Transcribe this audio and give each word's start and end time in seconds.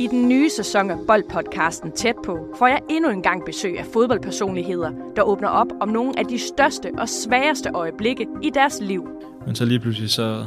I 0.00 0.06
den 0.06 0.28
nye 0.28 0.50
sæson 0.50 0.90
af 0.90 0.96
Boldpodcasten 1.06 1.92
Tæt 1.92 2.16
på 2.24 2.54
får 2.58 2.66
jeg 2.66 2.80
endnu 2.90 3.10
en 3.10 3.22
gang 3.22 3.44
besøg 3.44 3.78
af 3.78 3.86
fodboldpersonligheder, 3.92 4.90
der 5.16 5.22
åbner 5.22 5.48
op 5.48 5.66
om 5.80 5.88
nogle 5.88 6.18
af 6.18 6.24
de 6.24 6.38
største 6.38 6.90
og 6.98 7.08
sværeste 7.08 7.70
øjeblikke 7.74 8.26
i 8.42 8.50
deres 8.50 8.80
liv. 8.80 9.08
Men 9.46 9.54
så 9.54 9.64
lige 9.64 9.80
pludselig 9.80 10.10
så, 10.10 10.46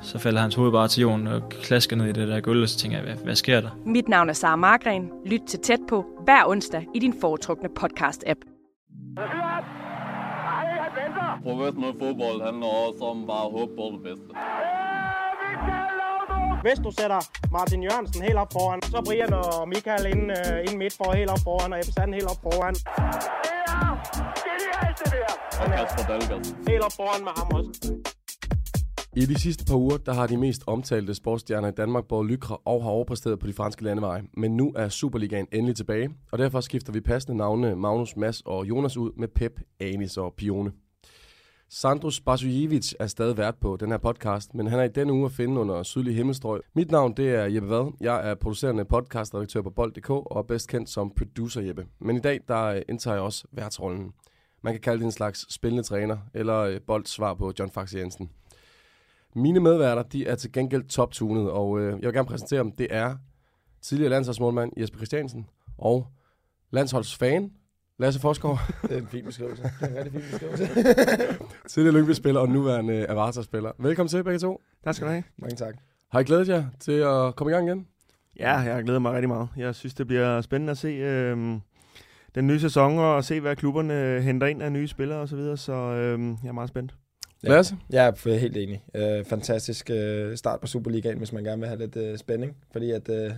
så 0.00 0.18
falder 0.18 0.40
hans 0.40 0.54
hoved 0.54 0.72
bare 0.72 0.88
til 0.88 1.00
jorden 1.00 1.26
og 1.26 1.48
klasker 1.48 1.96
ned 1.96 2.06
i 2.06 2.12
det 2.12 2.28
der 2.28 2.40
gulv, 2.40 2.62
og 2.62 2.68
så 2.68 2.78
tænker 2.78 2.98
jeg, 2.98 3.06
hvad, 3.06 3.24
hvad 3.24 3.34
sker 3.34 3.60
der? 3.60 3.70
Mit 3.86 4.08
navn 4.08 4.28
er 4.28 4.32
Sara 4.32 4.56
Margren. 4.56 5.10
Lyt 5.26 5.42
til 5.46 5.58
Tæt 5.58 5.80
på 5.88 6.04
hver 6.24 6.46
onsdag 6.46 6.86
i 6.94 6.98
din 6.98 7.14
foretrukne 7.20 7.68
podcast-app. 7.80 8.40
Professionel 11.42 11.92
fodbold 11.98 12.42
handler 12.44 12.66
også 12.66 13.04
om 13.04 13.26
bare 13.26 13.46
at 13.46 13.52
håbe 13.52 13.72
på 13.76 13.82
det 13.92 14.02
bedste. 14.02 14.34
Hvis 16.66 16.78
du 16.84 16.90
sætter 17.00 17.20
Martin 17.52 17.82
Jørgensen 17.82 18.22
helt 18.22 18.38
op 18.42 18.52
foran, 18.52 18.82
så 18.82 19.02
Brian 19.06 19.32
og 19.32 19.68
Michael 19.68 20.06
ind, 20.12 20.24
uh, 20.38 20.58
ind 20.66 20.78
midt 20.82 20.94
for 20.96 21.12
helt 21.12 21.30
op 21.30 21.42
foran, 21.48 21.72
og 21.72 21.78
Ebbe 21.78 21.92
Sand 21.92 22.14
helt 22.14 22.28
op 22.32 22.40
foran. 22.42 22.74
Og 25.62 25.66
Kasper 25.74 26.04
Dahlgaard. 26.10 26.44
Helt 26.68 26.82
op 26.88 26.92
foran 27.00 27.20
med 27.26 27.32
ham 27.36 27.48
også. 27.58 27.94
I 29.16 29.26
de 29.26 29.40
sidste 29.40 29.64
par 29.64 29.76
uger, 29.76 29.96
der 29.96 30.12
har 30.12 30.26
de 30.26 30.36
mest 30.36 30.62
omtalte 30.66 31.14
sportsstjerner 31.14 31.68
i 31.68 31.74
Danmark 31.76 32.04
båret 32.08 32.26
lykre 32.26 32.56
og 32.56 32.82
har 32.82 32.90
overpræsteret 32.90 33.38
på 33.38 33.46
de 33.46 33.52
franske 33.52 33.84
landeveje. 33.84 34.22
Men 34.36 34.56
nu 34.56 34.72
er 34.76 34.88
Superligaen 34.88 35.46
endelig 35.52 35.76
tilbage, 35.76 36.10
og 36.32 36.38
derfor 36.38 36.60
skifter 36.60 36.92
vi 36.92 37.00
passende 37.00 37.36
navne 37.36 37.76
Magnus, 37.76 38.16
Mads 38.16 38.40
og 38.40 38.68
Jonas 38.68 38.96
ud 38.96 39.10
med 39.16 39.28
Pep, 39.28 39.60
Anis 39.80 40.16
og 40.16 40.34
Pione. 40.36 40.72
Sandros 41.74 42.20
Basujevic 42.20 42.92
er 43.00 43.06
stadig 43.06 43.36
vært 43.36 43.56
på 43.56 43.76
den 43.80 43.90
her 43.90 43.98
podcast, 43.98 44.54
men 44.54 44.66
han 44.66 44.78
er 44.78 44.84
i 44.84 44.88
denne 44.88 45.12
uge 45.12 45.26
at 45.26 45.32
finde 45.32 45.60
under 45.60 45.82
sydlig 45.82 46.16
himmelstrøg. 46.16 46.60
Mit 46.74 46.90
navn 46.90 47.14
det 47.16 47.28
er 47.34 47.44
Jeppe 47.44 47.68
Vad. 47.68 47.92
Jeg 48.00 48.30
er 48.30 48.34
producerende 48.34 48.84
podcastredaktør 48.84 49.62
på 49.62 49.70
Bold.dk 49.70 50.10
og 50.10 50.38
er 50.38 50.42
bedst 50.42 50.68
kendt 50.68 50.90
som 50.90 51.10
producer 51.10 51.60
Jeppe. 51.60 51.86
Men 51.98 52.16
i 52.16 52.20
dag 52.20 52.40
der 52.48 52.64
øh, 52.64 52.82
indtager 52.88 53.14
jeg 53.14 53.22
også 53.22 53.44
værtsrollen. 53.52 54.12
Man 54.62 54.74
kan 54.74 54.80
kalde 54.80 54.98
det 54.98 55.04
en 55.04 55.12
slags 55.12 55.54
spillende 55.54 55.82
træner, 55.82 56.18
eller 56.34 56.58
øh, 56.58 56.80
Bolds 56.86 57.10
svar 57.10 57.34
på 57.34 57.52
John 57.58 57.70
Faxe 57.70 57.98
Jensen. 57.98 58.30
Mine 59.34 59.60
medværter, 59.60 60.02
de 60.02 60.26
er 60.26 60.34
til 60.34 60.52
gengæld 60.52 60.84
toptunet, 60.84 61.50
og 61.50 61.80
øh, 61.80 61.86
jeg 61.86 62.06
vil 62.06 62.14
gerne 62.14 62.28
præsentere 62.28 62.62
dem. 62.62 62.72
Det 62.72 62.86
er 62.90 63.16
tidligere 63.82 64.10
landsholdsmålmand 64.10 64.72
Jesper 64.76 64.98
Christiansen 64.98 65.46
og 65.78 66.06
landsholdsfan 66.70 67.52
Lasse 68.02 68.20
Forsgaard. 68.20 68.58
Det 68.82 68.92
er 68.92 69.00
en 69.00 69.06
fin 69.06 69.24
beskrivelse. 69.24 69.62
Det 69.62 69.72
er 69.80 69.86
en 69.86 69.96
rigtig 69.96 70.12
fin 70.12 70.30
beskrivelse. 70.30 70.68
tidligere 71.68 71.96
Lyngby-spiller 71.96 72.40
og 72.40 72.48
nuværende 72.48 73.06
Avarta-spiller. 73.06 73.72
Velkommen 73.78 74.08
til 74.08 74.24
begge 74.24 74.38
to. 74.38 74.60
Tak 74.84 74.94
skal 74.94 75.06
du 75.06 75.12
have. 75.12 75.22
Mange 75.38 75.56
tak. 75.56 75.74
Har 76.12 76.20
I 76.20 76.24
glædet 76.24 76.48
jer 76.48 76.64
til 76.80 76.92
at 76.92 77.36
komme 77.36 77.50
i 77.50 77.54
gang 77.54 77.68
igen? 77.68 77.86
Ja, 78.38 78.56
jeg 78.56 78.74
har 78.74 78.82
glædet 78.82 79.02
mig 79.02 79.12
rigtig 79.12 79.28
meget. 79.28 79.48
Jeg 79.56 79.74
synes, 79.74 79.94
det 79.94 80.06
bliver 80.06 80.40
spændende 80.40 80.70
at 80.70 80.78
se 80.78 80.88
øh, 80.88 81.36
den 82.34 82.46
nye 82.46 82.60
sæson 82.60 82.98
og 82.98 83.24
se, 83.24 83.40
hvad 83.40 83.56
klubberne 83.56 84.20
henter 84.22 84.46
ind 84.46 84.62
af 84.62 84.72
nye 84.72 84.88
spillere 84.88 85.18
osv., 85.18 85.28
så, 85.28 85.36
videre, 85.36 85.56
så 85.56 85.72
øh, 85.72 86.20
jeg 86.42 86.48
er 86.48 86.52
meget 86.52 86.68
spændt. 86.68 86.94
Lasse? 87.42 87.76
Jeg 87.90 88.06
er 88.06 88.38
helt 88.38 88.56
enig. 88.56 88.84
Uh, 88.94 89.26
fantastisk 89.26 89.90
uh, 89.92 90.34
start 90.34 90.60
på 90.60 90.66
Superligaen, 90.66 91.18
hvis 91.18 91.32
man 91.32 91.44
gerne 91.44 91.60
vil 91.60 91.68
have 91.68 91.78
lidt 91.78 91.96
uh, 91.96 92.16
spænding. 92.16 92.56
Fordi 92.72 92.90
at, 92.90 93.08
uh, 93.08 93.32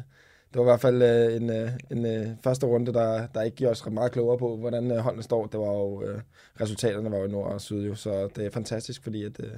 det 0.55 0.61
var 0.61 0.67
i 0.67 0.71
hvert 0.73 0.81
fald 0.81 1.03
øh, 1.03 1.37
en, 1.37 1.51
øh, 1.51 1.71
en 1.91 2.07
øh, 2.07 2.27
første 2.45 2.67
runde, 2.67 2.93
der, 2.93 3.27
der 3.27 3.43
ikke 3.43 3.57
giver 3.57 3.71
os 3.71 3.91
meget 3.91 4.13
klogere 4.13 4.39
på, 4.39 4.57
hvordan 4.57 4.91
øh, 4.91 4.99
holdene 4.99 5.23
står. 5.23 5.47
Det 5.47 5.61
var 5.61 5.73
jo, 5.73 6.03
øh, 6.03 6.21
resultaterne 6.61 7.11
var 7.11 7.19
jo 7.19 7.27
nord 7.27 7.53
og 7.53 7.61
syd, 7.61 7.87
jo, 7.87 7.95
så 7.95 8.29
det 8.37 8.47
er 8.47 8.51
fantastisk, 8.51 9.03
fordi 9.03 9.25
at, 9.25 9.41
øh, 9.41 9.51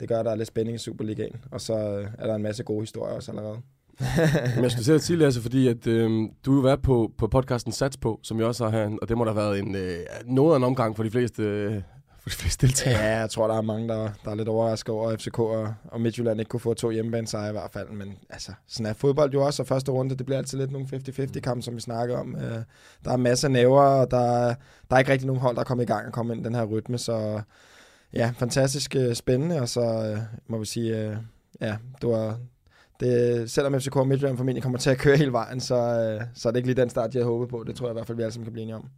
det 0.00 0.08
gør, 0.08 0.18
at 0.18 0.24
der 0.24 0.30
er 0.30 0.34
lidt 0.34 0.48
spænding 0.48 0.74
i 0.74 0.78
Superligaen. 0.78 1.36
Og 1.50 1.60
så 1.60 1.74
øh, 1.74 2.06
er 2.18 2.26
der 2.26 2.34
en 2.34 2.42
masse 2.42 2.62
gode 2.62 2.80
historier 2.80 3.14
også 3.14 3.30
allerede. 3.32 3.58
Men 4.54 4.62
jeg 4.62 4.70
skal 4.70 4.94
at 4.94 5.02
sige, 5.02 5.16
Lasse, 5.16 5.42
fordi 5.42 5.68
at, 5.68 5.86
øh, 5.86 6.28
du 6.46 6.54
har 6.54 6.62
været 6.62 6.82
på, 6.82 7.12
på 7.18 7.26
podcasten 7.26 7.72
Sats 7.72 7.96
på, 7.96 8.20
som 8.22 8.38
jeg 8.38 8.46
også 8.46 8.64
har 8.64 8.70
her, 8.70 8.96
og 9.02 9.08
det 9.08 9.18
må 9.18 9.24
der 9.24 9.32
have 9.32 9.42
været 9.42 9.58
en, 9.58 9.74
øh, 9.74 9.98
noget 10.26 10.52
af 10.52 10.56
en 10.56 10.64
omgang 10.64 10.96
for 10.96 11.02
de 11.02 11.10
fleste 11.10 11.42
øh, 11.42 11.82
for 12.22 12.30
de 12.30 12.34
fleste 12.34 12.66
deltagere. 12.66 13.02
Ja, 13.02 13.18
jeg 13.18 13.30
tror, 13.30 13.48
der 13.48 13.54
er 13.54 13.60
mange, 13.62 13.88
der, 13.88 14.10
der 14.24 14.30
er 14.30 14.34
lidt 14.34 14.48
overrasket 14.48 14.94
over, 14.94 15.10
at 15.10 15.20
FCK 15.20 15.38
og, 15.38 15.74
og 15.84 16.00
Midtjylland 16.00 16.40
ikke 16.40 16.48
kunne 16.48 16.60
få 16.60 16.74
to 16.74 16.90
hjemmebanesejre 16.90 17.48
i 17.48 17.52
hvert 17.52 17.70
fald. 17.72 17.88
Men 17.88 18.18
altså, 18.30 18.52
sådan 18.66 18.86
er 18.86 18.92
fodbold 18.92 19.32
jo 19.32 19.42
også, 19.46 19.62
og 19.62 19.66
første 19.66 19.92
runde, 19.92 20.16
det 20.16 20.26
bliver 20.26 20.38
altid 20.38 20.58
lidt 20.58 20.72
nogle 20.72 20.88
50-50 20.92 21.40
kamp, 21.40 21.62
som 21.62 21.76
vi 21.76 21.80
snakker 21.80 22.18
om. 22.18 22.36
Øh, 22.36 22.58
der 23.04 23.12
er 23.12 23.16
masser 23.16 23.48
af 23.48 23.52
næver, 23.52 23.82
og 23.82 24.10
der, 24.10 24.54
der 24.90 24.96
er 24.96 24.98
ikke 24.98 25.12
rigtig 25.12 25.26
nogen 25.26 25.40
hold, 25.40 25.56
der 25.56 25.60
er 25.60 25.64
kommet 25.64 25.84
i 25.84 25.86
gang 25.86 26.06
og 26.06 26.12
kommet 26.12 26.34
ind 26.34 26.44
i 26.44 26.48
den 26.48 26.54
her 26.54 26.64
rytme. 26.64 26.98
Så 26.98 27.40
ja, 28.12 28.32
fantastisk 28.38 28.96
øh, 28.96 29.14
spændende, 29.14 29.60
og 29.60 29.68
så 29.68 29.80
øh, 29.80 30.18
må 30.46 30.58
vi 30.58 30.64
sige, 30.64 30.98
øh, 31.00 31.16
ja, 31.60 31.76
det 32.00 32.08
var... 32.08 32.38
Det, 33.00 33.50
selvom 33.50 33.80
FCK 33.80 33.96
og 33.96 34.08
Midtjylland 34.08 34.36
formentlig 34.36 34.62
kommer 34.62 34.78
til 34.78 34.90
at 34.90 34.98
køre 34.98 35.16
hele 35.16 35.32
vejen, 35.32 35.60
så, 35.60 35.74
øh, 35.74 36.26
så 36.34 36.48
er 36.48 36.52
det 36.52 36.58
ikke 36.58 36.68
lige 36.68 36.80
den 36.80 36.90
start, 36.90 37.14
jeg 37.14 37.24
håber 37.24 37.46
på. 37.46 37.64
Det 37.66 37.76
tror 37.76 37.86
jeg 37.86 37.92
i 37.92 37.96
hvert 37.96 38.06
fald, 38.06 38.16
vi 38.16 38.22
alle 38.22 38.32
sammen 38.32 38.46
kan 38.46 38.52
blive 38.52 38.62
enige 38.62 38.76
om. 38.76 38.88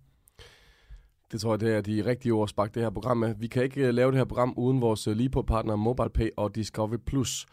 Det 1.34 1.40
tror 1.40 1.52
jeg, 1.52 1.60
det 1.60 1.74
er 1.74 1.80
de 1.80 2.04
rigtige 2.04 2.32
ord 2.32 2.42
at 2.42 2.48
det 2.74 2.82
her 2.82 2.90
program 2.90 3.16
med. 3.16 3.34
Vi 3.38 3.46
kan 3.46 3.62
ikke 3.62 3.86
øh, 3.86 3.94
lave 3.94 4.10
det 4.10 4.18
her 4.18 4.24
program 4.24 4.54
uden 4.56 4.80
vores 4.80 5.06
øh, 5.06 5.16
lige 5.16 5.28
på 5.28 5.42
partner 5.42 5.76
MobilePay 5.76 6.28
og 6.36 6.54
Discovery 6.54 6.96
Plus. 7.06 7.46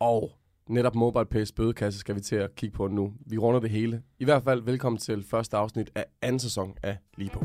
Og 0.00 0.30
netop 0.68 0.94
MobilePays 0.94 1.52
bødekasse 1.52 2.00
skal 2.00 2.14
vi 2.14 2.20
til 2.20 2.36
at 2.36 2.54
kigge 2.54 2.76
på 2.76 2.88
nu. 2.88 3.12
Vi 3.26 3.38
runder 3.38 3.60
det 3.60 3.70
hele. 3.70 4.02
I 4.18 4.24
hvert 4.24 4.42
fald 4.42 4.62
velkommen 4.62 4.98
til 4.98 5.24
første 5.24 5.56
afsnit 5.56 5.90
af 5.94 6.04
anden 6.22 6.38
sæson 6.38 6.74
af 6.82 6.96
Lige 7.16 7.30
på. 7.30 7.44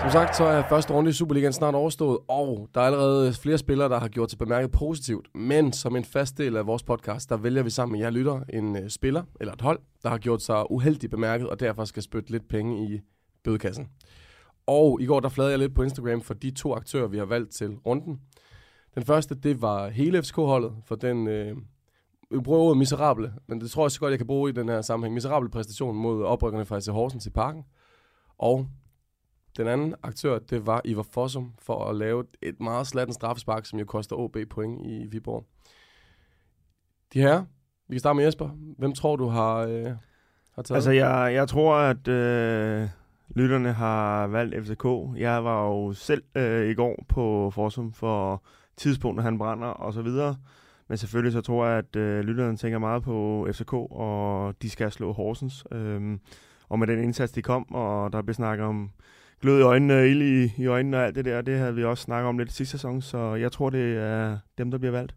Som 0.00 0.10
sagt, 0.10 0.36
så 0.36 0.44
er 0.44 0.62
første 0.68 0.92
runde 0.92 1.10
i 1.10 1.12
Superligaen 1.12 1.52
snart 1.52 1.74
overstået, 1.74 2.18
og 2.28 2.68
der 2.74 2.80
er 2.80 2.84
allerede 2.84 3.32
flere 3.32 3.58
spillere, 3.58 3.88
der 3.88 3.98
har 4.00 4.08
gjort 4.08 4.30
sig 4.30 4.38
bemærket 4.38 4.70
positivt. 4.70 5.28
Men 5.34 5.72
som 5.72 5.96
en 5.96 6.04
fast 6.04 6.38
del 6.38 6.56
af 6.56 6.66
vores 6.66 6.82
podcast, 6.82 7.30
der 7.30 7.36
vælger 7.36 7.62
vi 7.62 7.70
sammen 7.70 7.92
med 7.92 8.00
jer 8.00 8.10
lytter 8.10 8.40
en 8.52 8.76
øh, 8.76 8.90
spiller 8.90 9.22
eller 9.40 9.52
et 9.52 9.60
hold, 9.60 9.78
der 10.02 10.08
har 10.08 10.18
gjort 10.18 10.42
sig 10.42 10.70
uheldigt 10.70 11.10
bemærket, 11.10 11.48
og 11.48 11.60
derfor 11.60 11.84
skal 11.84 12.02
spytte 12.02 12.30
lidt 12.30 12.48
penge 12.48 12.88
i 12.88 13.00
bødekassen. 13.44 13.88
Og 14.66 15.00
i 15.00 15.06
går, 15.06 15.20
der 15.20 15.28
fladede 15.28 15.52
jeg 15.52 15.58
lidt 15.58 15.74
på 15.74 15.82
Instagram 15.82 16.20
for 16.20 16.34
de 16.34 16.50
to 16.50 16.74
aktører, 16.74 17.08
vi 17.08 17.18
har 17.18 17.24
valgt 17.24 17.50
til 17.50 17.76
runden. 17.86 18.20
Den 18.94 19.04
første, 19.04 19.34
det 19.34 19.62
var 19.62 19.88
hele 19.88 20.22
FCK-holdet, 20.22 20.72
for 20.84 20.94
den, 20.94 21.28
øh, 21.28 21.56
vi 22.30 22.40
bruger 22.40 22.60
ordet 22.60 22.78
miserable, 22.78 23.32
men 23.46 23.60
det 23.60 23.70
tror 23.70 23.84
jeg 23.84 23.90
så 23.90 24.00
godt, 24.00 24.10
jeg 24.10 24.18
kan 24.18 24.26
bruge 24.26 24.50
i 24.50 24.52
den 24.52 24.68
her 24.68 24.80
sammenhæng. 24.80 25.14
Miserable 25.14 25.50
præstation 25.50 25.96
mod 25.96 26.24
oprykkerne 26.24 26.64
fra 26.64 26.76
AC 26.76 26.86
Horsens 26.86 27.26
i 27.26 27.30
parken. 27.30 27.62
Og 28.38 28.66
den 29.56 29.68
anden 29.68 29.94
aktør, 30.02 30.38
det 30.38 30.66
var 30.66 30.80
Ivar 30.84 31.06
Fossum 31.10 31.52
for 31.58 31.84
at 31.84 31.96
lave 31.96 32.24
et 32.42 32.60
meget 32.60 32.86
slatten 32.86 33.14
straffespark, 33.14 33.66
som 33.66 33.78
jo 33.78 33.84
koster 33.84 34.16
OB 34.16 34.36
point 34.50 34.86
i 34.86 35.06
Viborg. 35.06 35.46
De 37.12 37.20
her, 37.20 37.44
vi 37.88 37.94
kan 37.94 38.00
starte 38.00 38.16
med 38.16 38.24
Jesper. 38.24 38.48
Hvem 38.78 38.92
tror 38.92 39.16
du 39.16 39.26
har, 39.26 39.56
øh, 39.56 39.84
har 40.54 40.62
taget 40.62 40.76
Altså, 40.76 40.90
jeg, 40.90 41.34
jeg 41.34 41.48
tror, 41.48 41.74
at 41.74 42.08
øh, 42.08 42.88
lytterne 43.34 43.72
har 43.72 44.26
valgt 44.26 44.66
FCK. 44.66 44.84
Jeg 45.16 45.44
var 45.44 45.66
jo 45.66 45.92
selv 45.92 46.22
øh, 46.34 46.70
i 46.70 46.74
går 46.74 47.04
på 47.08 47.50
Forsum 47.50 47.92
for 47.92 48.42
tidspunktet, 48.76 49.24
han 49.24 49.38
brænder 49.38 49.68
og 49.68 49.92
så 49.92 50.02
videre. 50.02 50.36
Men 50.88 50.98
selvfølgelig 50.98 51.32
så 51.32 51.40
tror 51.40 51.66
jeg, 51.66 51.78
at 51.78 51.96
øh, 51.96 52.20
lytterne 52.20 52.56
tænker 52.56 52.78
meget 52.78 53.02
på 53.02 53.48
FCK, 53.52 53.72
og 53.72 54.54
de 54.62 54.70
skal 54.70 54.92
slå 54.92 55.12
Horsens. 55.12 55.64
Øh, 55.72 56.18
og 56.68 56.78
med 56.78 56.86
den 56.86 57.02
indsats, 57.02 57.32
de 57.32 57.42
kom, 57.42 57.74
og 57.74 58.12
der 58.12 58.22
blev 58.22 58.34
snakket 58.34 58.66
om 58.66 58.90
glød 59.44 59.58
i 59.58 59.62
øjnene, 59.62 60.08
ild 60.08 60.22
i, 60.22 60.62
i 60.62 60.66
øjnene 60.66 60.96
og 60.96 61.04
alt 61.04 61.14
det 61.14 61.24
der, 61.24 61.42
det 61.42 61.58
havde 61.58 61.74
vi 61.74 61.84
også 61.84 62.02
snakket 62.02 62.28
om 62.28 62.38
lidt 62.38 62.52
sidste 62.52 62.72
sæson, 62.72 63.02
så 63.02 63.34
jeg 63.34 63.52
tror, 63.52 63.70
det 63.70 63.96
er 63.96 64.38
dem, 64.58 64.70
der 64.70 64.78
bliver 64.78 64.92
valgt. 64.92 65.14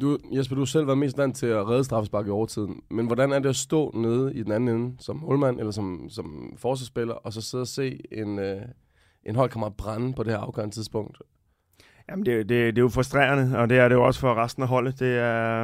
Du, 0.00 0.18
Jesper, 0.32 0.54
du 0.54 0.60
har 0.60 0.66
selv 0.66 0.86
været 0.86 0.98
mest 0.98 1.18
vant 1.18 1.36
til 1.36 1.46
at 1.46 1.68
redde 1.68 1.84
straffespark 1.84 2.26
i 2.26 2.30
overtiden, 2.30 2.80
men 2.90 3.06
hvordan 3.06 3.32
er 3.32 3.38
det 3.38 3.48
at 3.48 3.56
stå 3.56 3.90
nede 3.94 4.34
i 4.34 4.42
den 4.42 4.52
anden 4.52 4.76
ende 4.76 4.96
som 4.98 5.16
målmand 5.16 5.58
eller 5.58 5.72
som, 5.72 6.06
som 6.08 6.52
forsvarsspiller, 6.56 7.14
og 7.14 7.32
så 7.32 7.40
sidde 7.40 7.62
og 7.62 7.66
se 7.66 8.00
en, 8.12 8.38
øh, 8.38 8.62
en 9.24 9.36
holdkammerat 9.36 9.76
brænde 9.76 10.12
på 10.12 10.22
det 10.22 10.32
her 10.32 10.40
afgørende 10.40 10.74
tidspunkt? 10.74 11.18
Jamen, 12.10 12.26
det, 12.26 12.48
det, 12.48 12.48
det 12.48 12.78
er 12.78 12.82
jo 12.82 12.88
frustrerende, 12.88 13.58
og 13.58 13.70
det 13.70 13.78
er 13.78 13.88
det 13.88 13.94
jo 13.94 14.06
også 14.06 14.20
for 14.20 14.34
resten 14.34 14.62
af 14.62 14.68
holdet. 14.68 15.00
Det 15.00 15.18
er, 15.18 15.62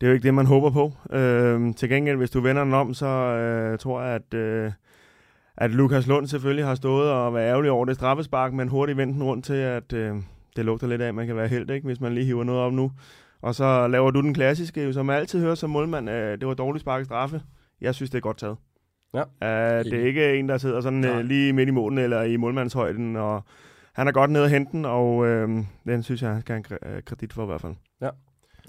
det 0.00 0.06
er 0.06 0.06
jo 0.06 0.12
ikke 0.12 0.24
det, 0.24 0.34
man 0.34 0.46
håber 0.46 0.70
på. 0.70 0.92
Øh, 1.16 1.74
til 1.74 1.88
gengæld, 1.88 2.16
hvis 2.16 2.30
du 2.30 2.40
vender 2.40 2.64
den 2.64 2.74
om, 2.74 2.94
så 2.94 3.06
øh, 3.06 3.78
tror 3.78 4.02
jeg, 4.02 4.14
at... 4.14 4.34
Øh, 4.34 4.72
at 5.62 5.70
Lukas 5.70 6.06
Lund 6.06 6.26
selvfølgelig 6.26 6.64
har 6.64 6.74
stået 6.74 7.10
og 7.10 7.34
været 7.34 7.48
ærgerlig 7.48 7.70
over 7.70 7.84
det 7.84 7.94
straffespark, 7.94 8.52
men 8.52 8.68
hurtigt 8.68 8.98
vendt 8.98 9.14
den 9.14 9.22
rundt 9.22 9.44
til, 9.44 9.54
at 9.54 9.92
øh, 9.92 10.16
det 10.56 10.64
lugter 10.64 10.86
lidt 10.86 11.02
af, 11.02 11.08
at 11.08 11.14
man 11.14 11.26
kan 11.26 11.36
være 11.36 11.48
held, 11.48 11.70
ikke, 11.70 11.84
hvis 11.84 12.00
man 12.00 12.14
lige 12.14 12.26
hiver 12.26 12.44
noget 12.44 12.60
op 12.60 12.72
nu. 12.72 12.92
Og 13.42 13.54
så 13.54 13.88
laver 13.88 14.10
du 14.10 14.20
den 14.20 14.34
klassiske, 14.34 14.92
som 14.92 15.06
man 15.06 15.16
altid 15.16 15.40
hører 15.40 15.54
som 15.54 15.70
målmand, 15.70 16.10
øh, 16.10 16.38
det 16.38 16.48
var 16.48 16.54
dårligt 16.54 16.80
spark 16.80 17.04
straffe. 17.04 17.42
Jeg 17.80 17.94
synes, 17.94 18.10
det 18.10 18.18
er 18.18 18.22
godt 18.22 18.38
taget. 18.38 18.56
Ja. 19.14 19.22
Uh, 19.22 19.84
det 19.84 19.94
er 19.94 20.06
ikke 20.06 20.34
en, 20.34 20.48
der 20.48 20.58
sidder 20.58 20.80
sådan 20.80 21.04
uh, 21.04 21.20
lige 21.20 21.52
midt 21.52 21.68
i 21.68 21.72
målen 21.72 21.98
eller 21.98 22.22
i 22.22 22.36
målmandshøjden, 22.36 23.16
og 23.16 23.44
han 23.92 24.08
er 24.08 24.12
godt 24.12 24.30
nede 24.30 24.44
at 24.44 24.50
hente 24.50 24.72
den, 24.72 24.84
og 24.84 25.26
øh, 25.26 25.48
den 25.86 26.02
synes 26.02 26.22
jeg, 26.22 26.30
han 26.30 26.40
skal 26.40 26.52
have 26.52 26.96
en 26.96 27.02
kredit 27.02 27.32
for 27.32 27.42
i 27.42 27.46
hvert 27.46 27.60
fald. 27.60 27.74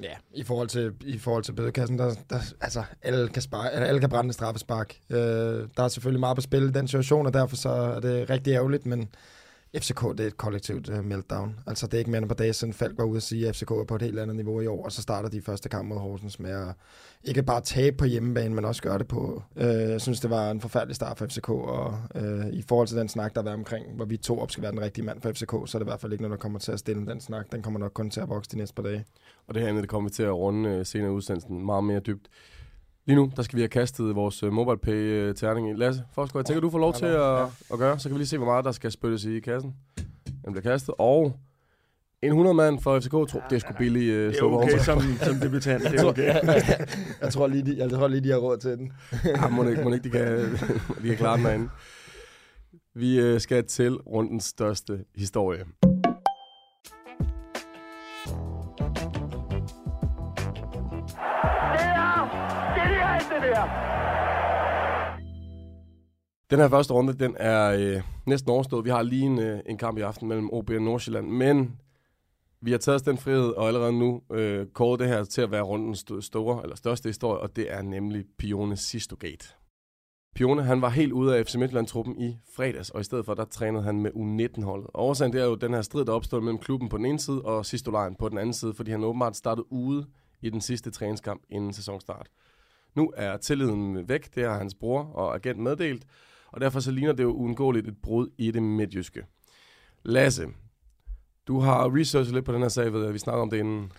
Ja. 0.01 0.13
I 0.33 0.43
forhold 0.43 0.67
til, 0.67 0.93
i 1.01 1.17
forhold 1.17 1.43
til 1.43 1.53
bødekassen, 1.53 1.99
der, 1.99 2.13
der, 2.29 2.39
altså, 2.61 2.83
alle 3.01 3.29
kan, 3.29 3.41
spare, 3.41 3.71
alle 3.71 3.99
kan 3.99 4.09
brænde 4.09 4.33
straffespark. 4.33 4.95
Øh, 5.09 5.17
der 5.77 5.83
er 5.83 5.87
selvfølgelig 5.87 6.19
meget 6.19 6.35
på 6.35 6.41
spil 6.41 6.63
i 6.63 6.71
den 6.71 6.87
situation, 6.87 7.25
og 7.25 7.33
derfor 7.33 7.55
så 7.55 7.69
er 7.69 7.99
det 7.99 8.29
rigtig 8.29 8.53
ærgerligt, 8.53 8.85
men 8.85 9.09
FCK, 9.77 10.01
det 10.01 10.19
er 10.19 10.27
et 10.27 10.37
kollektivt 10.37 10.89
uh, 10.89 11.05
meltdown. 11.05 11.59
Altså, 11.67 11.87
det 11.87 11.93
er 11.93 11.99
ikke 11.99 12.11
mere 12.11 12.21
end 12.21 12.29
på 12.29 12.35
dage 12.35 12.53
siden 12.53 12.73
Falk 12.73 12.97
var 12.97 13.03
ude 13.03 13.17
og 13.17 13.21
sige, 13.21 13.47
at 13.47 13.55
FCK 13.55 13.71
er 13.71 13.83
på 13.87 13.95
et 13.95 14.01
helt 14.01 14.19
andet 14.19 14.35
niveau 14.35 14.61
i 14.61 14.67
år, 14.67 14.85
og 14.85 14.91
så 14.91 15.01
starter 15.01 15.29
de 15.29 15.41
første 15.41 15.69
kamp 15.69 15.87
mod 15.87 15.97
Horsens 15.97 16.39
med 16.39 16.51
at 16.51 16.67
ikke 17.23 17.43
bare 17.43 17.61
tabe 17.61 17.97
på 17.97 18.05
hjemmebane, 18.05 18.55
men 18.55 18.65
også 18.65 18.81
gøre 18.81 18.97
det 18.97 19.07
på. 19.07 19.43
Uh, 19.55 19.63
jeg 19.63 20.01
synes, 20.01 20.19
det 20.19 20.29
var 20.29 20.51
en 20.51 20.61
forfærdelig 20.61 20.95
start 20.95 21.17
for 21.17 21.25
FCK, 21.25 21.49
og 21.49 21.97
uh, 22.15 22.47
i 22.47 22.61
forhold 22.61 22.87
til 22.87 22.97
den 22.97 23.09
snak, 23.09 23.35
der 23.35 23.41
har 23.41 23.43
været 23.43 23.57
omkring, 23.57 23.95
hvor 23.95 24.05
vi 24.05 24.17
to 24.17 24.39
op 24.39 24.51
skal 24.51 24.61
være 24.61 24.71
den 24.71 24.81
rigtige 24.81 25.05
mand 25.05 25.21
for 25.21 25.31
FCK, 25.31 25.51
så 25.51 25.77
er 25.77 25.79
det 25.79 25.85
i 25.85 25.89
hvert 25.89 26.01
fald 26.01 26.11
ikke 26.11 26.21
noget, 26.21 26.37
der 26.37 26.41
kommer 26.41 26.59
til 26.59 26.71
at 26.71 26.79
stille 26.79 27.07
den 27.07 27.21
snak. 27.21 27.51
Den 27.51 27.61
kommer 27.61 27.79
nok 27.79 27.91
kun 27.93 28.09
til 28.09 28.21
at 28.21 28.29
vokse 28.29 28.51
de 28.51 28.57
næste 28.57 28.75
par 28.75 28.83
dage. 28.83 29.05
Og 29.47 29.53
det 29.53 29.61
her 29.61 29.73
det 29.73 29.89
kommer 29.89 30.09
vi 30.09 30.13
til 30.13 30.23
at 30.23 30.33
runde 30.33 30.79
uh, 30.79 30.85
senere 30.85 31.11
i 31.11 31.13
udsendelsen 31.13 31.65
meget 31.65 31.83
mere 31.83 31.99
dybt. 31.99 32.27
Lige 33.05 33.15
nu, 33.15 33.31
der 33.35 33.41
skal 33.41 33.57
vi 33.57 33.61
have 33.61 33.69
kastet 33.69 34.15
vores 34.15 34.43
uh, 34.43 34.53
MobilePay-terning 34.53 35.69
i. 35.69 35.73
Lasse 35.73 36.03
Forsgaard, 36.13 36.39
jeg 36.39 36.45
tænker, 36.45 36.61
du 36.61 36.69
får 36.69 36.79
lov 36.79 36.93
til 36.93 37.05
at, 37.05 37.41
at 37.73 37.79
gøre, 37.79 37.99
så 37.99 38.09
kan 38.09 38.13
vi 38.13 38.19
lige 38.19 38.27
se, 38.27 38.37
hvor 38.37 38.47
meget 38.47 38.65
der 38.65 38.71
skal 38.71 38.91
spyttes 38.91 39.25
i 39.25 39.39
kassen. 39.39 39.75
Den 40.45 40.53
bliver 40.53 40.61
kastet, 40.61 40.95
og 40.97 41.39
en 42.21 42.29
100 42.29 42.53
mand 42.53 42.79
for 42.79 42.99
FCK, 42.99 43.11
tror, 43.11 43.43
det 43.49 43.55
er 43.55 43.59
sgu 43.59 43.73
billigt. 43.77 44.11
Uh, 44.11 44.17
Det 44.17 44.39
er 44.39 44.43
okay 44.43 44.77
som, 44.77 45.01
som 45.21 45.35
debutant, 45.35 45.83
det 45.83 45.99
er 45.99 46.05
okay. 46.11 46.35
jeg, 47.21 47.31
tror 47.31 47.47
lige, 47.47 47.65
de, 47.65 47.77
jeg 47.77 47.89
tror 47.89 48.07
lige, 48.07 48.21
de 48.21 48.29
har 48.29 48.37
råd 48.37 48.57
til 48.57 48.71
den. 48.71 48.93
ja, 49.25 49.47
må 49.47 49.67
ikke, 49.67 49.83
må 49.83 49.93
ikke 49.93 50.03
de, 50.03 50.09
kan, 50.09 50.51
de 51.01 51.07
kan 51.07 51.17
klare 51.17 51.37
den 51.37 51.45
herinde. 51.45 51.69
Vi 52.95 53.33
uh, 53.33 53.39
skal 53.39 53.65
til 53.65 53.93
rundens 53.93 54.43
største 54.43 55.05
historie. 55.15 55.65
Den 66.49 66.59
her 66.59 66.69
første 66.69 66.93
runde, 66.93 67.13
den 67.13 67.35
er 67.39 67.69
øh, 67.69 68.01
næsten 68.25 68.51
overstået. 68.51 68.85
Vi 68.85 68.89
har 68.89 69.01
lige 69.01 69.25
en, 69.25 69.39
øh, 69.39 69.59
en 69.65 69.77
kamp 69.77 69.97
i 69.97 70.01
aften 70.01 70.27
mellem 70.27 70.49
OB 70.53 70.69
og 70.69 70.81
Nordsjælland, 70.81 71.27
men 71.27 71.79
vi 72.61 72.71
har 72.71 72.77
taget 72.77 72.95
os 72.95 73.01
den 73.01 73.17
frihed 73.17 73.49
og 73.49 73.67
allerede 73.67 73.99
nu 73.99 74.21
øh, 74.31 74.67
kåret 74.67 74.99
det 74.99 75.07
her 75.07 75.23
til 75.23 75.41
at 75.41 75.51
være 75.51 75.61
rundens 75.61 76.05
st- 76.11 76.21
store 76.21 76.63
eller 76.63 76.75
største 76.75 77.09
historie, 77.09 77.39
og 77.39 77.55
det 77.55 77.73
er 77.73 77.81
nemlig 77.81 78.25
Pione 78.37 78.77
Sistogate. 78.77 79.45
Pione, 80.35 80.63
han 80.63 80.81
var 80.81 80.89
helt 80.89 81.11
ude 81.11 81.37
af 81.37 81.45
FC 81.45 81.55
Midtjylland-truppen 81.55 82.21
i 82.21 82.37
fredags, 82.55 82.89
og 82.89 83.01
i 83.01 83.03
stedet 83.03 83.25
for, 83.25 83.33
der 83.33 83.45
trænede 83.45 83.83
han 83.83 84.01
med 84.01 84.11
U19-holdet. 84.11 84.87
Og 84.93 85.05
årsagen 85.05 85.33
det 85.33 85.41
er 85.41 85.45
jo 85.45 85.55
den 85.55 85.73
her 85.73 85.81
strid, 85.81 86.05
der 86.05 86.11
opstod 86.13 86.41
mellem 86.41 86.59
klubben 86.59 86.89
på 86.89 86.97
den 86.97 87.05
ene 87.05 87.19
side 87.19 87.41
og 87.41 87.65
Sistolejren 87.65 88.15
på 88.15 88.29
den 88.29 88.37
anden 88.37 88.53
side, 88.53 88.73
fordi 88.73 88.91
han 88.91 89.03
åbenbart 89.03 89.35
startede 89.35 89.71
ude 89.71 90.05
i 90.41 90.49
den 90.49 90.61
sidste 90.61 90.91
træningskamp 90.91 91.43
inden 91.49 91.73
sæsonstart. 91.73 92.27
Nu 92.95 93.13
er 93.15 93.37
tilliden 93.37 94.09
væk, 94.09 94.35
det 94.35 94.43
har 94.43 94.57
hans 94.57 94.75
bror 94.75 95.03
og 95.03 95.35
agent 95.35 95.59
meddelt, 95.59 96.05
og 96.53 96.61
derfor 96.61 96.79
så 96.79 96.91
ligner 96.91 97.13
det 97.13 97.23
jo 97.23 97.31
uundgåeligt 97.31 97.87
et 97.87 97.97
brud 98.03 98.27
i 98.37 98.51
det 98.51 98.63
midtjyske. 98.63 99.25
Lasse, 100.03 100.47
du 101.47 101.59
har 101.59 101.95
researchet 101.95 102.33
lidt 102.33 102.45
på 102.45 102.53
den 102.53 102.61
her 102.61 102.69
sag, 102.69 102.93
ved 102.93 103.03
jeg, 103.03 103.13
vi 103.13 103.19
snakker 103.19 103.41
om 103.41 103.49
det 103.49 103.57
inden. 103.57 103.91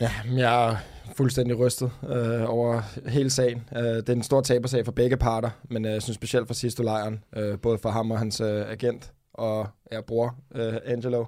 Ja, 0.00 0.10
jeg 0.36 0.70
er 0.70 0.76
fuldstændig 1.16 1.58
rystet 1.58 1.90
øh, 2.08 2.50
over 2.50 2.82
hele 3.08 3.30
sagen. 3.30 3.68
Øh, 3.76 3.82
det 3.82 4.08
er 4.08 4.12
en 4.12 4.22
stor 4.22 4.40
tabersag 4.40 4.84
for 4.84 4.92
begge 4.92 5.16
parter, 5.16 5.50
men 5.70 5.84
øh, 5.84 5.92
jeg 5.92 6.02
synes 6.02 6.14
specielt 6.14 6.46
for 6.46 6.54
sidste 6.54 6.82
lejren, 6.82 7.24
øh, 7.36 7.58
både 7.58 7.78
for 7.78 7.90
ham 7.90 8.10
og 8.10 8.18
hans 8.18 8.40
øh, 8.40 8.70
agent 8.70 9.12
og 9.34 9.68
ja, 9.92 10.00
bror 10.00 10.36
øh, 10.54 10.74
Angelo. 10.84 11.24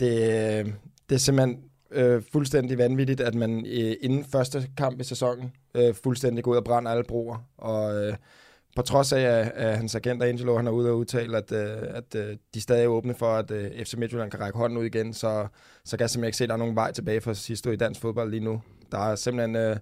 Det, 0.00 0.12
øh, 0.12 0.72
det 1.08 1.14
er 1.14 1.18
simpelthen 1.18 1.64
øh, 1.90 2.22
fuldstændig 2.32 2.78
vanvittigt, 2.78 3.20
at 3.20 3.34
man 3.34 3.66
øh, 3.66 3.94
inden 4.00 4.24
første 4.24 4.68
kamp 4.76 5.00
i 5.00 5.04
sæsonen 5.04 5.52
øh, 5.74 5.94
fuldstændig 5.94 6.44
går 6.44 6.52
ud 6.52 6.56
og 6.56 6.64
brænder 6.64 6.90
alle 6.90 7.04
broer, 7.04 7.36
og 7.58 8.04
øh, 8.04 8.14
på 8.76 8.82
trods 8.82 9.12
af, 9.12 9.20
at, 9.20 9.52
at 9.54 9.76
hans 9.76 9.94
agent 9.94 10.22
Angelo 10.22 10.56
han 10.56 10.66
er 10.66 10.70
ude 10.70 10.90
og 10.90 10.98
udtale, 10.98 11.36
at, 11.36 11.52
øh, 11.52 11.76
at 11.82 12.12
de 12.12 12.38
de 12.54 12.60
stadig 12.60 12.84
er 12.84 12.88
åbne 12.88 13.14
for, 13.14 13.34
at 13.34 13.50
øh, 13.50 13.84
FC 13.84 13.94
Midtjylland 13.94 14.30
kan 14.30 14.40
række 14.40 14.58
hånden 14.58 14.78
ud 14.78 14.84
igen, 14.84 15.14
så, 15.14 15.46
så 15.84 15.96
kan 15.96 16.02
jeg 16.02 16.10
simpelthen 16.10 16.28
ikke 16.28 16.36
se, 16.36 16.44
at 16.44 16.48
der 16.48 16.54
er 16.54 16.58
nogen 16.58 16.76
vej 16.76 16.92
tilbage 16.92 17.20
for 17.20 17.32
sidste 17.32 17.72
i 17.72 17.76
dansk 17.76 18.00
fodbold 18.00 18.30
lige 18.30 18.44
nu. 18.44 18.62
Der 18.92 18.98
er 18.98 19.14
simpelthen... 19.14 19.56
Øh, 19.56 19.76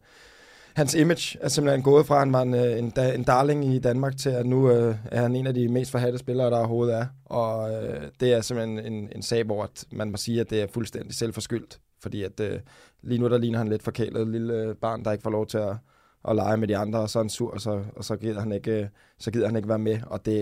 hans 0.74 0.94
image 0.94 1.38
er 1.40 1.48
simpelthen 1.48 1.82
gået 1.82 2.06
fra, 2.06 2.14
at 2.14 2.20
han 2.20 2.32
var 2.32 2.42
en, 2.42 2.54
en, 2.54 2.92
en 3.14 3.24
darling 3.24 3.64
i 3.74 3.78
Danmark, 3.78 4.16
til 4.16 4.30
at 4.30 4.46
nu 4.46 4.70
øh, 4.70 4.96
er 5.10 5.22
han 5.22 5.36
en 5.36 5.46
af 5.46 5.54
de 5.54 5.68
mest 5.68 5.90
forhatte 5.90 6.18
spillere, 6.18 6.50
der 6.50 6.58
overhovedet 6.58 6.94
er. 6.94 7.06
Og 7.24 7.72
øh, 7.74 8.02
det 8.20 8.32
er 8.32 8.40
simpelthen 8.40 8.92
en, 8.92 9.08
en 9.14 9.22
sag, 9.22 9.44
hvor 9.44 9.62
at 9.62 9.84
man 9.92 10.10
må 10.10 10.16
sige, 10.16 10.40
at 10.40 10.50
det 10.50 10.62
er 10.62 10.66
fuldstændig 10.66 11.14
selvforskyldt. 11.14 11.80
Fordi 12.02 12.22
at 12.22 12.40
øh, 12.40 12.60
lige 13.02 13.18
nu 13.18 13.28
der 13.28 13.38
ligner 13.38 13.58
han 13.58 13.68
lidt 13.68 13.82
forkælet 13.82 14.28
lille 14.28 14.74
barn, 14.74 15.04
der 15.04 15.12
ikke 15.12 15.22
får 15.22 15.30
lov 15.30 15.46
til 15.46 15.58
at, 15.58 15.76
og 16.22 16.34
lege 16.34 16.56
med 16.56 16.68
de 16.68 16.76
andre, 16.76 16.98
og 16.98 17.10
så 17.10 17.18
er 17.18 17.22
han 17.22 17.30
sur, 17.30 17.50
og 17.50 17.60
så, 17.60 17.84
og 17.96 18.04
så, 18.04 18.16
gider, 18.16 18.40
han 18.40 18.52
ikke, 18.52 18.82
øh, 18.82 18.86
så 19.18 19.30
gider 19.30 19.46
han 19.46 19.56
ikke 19.56 19.68
være 19.68 19.78
med. 19.78 19.98
Og 20.06 20.26
det, 20.26 20.34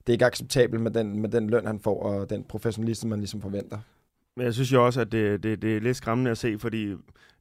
det 0.00 0.08
er 0.08 0.12
ikke 0.12 0.26
acceptabelt 0.26 0.82
med 0.82 0.90
den, 0.90 1.20
med 1.20 1.28
den 1.28 1.50
løn, 1.50 1.66
han 1.66 1.80
får, 1.80 2.02
og 2.02 2.30
den 2.30 2.44
professionalisme, 2.44 3.10
man 3.10 3.18
ligesom 3.18 3.40
forventer. 3.40 3.78
Men 4.36 4.44
jeg 4.44 4.54
synes 4.54 4.72
jo 4.72 4.86
også, 4.86 5.00
at 5.00 5.12
det, 5.12 5.42
det, 5.42 5.62
det 5.62 5.76
er 5.76 5.80
lidt 5.80 5.96
skræmmende 5.96 6.30
at 6.30 6.38
se, 6.38 6.58
fordi 6.58 6.94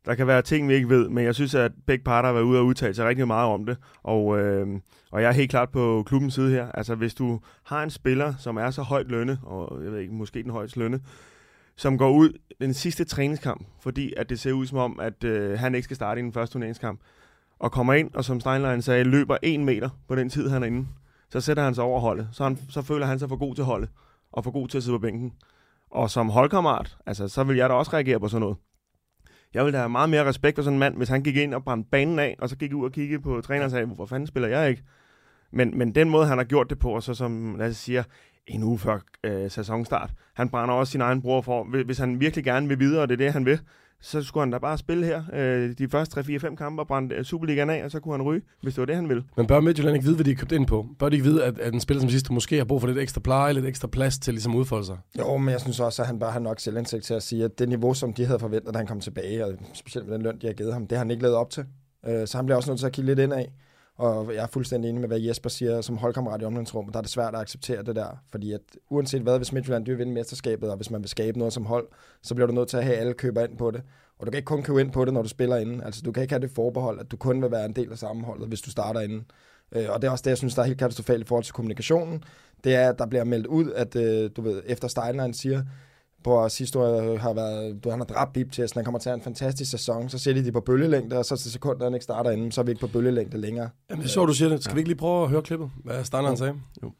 der 0.05 0.15
kan 0.15 0.27
være 0.27 0.41
ting, 0.41 0.69
vi 0.69 0.73
ikke 0.73 0.89
ved, 0.89 1.09
men 1.09 1.23
jeg 1.23 1.35
synes, 1.35 1.55
at 1.55 1.71
begge 1.85 2.03
parter 2.03 2.27
har 2.27 2.33
været 2.33 2.43
ude 2.43 2.59
og 2.59 2.65
udtale 2.65 2.93
sig 2.93 3.07
rigtig 3.07 3.27
meget 3.27 3.49
om 3.49 3.65
det, 3.65 3.77
og, 4.03 4.39
øh, 4.39 4.67
og 5.11 5.21
jeg 5.21 5.27
er 5.27 5.33
helt 5.33 5.49
klart 5.49 5.69
på 5.69 6.03
klubbens 6.07 6.33
side 6.33 6.51
her. 6.51 6.71
Altså, 6.71 6.95
hvis 6.95 7.13
du 7.13 7.39
har 7.63 7.83
en 7.83 7.89
spiller, 7.89 8.33
som 8.39 8.57
er 8.57 8.71
så 8.71 8.81
højt 8.81 9.07
lønne, 9.07 9.39
og 9.43 9.83
jeg 9.83 9.91
ved 9.91 9.99
ikke, 9.99 10.13
måske 10.13 10.43
den 10.43 10.51
højeste 10.51 10.79
lønne, 10.79 10.99
som 11.75 11.97
går 11.97 12.11
ud 12.11 12.29
den 12.61 12.73
sidste 12.73 13.03
træningskamp, 13.03 13.67
fordi 13.79 14.13
at 14.17 14.29
det 14.29 14.39
ser 14.39 14.51
ud 14.51 14.65
som 14.65 14.77
om, 14.77 14.99
at 14.99 15.23
øh, 15.23 15.59
han 15.59 15.75
ikke 15.75 15.83
skal 15.83 15.95
starte 15.95 16.21
i 16.21 16.23
den 16.23 16.33
første 16.33 16.53
turneringskamp, 16.53 16.99
og 17.59 17.71
kommer 17.71 17.93
ind, 17.93 18.13
og 18.13 18.25
som 18.25 18.39
Steinlein 18.39 18.81
sagde, 18.81 19.03
løber 19.03 19.37
en 19.43 19.65
meter 19.65 19.89
på 20.07 20.15
den 20.15 20.29
tid, 20.29 20.49
han 20.49 20.63
er 20.63 20.67
inde, 20.67 20.87
så 21.29 21.41
sætter 21.41 21.63
han 21.63 21.75
sig 21.75 21.83
over 21.83 21.99
holdet. 21.99 22.29
Så, 22.31 22.43
han, 22.43 22.57
så 22.69 22.81
føler 22.81 23.05
han 23.05 23.19
sig 23.19 23.29
for 23.29 23.35
god 23.35 23.55
til 23.55 23.63
holdet, 23.63 23.89
og 24.31 24.43
for 24.43 24.51
god 24.51 24.67
til 24.67 24.77
at 24.77 24.83
sidde 24.83 24.97
på 24.97 25.01
bænken. 25.01 25.33
Og 25.91 26.09
som 26.09 26.29
holdkammerat, 26.29 26.97
altså, 27.05 27.27
så 27.27 27.43
vil 27.43 27.57
jeg 27.57 27.69
da 27.69 27.73
også 27.73 27.93
reagere 27.93 28.19
på 28.19 28.27
sådan 28.27 28.41
noget. 28.41 28.57
Jeg 29.53 29.65
vil 29.65 29.73
da 29.73 29.77
have 29.77 29.89
meget 29.89 30.09
mere 30.09 30.25
respekt 30.25 30.55
for 30.55 30.63
sådan 30.63 30.75
en 30.75 30.79
mand, 30.79 30.97
hvis 30.97 31.09
han 31.09 31.23
gik 31.23 31.35
ind 31.35 31.53
og 31.53 31.63
brændte 31.63 31.89
banen 31.91 32.19
af, 32.19 32.35
og 32.39 32.49
så 32.49 32.57
gik 32.57 32.73
ud 32.73 32.85
og 32.85 32.91
kiggede 32.91 33.21
på 33.21 33.41
træneren 33.41 33.65
og 33.65 33.71
sagde, 33.71 33.85
hvorfor 33.85 34.05
fanden 34.05 34.27
spiller 34.27 34.49
jeg 34.49 34.69
ikke? 34.69 34.83
Men, 35.51 35.77
men 35.77 35.95
den 35.95 36.09
måde, 36.09 36.27
han 36.27 36.37
har 36.37 36.45
gjort 36.45 36.69
det 36.69 36.79
på, 36.79 36.91
og 36.91 37.03
så 37.03 37.13
som, 37.13 37.55
lad 37.55 37.69
os 37.69 37.77
sige, 37.77 38.03
en 38.47 38.63
uge 38.63 38.79
før 38.79 38.99
øh, 39.23 39.51
sæsonstart, 39.51 40.13
han 40.33 40.49
brænder 40.49 40.75
også 40.75 40.91
sin 40.91 41.01
egen 41.01 41.21
bror 41.21 41.41
for, 41.41 41.83
hvis 41.83 41.97
han 41.97 42.19
virkelig 42.19 42.45
gerne 42.45 42.67
vil 42.67 42.79
videre, 42.79 43.01
og 43.01 43.09
det 43.09 43.13
er 43.13 43.25
det, 43.25 43.33
han 43.33 43.45
vil, 43.45 43.59
så 44.01 44.23
skulle 44.23 44.41
han 44.41 44.51
da 44.51 44.57
bare 44.57 44.77
spille 44.77 45.05
her 45.05 45.23
øh, 45.33 45.73
de 45.77 45.89
første 45.89 46.19
3-4-5 46.19 46.55
kampe 46.55 46.81
og 46.81 46.87
brænde 46.87 47.23
Superligaen 47.23 47.69
af, 47.69 47.83
og 47.83 47.91
så 47.91 47.99
kunne 47.99 48.13
han 48.13 48.21
ryge, 48.21 48.41
hvis 48.61 48.73
det 48.73 48.79
var 48.79 48.85
det, 48.85 48.95
han 48.95 49.09
ville. 49.09 49.23
Men 49.37 49.47
bør 49.47 49.59
Midtjylland 49.59 49.95
ikke 49.95 50.05
vide, 50.05 50.15
hvad 50.15 50.25
de 50.25 50.31
er 50.31 50.35
købt 50.35 50.51
ind 50.51 50.67
på? 50.67 50.85
Bør 50.99 51.09
de 51.09 51.15
ikke 51.15 51.29
vide, 51.29 51.43
at, 51.43 51.59
at 51.59 51.73
en 51.73 51.79
spiller 51.79 52.01
som 52.01 52.09
sidste 52.09 52.33
måske 52.33 52.57
har 52.57 52.65
brug 52.65 52.81
for 52.81 52.87
lidt 52.87 52.99
ekstra 52.99 53.21
pleje, 53.21 53.53
lidt 53.53 53.65
ekstra 53.65 53.87
plads 53.87 54.19
til 54.19 54.33
ligesom 54.33 54.51
at 54.51 54.57
udfolde 54.57 54.85
sig? 54.85 54.97
Jo, 55.19 55.37
men 55.37 55.49
jeg 55.49 55.61
synes 55.61 55.79
også, 55.79 56.01
at 56.01 56.07
han 56.07 56.19
bør 56.19 56.29
have 56.29 56.43
nok 56.43 56.59
selvindsigt 56.59 57.03
til 57.03 57.13
at 57.13 57.23
sige, 57.23 57.43
at 57.43 57.59
det 57.59 57.69
niveau, 57.69 57.93
som 57.93 58.13
de 58.13 58.25
havde 58.25 58.39
forventet, 58.39 58.73
da 58.73 58.77
han 58.77 58.87
kom 58.87 58.99
tilbage, 58.99 59.45
og 59.45 59.53
specielt 59.73 60.07
med 60.07 60.15
den 60.15 60.23
løn, 60.23 60.39
de 60.41 60.47
har 60.47 60.53
givet 60.53 60.73
ham, 60.73 60.87
det 60.87 60.97
har 60.97 61.03
han 61.05 61.11
ikke 61.11 61.23
lavet 61.23 61.37
op 61.37 61.49
til. 61.49 61.65
Øh, 62.07 62.27
så 62.27 62.37
han 62.37 62.45
bliver 62.45 62.57
også 62.57 62.71
nødt 62.71 62.79
til 62.79 62.85
at 62.85 62.91
kigge 62.91 63.05
lidt 63.05 63.19
ind 63.19 63.33
af. 63.33 63.51
Og 63.97 64.33
jeg 64.35 64.43
er 64.43 64.47
fuldstændig 64.47 64.89
enig 64.89 65.01
med, 65.01 65.09
hvad 65.09 65.19
Jesper 65.19 65.49
siger 65.49 65.81
som 65.81 65.97
holdkammerat 65.97 66.41
i 66.41 66.45
omgangsrummet. 66.45 66.93
Der 66.93 66.97
er 66.97 67.01
det 67.01 67.11
svært 67.11 67.35
at 67.35 67.41
acceptere 67.41 67.83
det 67.83 67.95
der, 67.95 68.21
fordi 68.31 68.51
at 68.51 68.61
uanset 68.89 69.21
hvad, 69.21 69.37
hvis 69.37 69.53
Midtjylland 69.53 69.85
vil 69.85 69.97
vinde 69.97 70.13
mesterskabet, 70.13 70.69
og 70.69 70.75
hvis 70.75 70.91
man 70.91 71.01
vil 71.01 71.09
skabe 71.09 71.37
noget 71.39 71.53
som 71.53 71.65
hold, 71.65 71.87
så 72.23 72.35
bliver 72.35 72.47
du 72.47 72.53
nødt 72.53 72.69
til 72.69 72.77
at 72.77 72.83
have 72.83 72.97
alle 72.97 73.13
køber 73.13 73.43
ind 73.43 73.57
på 73.57 73.71
det. 73.71 73.81
Og 74.19 74.25
du 74.25 74.31
kan 74.31 74.37
ikke 74.37 74.45
kun 74.45 74.63
købe 74.63 74.81
ind 74.81 74.91
på 74.91 75.05
det, 75.05 75.13
når 75.13 75.21
du 75.21 75.29
spiller 75.29 75.57
inden. 75.57 75.83
Altså, 75.83 76.01
du 76.01 76.11
kan 76.11 76.23
ikke 76.23 76.33
have 76.33 76.41
det 76.41 76.51
forbehold, 76.51 76.99
at 76.99 77.11
du 77.11 77.17
kun 77.17 77.41
vil 77.41 77.51
være 77.51 77.65
en 77.65 77.73
del 77.73 77.91
af 77.91 77.97
sammenholdet, 77.97 78.47
hvis 78.47 78.61
du 78.61 78.71
starter 78.71 78.99
inden. 79.01 79.25
Øh, 79.71 79.85
og 79.89 80.01
det 80.01 80.07
er 80.07 80.11
også 80.11 80.21
det, 80.21 80.29
jeg 80.29 80.37
synes, 80.37 80.55
der 80.55 80.61
er 80.61 80.65
helt 80.65 80.79
katastrofalt 80.79 81.23
i 81.23 81.27
forhold 81.27 81.43
til 81.43 81.53
kommunikationen. 81.53 82.23
Det 82.63 82.75
er, 82.75 82.89
at 82.89 82.99
der 82.99 83.05
bliver 83.05 83.23
meldt 83.23 83.47
ud, 83.47 83.71
at 83.71 83.95
øh, 83.95 84.29
du 84.35 84.41
ved, 84.41 84.61
efter 84.65 84.87
Steinlein 84.87 85.33
siger, 85.33 85.63
på 86.27 86.49
sidste 86.49 86.79
år 86.79 87.17
har 87.17 87.33
været, 87.33 87.83
du 87.83 87.89
han 87.89 87.99
har 87.99 88.05
dræbt 88.05 88.33
bip 88.33 88.51
til, 88.51 88.69
han 88.73 88.83
kommer 88.83 88.99
til 88.99 89.09
at 89.09 89.11
have 89.11 89.17
en 89.17 89.23
fantastisk 89.23 89.71
sæson, 89.71 90.09
så 90.09 90.19
ser 90.19 90.33
de 90.33 90.45
de 90.45 90.51
på 90.51 90.61
bølgelængde, 90.61 91.17
og 91.17 91.25
så 91.25 91.37
til 91.37 91.51
sekundet, 91.51 91.83
han 91.83 91.93
ikke 91.93 92.03
starter 92.03 92.31
inden, 92.31 92.51
så 92.51 92.61
er 92.61 92.65
vi 92.65 92.71
ikke 92.71 92.81
på 92.81 92.87
bølgelængde 92.87 93.37
længere. 93.37 93.69
Jamen, 93.89 94.01
det 94.01 94.07
er 94.07 94.11
sjovt, 94.11 94.27
du 94.27 94.33
siger 94.33 94.49
det. 94.49 94.63
Skal 94.63 94.75
vi 94.75 94.79
ikke 94.79 94.89
lige 94.89 94.97
prøve 94.97 95.23
at 95.23 95.29
høre 95.29 95.41
klippet, 95.41 95.69
hvad 95.83 96.03
Steinlein 96.03 96.37
sagde? 96.37 96.53
Jo. 96.83 96.91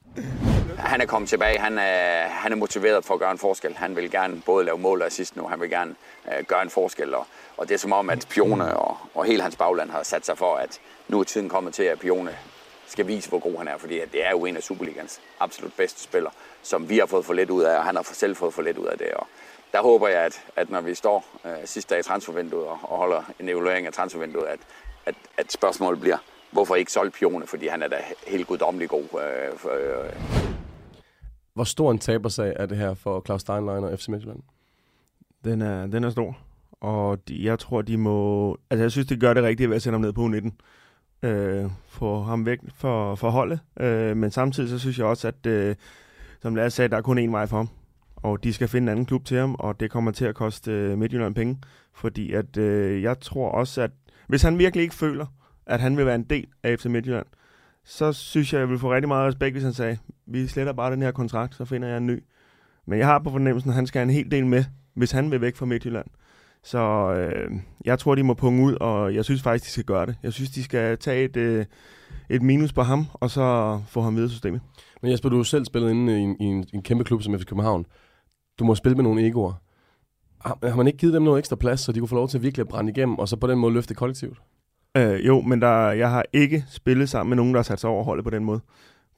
Han 0.78 1.02
er 1.02 1.06
kommet 1.06 1.30
tilbage. 1.30 1.60
Han 1.60 1.78
er, 1.78 2.28
han 2.28 2.52
er 2.52 2.56
motiveret 2.56 3.06
for 3.06 3.14
at 3.14 3.20
gøre 3.20 3.32
en 3.32 3.38
forskel. 3.38 3.74
Han 3.76 3.96
vil 3.96 4.12
gerne 4.12 4.42
både 4.46 4.66
lave 4.66 4.78
mål 4.78 5.02
og 5.02 5.08
assist 5.08 5.36
nu. 5.36 5.48
Han 5.48 5.62
vil 5.62 5.70
gerne 5.70 5.96
uh, 6.26 6.46
gøre 6.48 6.62
en 6.62 6.70
forskel. 6.70 7.16
Og, 7.16 7.28
og 7.58 7.68
det 7.68 7.74
er 7.74 7.80
som 7.80 7.94
om, 7.94 8.10
at 8.10 8.28
Pione 8.30 8.78
og, 8.78 8.98
og 9.14 9.26
hele 9.26 9.42
hans 9.42 9.56
bagland 9.56 9.90
har 9.90 10.04
sat 10.04 10.26
sig 10.26 10.38
for, 10.38 10.56
at 10.56 10.80
nu 11.08 11.20
er 11.20 11.24
tiden 11.24 11.50
kommet 11.50 11.74
til, 11.74 11.84
at 11.84 12.00
Pione 12.00 12.32
skal 12.88 13.08
vise, 13.08 13.30
hvor 13.30 13.40
god 13.40 13.58
han 13.58 13.68
er. 13.68 13.78
Fordi 13.78 14.00
det 14.12 14.26
er 14.26 14.32
jo 14.32 14.46
en 14.46 14.56
af 14.56 14.64
Superligans 14.64 15.22
absolut 15.40 15.74
bedste 15.78 16.02
spillere, 16.02 16.34
som 16.64 16.90
vi 16.90 16.98
har 16.98 17.06
fået 17.06 17.26
for 17.26 17.34
lidt 17.34 17.50
ud 17.50 17.64
af, 17.64 17.78
og 17.78 17.84
han 17.84 17.96
har 17.96 18.04
selv 18.04 18.36
fået 18.36 18.54
for 18.54 18.62
lidt 18.62 18.78
ud 18.78 18.86
af 18.86 18.98
det. 18.98 19.12
Og 19.12 19.28
der 19.72 19.82
håber 19.82 20.08
jeg, 20.08 20.22
at, 20.22 20.44
at 20.56 20.70
når 20.70 20.82
vi 20.82 20.96
står 20.96 21.26
uh, 21.44 21.52
sidste 21.66 21.94
dag 21.94 22.00
i 22.00 22.04
transfervinduet 22.04 22.66
og, 22.66 22.80
og 22.84 22.98
holder 22.98 23.32
en 23.40 23.50
evaluering 23.50 23.88
af 23.88 23.94
transfervinduet, 23.94 24.46
at, 24.46 24.60
at, 25.06 25.16
at 25.38 25.52
spørgsmålet 25.52 26.02
bliver, 26.02 26.18
hvorfor 26.52 26.76
ikke 26.76 26.92
solgt 26.92 27.16
Pione, 27.16 27.48
fordi 27.48 27.68
han 27.68 27.84
er 27.84 27.88
da 27.88 27.98
helt 28.28 28.48
guddommelig 28.48 28.90
god. 28.90 29.04
Uh, 29.04 29.58
for, 29.58 29.70
uh, 29.70 30.22
hvor 31.54 31.64
stor 31.64 31.92
en 31.92 32.00
tabersag 32.00 32.54
er 32.56 32.66
det 32.66 32.78
her 32.78 32.94
for 32.94 33.22
Claus 33.26 33.42
Steinlein 33.42 33.84
og 33.84 34.00
FC 34.00 34.08
Midtjylland? 34.08 34.40
Den 35.44 35.62
er, 35.62 35.88
den 35.88 36.04
er 36.04 36.10
stor, 36.10 36.38
og 36.82 37.28
de, 37.28 37.46
jeg 37.46 37.60
tror, 37.60 37.82
de 37.82 37.98
må... 37.98 38.58
Altså, 38.70 38.84
jeg 38.84 38.92
synes, 38.92 39.08
de 39.08 39.18
gør 39.18 39.34
det 39.34 39.44
rigtigt 39.44 39.70
ved 39.70 39.76
at 39.76 39.82
sende 39.82 39.96
ham 39.96 40.02
ned 40.02 40.14
på 40.14 40.26
U19. 40.26 40.52
Øh, 41.24 41.66
få 41.88 42.22
ham 42.22 42.46
væk 42.46 42.60
for, 42.76 43.16
for 43.16 43.30
holdet. 43.30 43.60
Øh, 43.80 44.18
men 44.18 44.32
samtidig 44.32 44.70
så 44.70 44.80
synes 44.80 44.98
jeg 44.98 45.06
også, 45.06 45.28
at, 45.28 45.46
øh, 45.46 45.76
som 46.42 46.56
Lars 46.56 46.74
sagde, 46.74 46.90
der 46.90 46.98
er 46.98 47.02
kun 47.02 47.20
én 47.20 47.32
vej 47.32 47.46
for 47.46 47.58
ham. 47.58 47.70
og 48.16 48.44
de 48.44 48.54
skal 48.54 48.68
finde 48.68 48.86
en 48.86 48.90
anden 48.90 49.06
klub 49.06 49.26
til 49.26 49.38
ham, 49.38 49.56
og 49.60 49.80
det 49.80 49.92
kommer 49.92 50.12
til 50.12 50.26
at 50.26 50.36
koste 50.36 50.72
øh, 50.72 50.98
Midtjylland 50.98 51.36
penge, 51.36 51.60
fordi 51.94 52.34
at 52.34 52.58
øh, 52.58 53.02
jeg 53.02 53.20
tror 53.20 53.52
også, 53.52 53.82
at 53.82 53.92
hvis 54.28 54.42
han 54.42 54.58
virkelig 54.58 54.84
ikke 54.84 54.96
føler, 54.96 55.26
at 55.66 55.80
han 55.80 55.98
vil 55.98 56.06
være 56.06 56.16
en 56.16 56.24
del 56.24 56.48
af 56.64 56.80
FC 56.80 56.86
Midtjylland, 56.86 57.26
så 57.86 58.14
synes 58.14 58.54
jeg, 58.54 58.60
jeg 58.60 58.70
vil 58.70 58.80
få 58.80 58.94
rigtig 58.94 59.08
meget 59.08 59.28
respekt, 59.28 59.54
hvis 59.54 59.64
han 59.64 59.74
sagde, 59.74 59.98
vi 60.26 60.48
sletter 60.48 60.74
bare 60.74 60.92
den 60.92 61.02
her 61.02 61.12
kontrakt, 61.12 61.56
så 61.56 61.66
finder 61.66 61.88
jeg 61.88 61.98
en 61.98 62.08
ny. 62.08 62.24
Men 62.86 63.00
jeg 63.00 63.08
har 63.08 63.20
på 63.20 63.30
fornemmelsen, 63.30 63.70
at 63.70 63.76
han 63.76 63.88
skal 63.88 64.00
have 64.00 64.04
en 64.04 64.16
hel 64.16 64.32
del 64.32 64.46
med, 64.46 64.64
hvis 64.94 65.12
han 65.12 65.32
vil 65.32 65.42
væk 65.42 65.56
fra 65.56 65.66
Midtjylland. 65.66 66.08
Så 66.68 67.14
øh, 67.14 67.52
jeg 67.86 68.00
tror, 68.00 68.16
de 68.16 68.24
må 68.24 68.34
punge 68.34 68.64
ud, 68.64 68.74
og 68.74 69.16
jeg 69.16 69.26
synes 69.26 69.42
faktisk, 69.42 69.66
de 69.66 69.72
skal 69.72 69.84
gøre 69.84 70.06
det. 70.06 70.16
Jeg 70.24 70.34
synes, 70.34 70.50
de 70.50 70.64
skal 70.64 70.98
tage 70.98 71.24
et, 71.24 71.38
øh, 71.38 71.66
et 72.30 72.42
minus 72.42 72.74
på 72.74 72.82
ham, 72.82 73.06
og 73.14 73.30
så 73.30 73.80
få 73.88 74.02
ham 74.02 74.16
videre 74.16 74.28
i 74.28 74.32
systemet. 74.32 74.62
Men 75.02 75.12
Jesper, 75.12 75.30
du 75.30 75.36
har 75.36 75.44
selv 75.44 75.66
spillet 75.66 75.90
inde 75.90 76.20
i 76.20 76.22
en, 76.22 76.36
i 76.40 76.44
en, 76.44 76.66
en 76.74 76.82
kæmpe 76.82 77.04
klub 77.04 77.22
som 77.22 77.40
FC 77.40 77.46
København. 77.46 77.86
Du 78.60 78.66
må 78.66 78.76
spille 78.76 78.96
med 78.96 79.04
nogle 79.04 79.28
egoer. 79.28 79.54
Har, 80.42 80.58
har 80.70 80.76
man 80.76 80.88
ikke 80.88 81.00
givet 81.00 81.14
dem 81.14 81.24
noget 81.24 81.40
ekstra 81.40 81.56
plads, 81.56 81.80
så 81.80 81.92
de 81.92 82.00
kunne 82.00 82.08
få 82.08 82.16
lov 82.16 82.28
til 82.28 82.38
at 82.38 82.44
virkelig 82.44 82.64
at 82.64 82.68
brænde 82.68 82.92
igennem, 82.92 83.20
og 83.20 83.28
så 83.28 83.36
på 83.36 83.48
den 83.48 83.60
måde 83.60 83.74
løfte 83.74 83.94
kollektivt? 83.94 84.38
Øh, 84.98 85.28
jo, 85.28 85.42
men 85.42 85.62
der, 85.62 85.92
jeg 85.92 86.10
har 86.10 86.26
ikke 86.34 86.66
spillet 86.70 87.10
sammen 87.10 87.30
med 87.30 87.38
nogen, 87.38 87.54
der 87.54 87.58
har 87.58 87.64
sat 87.64 87.80
sig 87.80 87.90
over 87.90 88.04
holdet 88.04 88.24
på 88.24 88.30
den 88.30 88.44
måde. 88.44 88.60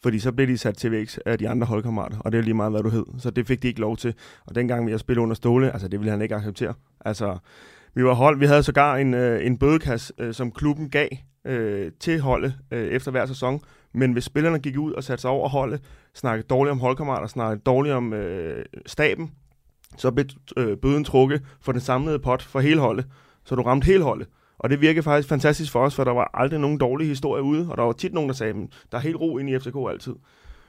Fordi 0.04 0.20
så 0.20 0.32
blev 0.32 0.48
de 0.48 0.58
sat 0.58 0.78
til 0.78 0.92
væks 0.92 1.20
af 1.26 1.38
de 1.38 1.50
andre 1.50 1.68
holdkammerater, 1.68 2.18
og 2.20 2.32
det 2.32 2.38
er 2.38 2.42
lige 2.42 2.54
meget, 2.54 2.72
hvad 2.72 2.84
du 2.84 2.90
hed. 2.90 3.06
Så 3.18 3.30
det 3.30 3.48
fik 3.48 3.62
de 3.62 3.68
ikke 3.68 3.80
lov 3.80 3.98
til. 3.98 4.14
Og 4.46 4.56
dengang 4.56 4.86
vi 4.86 4.92
har 4.92 4.98
spillet 4.98 5.24
under 5.24 5.36
Ståle, 5.36 5.72
altså 5.72 5.88
det 5.88 6.00
ville 6.00 6.12
han 6.12 6.22
ikke 6.22 6.36
acceptere. 6.36 6.74
Altså, 7.06 7.38
vi 7.94 8.04
var 8.04 8.14
hold, 8.14 8.40
vi 8.40 8.46
havde 8.46 8.64
sågar 8.64 8.96
en, 8.96 9.14
øh, 9.14 9.46
en 9.46 9.58
bødekasse, 9.58 10.14
øh, 10.18 10.34
som 10.34 10.52
klubben 10.52 10.90
gav 10.90 11.08
øh, 11.46 11.92
til 12.00 12.20
holdet 12.20 12.56
øh, 12.72 12.88
efter 12.88 13.12
hver 13.12 13.26
sæson. 13.26 13.62
Men 13.94 14.14
hvis 14.14 14.24
spillerne 14.24 14.60
gik 14.60 14.78
ud 14.78 14.94
og 14.94 15.04
satte 15.04 15.22
sig 15.22 15.32
over 15.32 15.50
holdet, 15.50 15.82
snakkede 16.14 16.48
dårligt 16.48 16.72
om 16.72 16.80
holdkammerater, 16.80 17.28
snakkede 17.28 17.62
dårligt 17.66 17.96
om 17.96 18.14
øh, 18.14 18.66
staben, 18.86 19.32
så 19.98 20.12
blev 20.12 20.26
øh, 20.58 20.78
bøden 20.78 21.04
trukket 21.04 21.42
for 21.62 21.72
den 21.72 21.82
samlede 21.82 22.20
pot 22.20 22.42
for 22.42 22.60
hele 22.60 22.80
holdet. 22.80 23.06
Så 23.46 23.56
du 23.56 23.62
ramte 23.62 23.86
hele 23.86 24.04
holdet. 24.04 24.28
Og 24.60 24.70
det 24.70 24.82
virkede 24.82 25.04
faktisk 25.04 25.30
fantastisk 25.30 25.72
for 25.72 25.80
os, 25.80 25.96
for 25.96 26.04
der 26.04 26.12
var 26.12 26.32
aldrig 26.34 26.60
nogen 26.60 26.78
dårlige 26.78 27.08
historier 27.08 27.44
ude, 27.44 27.68
og 27.70 27.78
der 27.78 27.84
var 27.84 27.92
tit 27.92 28.14
nogen, 28.14 28.30
der 28.30 28.36
sagde, 28.36 28.54
der 28.92 28.98
er 28.98 29.02
helt 29.02 29.16
ro 29.16 29.38
ind 29.38 29.50
i 29.50 29.60
FCK 29.60 29.76
altid. 29.90 30.14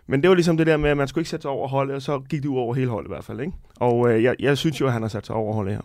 Men 0.07 0.23
det 0.23 0.29
var 0.29 0.35
ligesom 0.35 0.57
det 0.57 0.67
der 0.67 0.77
med, 0.77 0.91
at 0.91 0.97
man 0.97 1.09
skulle 1.09 1.23
ikke 1.23 1.31
sætte 1.31 1.43
sig 1.43 1.51
over 1.51 1.69
holdet, 1.69 1.97
og 1.97 2.03
så 2.03 2.21
gik 2.31 2.43
det 2.43 2.49
ud 2.49 2.59
over 2.59 2.75
hele 2.75 2.89
holdet 2.89 3.09
i 3.09 3.13
hvert 3.13 3.25
fald. 3.25 3.41
Ikke? 3.41 3.53
Og 3.77 4.13
øh, 4.13 4.23
jeg, 4.23 4.37
jeg 4.39 4.59
synes 4.59 4.81
jo, 4.81 4.87
at 4.87 4.93
han 4.93 5.03
har 5.03 5.09
sat 5.09 5.27
sig 5.27 5.37
over 5.37 5.55
holdet 5.55 5.75
her. 5.75 5.83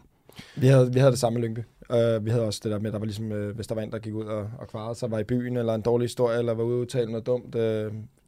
Vi 0.55 0.67
havde, 0.67 0.93
vi 0.93 0.99
havde 0.99 1.11
det 1.11 1.19
samme 1.19 1.39
Lyngby. 1.39 1.59
Uh, 1.89 2.25
vi 2.25 2.29
havde 2.29 2.45
også 2.45 2.61
det 2.63 2.71
der 2.71 2.79
med, 2.79 2.91
der 2.91 2.99
var 2.99 3.05
ligesom, 3.05 3.31
uh, 3.31 3.49
hvis 3.49 3.67
der 3.67 3.75
var 3.75 3.81
en, 3.81 3.91
der 3.91 3.99
gik 3.99 4.13
ud 4.13 4.25
og, 4.25 4.49
og 4.59 4.67
kvarede 4.67 4.95
sig, 4.95 5.11
var 5.11 5.19
i 5.19 5.23
byen, 5.23 5.57
eller 5.57 5.75
en 5.75 5.81
dårlig 5.81 6.05
historie, 6.05 6.39
eller 6.39 6.53
var 6.53 6.63
ude 6.63 6.87
og 6.95 7.09
noget 7.09 7.25
dumt, 7.25 7.55
uh, 7.55 7.61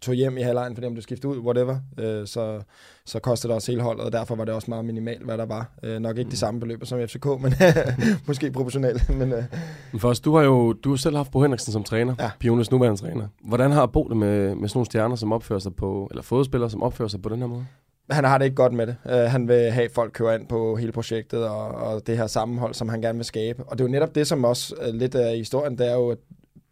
tog 0.01 0.16
hjem 0.16 0.38
i 0.38 0.42
halvlejen, 0.42 0.75
fordi 0.75 0.88
om 0.88 0.96
du 0.96 1.01
skiftede 1.01 1.34
ud, 1.34 1.38
whatever, 1.38 1.74
uh, 1.74 2.25
så, 2.25 2.62
så 3.06 3.20
kostede 3.20 3.51
det 3.51 3.56
også 3.56 3.72
hele 3.72 3.82
holdet, 3.82 4.06
og 4.06 4.12
derfor 4.12 4.36
var 4.36 4.46
det 4.46 4.54
også 4.54 4.72
meget 4.72 4.86
minimalt, 4.86 5.24
hvad 5.24 5.38
der 5.38 5.46
var. 5.46 5.70
Uh, 5.84 5.89
nok 5.89 6.18
ikke 6.18 6.32
de 6.32 6.38
samme 6.38 6.60
beløb 6.60 6.86
som 6.86 7.00
FCK, 7.08 7.25
men 7.25 7.54
måske 8.27 8.51
proportionelt. 8.51 9.10
men, 9.10 9.34
uh. 9.34 9.44
men 9.92 10.00
først, 10.00 10.25
du 10.25 10.36
har 10.36 10.44
jo 10.44 10.74
du 10.74 10.89
har 10.89 10.98
selv 10.98 11.16
haft 11.16 11.32
Bo 11.32 11.42
Henriksen 11.42 11.74
som 11.74 11.84
træner, 11.84 12.16
ja. 12.20 12.30
Piones 12.39 12.72
nuværende 12.72 13.01
træner. 13.01 13.27
Hvordan 13.44 13.72
har 13.72 13.86
Bo 13.86 14.08
det 14.10 14.18
med, 14.18 14.56
med 14.56 14.70
sådan 14.70 14.77
nogle 14.77 14.86
stjerner, 14.86 15.16
som 15.16 15.34
opfører 15.34 15.60
sig 15.60 15.75
på, 15.75 16.08
eller 16.12 16.24
fodspillere, 16.24 16.70
som 16.70 16.84
opfører 16.84 17.10
sig 17.10 17.22
på 17.22 17.30
den 17.30 17.39
her 17.39 17.48
måde? 17.48 17.66
han 18.12 18.24
har 18.24 18.38
det 18.38 18.46
ikke 18.46 18.56
godt 18.56 18.74
med 18.74 18.88
det. 18.88 18.96
Uh, 19.06 19.12
han 19.12 19.48
vil 19.48 19.72
have 19.72 19.89
folk 19.94 20.12
kører 20.13 20.38
ind 20.38 20.48
på 20.48 20.75
hele 20.75 20.92
projektet 20.92 21.48
og, 21.48 21.68
og 21.68 22.08
det 22.08 22.18
her 22.18 22.27
sammenhold, 22.27 22.74
som 22.74 22.89
han 22.89 23.01
gerne 23.01 23.18
vil 23.18 23.25
skabe. 23.25 23.63
Og 23.63 23.77
det 23.77 23.84
er 23.84 23.88
jo 23.88 23.92
netop 23.92 24.16
det, 24.16 24.27
som 24.27 24.44
også 24.44 24.75
uh, 24.88 24.96
lidt 24.96 25.16
af 25.16 25.38
historien, 25.38 25.77
det 25.77 25.88
er 25.88 25.94
jo, 25.94 26.10
at 26.10 26.18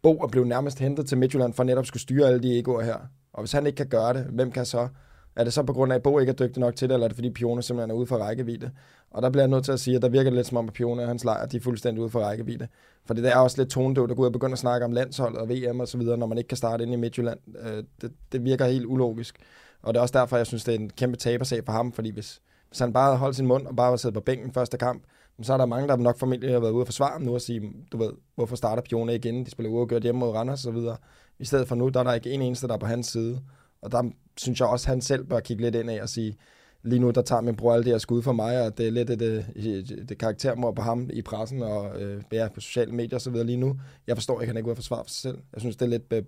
Bo 0.02 0.18
er 0.18 0.28
blevet 0.28 0.48
nærmest 0.48 0.78
hentet 0.78 1.06
til 1.06 1.18
Midtjylland 1.18 1.52
for 1.52 1.64
netop 1.64 1.86
skulle 1.86 2.02
styre 2.02 2.26
alle 2.26 2.42
de 2.42 2.58
egoer 2.58 2.82
her. 2.82 2.96
Og 3.32 3.42
hvis 3.42 3.52
han 3.52 3.66
ikke 3.66 3.76
kan 3.76 3.88
gøre 3.88 4.14
det, 4.14 4.24
hvem 4.24 4.50
kan 4.50 4.66
så? 4.66 4.88
Er 5.36 5.44
det 5.44 5.52
så 5.52 5.62
på 5.62 5.72
grund 5.72 5.92
af, 5.92 5.96
at 5.96 6.02
Bo 6.02 6.18
ikke 6.18 6.30
er 6.30 6.36
dygtig 6.36 6.60
nok 6.60 6.76
til 6.76 6.88
det, 6.88 6.94
eller 6.94 7.04
er 7.04 7.08
det 7.08 7.14
fordi 7.14 7.30
Pione 7.30 7.62
simpelthen 7.62 7.90
er 7.90 7.94
ude 7.94 8.06
for 8.06 8.16
rækkevidde? 8.16 8.70
Og 9.10 9.22
der 9.22 9.30
bliver 9.30 9.42
jeg 9.42 9.48
nødt 9.48 9.64
til 9.64 9.72
at 9.72 9.80
sige, 9.80 9.96
at 9.96 10.02
der 10.02 10.08
virker 10.08 10.30
det 10.30 10.36
lidt 10.36 10.46
som 10.46 10.56
om, 10.56 10.68
at 10.68 10.72
Pione 10.74 11.02
og 11.02 11.08
hans 11.08 11.24
lejr, 11.24 11.46
de 11.46 11.56
er 11.56 11.60
fuldstændig 11.60 12.02
ude 12.02 12.10
for 12.10 12.20
rækkevidde. 12.20 12.68
For 13.06 13.14
det 13.14 13.24
der 13.24 13.30
er 13.30 13.38
også 13.38 13.58
lidt 13.58 13.70
tonedøvt 13.70 14.10
at 14.10 14.16
gå 14.16 14.22
ud 14.22 14.26
og 14.26 14.32
begynde 14.32 14.52
at 14.52 14.58
snakke 14.58 14.84
om 14.84 14.92
landsholdet 14.92 15.38
og 15.38 15.48
VM 15.48 15.80
og 15.80 15.88
så 15.88 15.98
videre, 15.98 16.18
når 16.18 16.26
man 16.26 16.38
ikke 16.38 16.48
kan 16.48 16.56
starte 16.56 16.84
ind 16.84 16.92
i 16.92 16.96
Midtjylland. 16.96 17.38
Øh, 17.58 17.84
det, 18.00 18.12
det 18.32 18.44
virker 18.44 18.64
helt 18.64 18.86
ulogisk. 18.86 19.36
Og 19.82 19.94
det 19.94 19.98
er 19.98 20.02
også 20.02 20.18
derfor, 20.18 20.36
jeg 20.36 20.46
synes, 20.46 20.64
det 20.64 20.74
er 20.74 20.78
en 20.78 20.90
kæmpe 20.90 21.16
tabersag 21.16 21.64
for 21.64 21.72
ham, 21.72 21.92
fordi 21.92 22.10
hvis, 22.10 22.40
hvis 22.68 22.78
han 22.78 22.92
bare 22.92 23.04
havde 23.04 23.18
holdt 23.18 23.36
sin 23.36 23.46
mund 23.46 23.66
og 23.66 23.76
bare 23.76 23.90
var 23.90 23.96
siddet 23.96 24.14
på 24.14 24.20
bænken 24.20 24.52
første 24.52 24.78
kamp, 24.78 25.02
så 25.42 25.52
er 25.52 25.56
der 25.56 25.66
mange, 25.66 25.88
der 25.88 25.96
nok 25.96 26.18
formentlig 26.18 26.52
har 26.52 26.60
været 26.60 26.72
ude 26.72 26.82
og 26.82 26.86
forsvare 26.86 27.12
ham 27.12 27.22
nu 27.22 27.34
og 27.34 27.40
sige, 27.40 27.72
du 27.92 27.96
ved, 27.96 28.12
hvorfor 28.34 28.56
starter 28.56 28.82
Pione 28.82 29.14
igen? 29.14 29.44
De 29.44 29.50
spiller 29.50 29.70
uafgjort 29.70 30.02
hjemme 30.02 30.18
mod 30.18 30.30
Randers 30.30 30.66
og 30.66 30.74
videre. 30.74 30.96
I 31.38 31.44
stedet 31.44 31.68
for 31.68 31.74
nu, 31.74 31.88
der 31.88 32.00
er 32.00 32.04
der 32.04 32.14
ikke 32.14 32.30
en 32.30 32.42
eneste, 32.42 32.68
der 32.68 32.74
er 32.74 32.78
på 32.78 32.86
hans 32.86 33.06
side. 33.06 33.40
Og 33.82 33.92
der 33.92 34.02
synes 34.36 34.60
jeg 34.60 34.68
også, 34.68 34.84
at 34.84 34.88
han 34.88 35.00
selv 35.00 35.24
bør 35.24 35.40
kigge 35.40 35.62
lidt 35.62 35.74
ind 35.74 35.90
af 35.90 36.02
og 36.02 36.08
sige, 36.08 36.36
lige 36.82 36.98
nu, 36.98 37.10
der 37.10 37.22
tager 37.22 37.40
min 37.40 37.56
bror 37.56 37.72
alle 37.72 37.84
de 37.84 37.90
her 37.90 37.98
skud 37.98 38.22
for 38.22 38.32
mig, 38.32 38.66
og 38.66 38.78
det 38.78 38.86
er 38.86 38.90
lidt 38.90 39.10
et, 39.10 39.22
øh, 39.22 39.44
et, 39.56 39.90
et, 40.10 40.18
karaktermord 40.18 40.76
på 40.76 40.82
ham 40.82 41.10
i 41.12 41.22
pressen 41.22 41.62
og 41.62 42.02
øh, 42.02 42.22
ja, 42.32 42.48
på 42.54 42.60
sociale 42.60 42.92
medier 42.92 43.22
og 43.26 43.32
videre 43.32 43.46
lige 43.46 43.56
nu. 43.56 43.76
Jeg 44.06 44.16
forstår 44.16 44.34
ikke, 44.40 44.42
at 44.42 44.48
han 44.48 44.56
ikke 44.56 44.66
ude 44.66 44.72
at 44.72 44.76
forsvare 44.76 45.04
for 45.04 45.10
sig 45.10 45.20
selv. 45.20 45.38
Jeg 45.52 45.60
synes, 45.60 45.76
det 45.76 45.84
er 45.86 45.90
lidt 45.90 46.12
øh, 46.12 46.22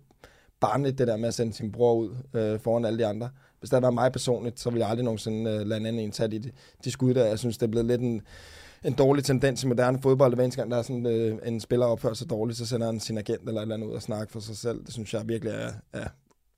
barnligt, 0.61 0.99
det 0.99 1.07
der 1.07 1.17
med 1.17 1.29
at 1.29 1.35
sende 1.35 1.53
sin 1.53 1.73
bror 1.73 1.95
ud 1.95 2.11
øh, 2.35 2.61
foran 2.61 2.85
alle 2.85 2.99
de 2.99 3.07
andre. 3.07 3.31
Hvis 3.61 3.71
det 3.71 3.83
var 3.83 3.91
mig 3.91 4.13
personligt, 4.13 4.61
så 4.61 4.71
ville 4.71 4.81
jeg 4.81 4.91
aldrig 4.91 5.05
nogensinde 5.05 5.51
øh, 5.51 5.67
lade 5.67 5.81
en 5.81 5.87
anden 5.87 6.03
en 6.03 6.11
tage 6.11 6.29
de, 6.29 6.51
de 6.85 6.91
skud 6.91 7.15
der. 7.15 7.25
Jeg 7.25 7.39
synes, 7.39 7.59
det 7.59 7.67
er 7.67 7.71
blevet 7.71 7.87
lidt 7.87 8.01
en, 8.01 8.23
en 8.85 8.93
dårlig 8.93 9.25
tendens 9.25 9.65
i 9.65 9.67
moderne 9.67 9.99
fodbold. 10.03 10.35
Hver 10.35 10.45
eneste 10.45 10.61
gang, 10.61 10.71
der 10.71 10.79
er 10.79 10.83
sådan 10.83 11.07
øh, 11.07 11.39
en 11.47 11.61
spiller 11.61 11.87
opfører 11.87 12.15
sig 12.15 12.31
dårligt, 12.31 12.59
så 12.59 12.67
sender 12.67 12.87
han 12.87 13.01
sin 13.01 13.19
agent 13.19 13.49
eller 13.49 13.61
et 13.61 13.63
eller 13.63 13.75
andet 13.75 13.87
ud 13.87 13.93
og 13.93 14.03
snakke 14.03 14.33
for 14.33 14.41
sig 14.41 14.57
selv. 14.57 14.85
Det 14.85 14.93
synes 14.93 15.15
jeg 15.15 15.23
virkelig 15.29 15.55
er, 15.55 15.71
er 15.93 16.09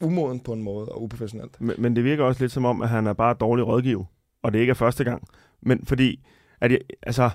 umoden 0.01 0.41
på 0.41 0.53
en 0.53 0.63
måde 0.63 0.89
og 0.89 1.03
uprofessionelt. 1.03 1.61
Men, 1.61 1.75
men 1.79 1.97
det 1.97 2.05
virker 2.05 2.25
også 2.25 2.43
lidt 2.43 2.53
som 2.53 2.65
om, 2.65 2.83
at 2.83 2.89
han 2.89 3.07
er 3.07 3.13
bare 3.13 3.35
dårlig 3.41 3.67
rådgiver, 3.67 4.05
og 4.43 4.53
det 4.53 4.59
ikke 4.59 4.71
er 4.71 4.75
første 4.75 5.05
gang. 5.05 5.29
Men 5.63 5.87
fordi, 5.87 6.21
at 6.61 6.73
jeg, 6.73 6.81
altså... 7.03 7.31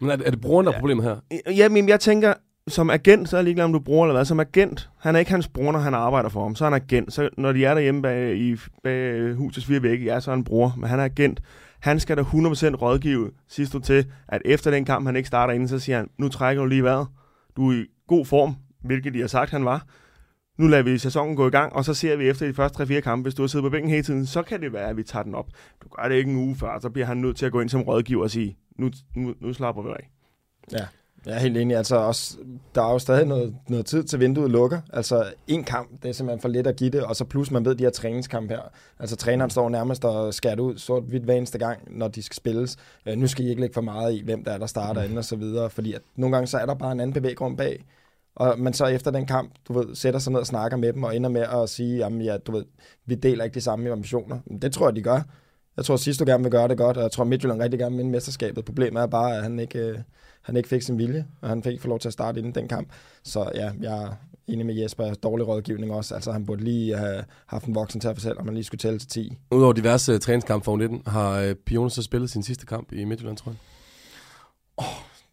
Men 0.00 0.10
er 0.10 0.16
det, 0.16 0.26
er 0.26 0.30
det 0.30 0.40
brugeren, 0.40 0.66
der 0.66 0.72
er 0.72 0.78
problemet 0.78 1.04
her? 1.04 1.16
Ja, 1.52 1.68
men 1.68 1.88
jeg 1.88 2.00
tænker, 2.00 2.34
som 2.68 2.90
agent, 2.90 3.28
så 3.28 3.36
er 3.36 3.38
jeg 3.38 3.44
ligeglad, 3.44 3.64
om 3.64 3.72
du 3.72 3.78
bruger 3.78 4.06
eller 4.06 4.14
hvad. 4.14 4.24
Som 4.24 4.40
agent, 4.40 4.90
han 4.98 5.14
er 5.14 5.18
ikke 5.18 5.30
hans 5.30 5.48
bror, 5.48 5.72
når 5.72 5.78
han 5.78 5.94
arbejder 5.94 6.28
for 6.28 6.42
ham. 6.42 6.54
Så 6.54 6.64
er 6.64 6.70
han 6.70 6.82
agent. 6.82 7.12
Så 7.12 7.28
når 7.38 7.52
de 7.52 7.64
er 7.64 7.74
derhjemme 7.74 8.02
bag, 8.02 8.36
i, 8.36 8.56
bag 8.84 9.32
husets 9.34 9.66
fire 9.66 9.82
vægge, 9.82 10.04
ja, 10.04 10.20
så 10.20 10.30
er 10.30 10.34
han 10.34 10.44
bror. 10.44 10.74
Men 10.76 10.90
han 10.90 11.00
er 11.00 11.04
agent. 11.04 11.40
Han 11.80 12.00
skal 12.00 12.16
da 12.16 12.22
100% 12.22 12.26
rådgive 12.74 13.30
sidst 13.48 13.76
til, 13.84 14.06
at 14.28 14.42
efter 14.44 14.70
den 14.70 14.84
kamp, 14.84 15.06
han 15.06 15.16
ikke 15.16 15.26
starter 15.26 15.54
inden, 15.54 15.68
så 15.68 15.78
siger 15.78 15.96
han, 15.96 16.10
nu 16.18 16.28
trækker 16.28 16.62
du 16.62 16.68
lige 16.68 16.84
vejret. 16.84 17.06
Du 17.56 17.70
er 17.70 17.74
i 17.74 17.86
god 18.06 18.26
form, 18.26 18.56
hvilket 18.84 19.14
de 19.14 19.20
har 19.20 19.26
sagt, 19.26 19.50
han 19.50 19.64
var. 19.64 19.86
Nu 20.58 20.66
lader 20.66 20.82
vi 20.82 20.98
sæsonen 20.98 21.36
gå 21.36 21.46
i 21.46 21.50
gang, 21.50 21.72
og 21.72 21.84
så 21.84 21.94
ser 21.94 22.16
vi 22.16 22.28
efter 22.28 22.46
de 22.46 22.54
første 22.54 22.82
3-4 22.82 23.00
kampe, 23.00 23.22
hvis 23.22 23.34
du 23.34 23.42
har 23.42 23.46
siddet 23.46 23.64
på 23.64 23.70
bænken 23.70 23.90
hele 23.90 24.02
tiden, 24.02 24.26
så 24.26 24.42
kan 24.42 24.60
det 24.60 24.72
være, 24.72 24.88
at 24.88 24.96
vi 24.96 25.02
tager 25.02 25.22
den 25.22 25.34
op. 25.34 25.46
Du 25.82 25.88
gør 25.88 26.08
det 26.08 26.14
ikke 26.14 26.30
en 26.30 26.36
uge 26.36 26.56
før, 26.56 26.78
så 26.80 26.90
bliver 26.90 27.06
han 27.06 27.16
nødt 27.16 27.36
til 27.36 27.46
at 27.46 27.52
gå 27.52 27.60
ind 27.60 27.68
som 27.68 27.82
rådgiver 27.82 28.22
og 28.22 28.30
sige, 28.30 28.58
nu, 28.78 28.90
nu, 29.16 29.34
nu 29.40 29.52
slapper 29.52 29.82
vi 29.82 29.88
af. 29.88 30.10
Ja. 30.72 30.86
Jeg 31.26 31.34
er 31.34 31.38
helt 31.38 31.56
enig. 31.56 31.76
Altså 31.76 31.96
også, 31.96 32.36
der 32.74 32.82
er 32.82 32.92
jo 32.92 32.98
stadig 32.98 33.26
noget, 33.26 33.56
noget 33.68 33.86
tid 33.86 34.04
til 34.04 34.20
vinduet 34.20 34.50
lukker. 34.50 34.80
Altså 34.92 35.24
en 35.46 35.64
kamp, 35.64 36.02
det 36.02 36.08
er 36.08 36.12
simpelthen 36.12 36.40
for 36.40 36.48
lidt 36.48 36.66
at 36.66 36.76
give 36.76 36.90
det. 36.90 37.02
Og 37.02 37.16
så 37.16 37.24
plus 37.24 37.50
man 37.50 37.64
ved 37.64 37.74
de 37.74 37.84
her 37.84 37.90
træningskampe 37.90 38.54
her. 38.54 38.60
Altså 38.98 39.16
træneren 39.16 39.50
står 39.50 39.68
nærmest 39.68 40.04
og 40.04 40.34
skærer 40.34 40.60
ud 40.60 40.78
sort-hvidt 40.78 41.24
hver 41.24 41.34
eneste 41.34 41.58
gang, 41.58 41.98
når 41.98 42.08
de 42.08 42.22
skal 42.22 42.36
spilles. 42.36 42.76
Øh, 43.06 43.16
nu 43.16 43.26
skal 43.26 43.44
I 43.44 43.48
ikke 43.48 43.60
lægge 43.60 43.74
for 43.74 43.80
meget 43.80 44.14
i, 44.14 44.22
hvem 44.24 44.44
der 44.44 44.52
er, 44.52 44.58
der 44.58 44.66
starter 44.66 45.00
mm. 45.00 45.04
inden 45.04 45.18
og 45.18 45.24
så 45.24 45.36
videre. 45.36 45.70
Fordi 45.70 45.92
at 45.92 46.02
nogle 46.16 46.36
gange 46.36 46.46
så 46.46 46.58
er 46.58 46.66
der 46.66 46.74
bare 46.74 46.92
en 46.92 47.00
anden 47.00 47.14
bevæggrund 47.14 47.56
bag. 47.56 47.84
Og 48.36 48.58
man 48.58 48.72
så 48.72 48.86
efter 48.86 49.10
den 49.10 49.26
kamp, 49.26 49.52
du 49.68 49.72
ved, 49.72 49.94
sætter 49.94 50.20
sig 50.20 50.32
ned 50.32 50.40
og 50.40 50.46
snakker 50.46 50.76
med 50.76 50.92
dem, 50.92 51.02
og 51.02 51.16
ender 51.16 51.30
med 51.30 51.40
at 51.40 51.68
sige, 51.68 51.96
jamen 51.96 52.20
ja, 52.20 52.36
du 52.36 52.52
ved, 52.52 52.64
vi 53.06 53.14
deler 53.14 53.44
ikke 53.44 53.54
de 53.54 53.60
samme 53.60 53.92
ambitioner. 53.92 54.38
Men 54.46 54.58
det 54.62 54.72
tror 54.72 54.88
jeg, 54.88 54.96
de 54.96 55.02
gør. 55.02 55.20
Jeg 55.76 55.84
tror, 55.84 55.96
du 56.18 56.24
gerne 56.26 56.42
vil 56.42 56.52
gøre 56.52 56.68
det 56.68 56.78
godt, 56.78 56.96
og 56.96 57.02
jeg 57.02 57.10
tror, 57.10 57.24
Midtjylland 57.24 57.62
rigtig 57.62 57.78
gerne 57.80 57.96
vil 57.96 57.98
vinde 57.98 58.10
mesterskabet. 58.10 58.64
Problemet 58.64 59.02
er 59.02 59.06
bare, 59.06 59.36
at 59.36 59.42
han 59.42 59.58
ikke, 59.58 59.78
øh, 59.78 59.98
han 60.46 60.56
ikke 60.56 60.68
fik 60.68 60.82
sin 60.82 60.98
vilje, 60.98 61.26
og 61.40 61.48
han 61.48 61.62
fik 61.62 61.72
ikke 61.72 61.82
få 61.82 61.88
lov 61.88 61.98
til 61.98 62.08
at 62.08 62.12
starte 62.12 62.38
inden 62.38 62.54
den 62.54 62.68
kamp. 62.68 62.88
Så 63.22 63.50
ja, 63.54 63.70
jeg 63.80 64.02
er 64.02 64.12
enig 64.46 64.66
med 64.66 64.74
Jesper, 64.74 65.14
dårlig 65.14 65.48
rådgivning 65.48 65.92
også. 65.92 66.14
Altså 66.14 66.32
han 66.32 66.46
burde 66.46 66.64
lige 66.64 66.96
have 66.96 67.24
haft 67.46 67.64
en 67.64 67.74
voksen 67.74 68.00
til 68.00 68.08
at 68.08 68.16
fortælle, 68.16 68.38
om 68.38 68.44
man 68.44 68.54
lige 68.54 68.64
skulle 68.64 68.78
tælle 68.78 68.98
til 68.98 69.08
10. 69.08 69.36
Udover 69.50 69.72
diverse 69.72 70.14
uh, 70.14 70.20
træningskampe 70.20 70.64
for 70.64 70.76
19, 70.76 71.02
har 71.06 71.44
uh, 71.44 71.52
Pione 71.66 71.90
så 71.90 72.02
spillet 72.02 72.30
sin 72.30 72.42
sidste 72.42 72.66
kamp 72.66 72.92
i 72.92 73.04
Midtjylland, 73.04 73.36
tror 73.36 73.50
jeg? 73.50 73.58
Oh, 74.76 74.84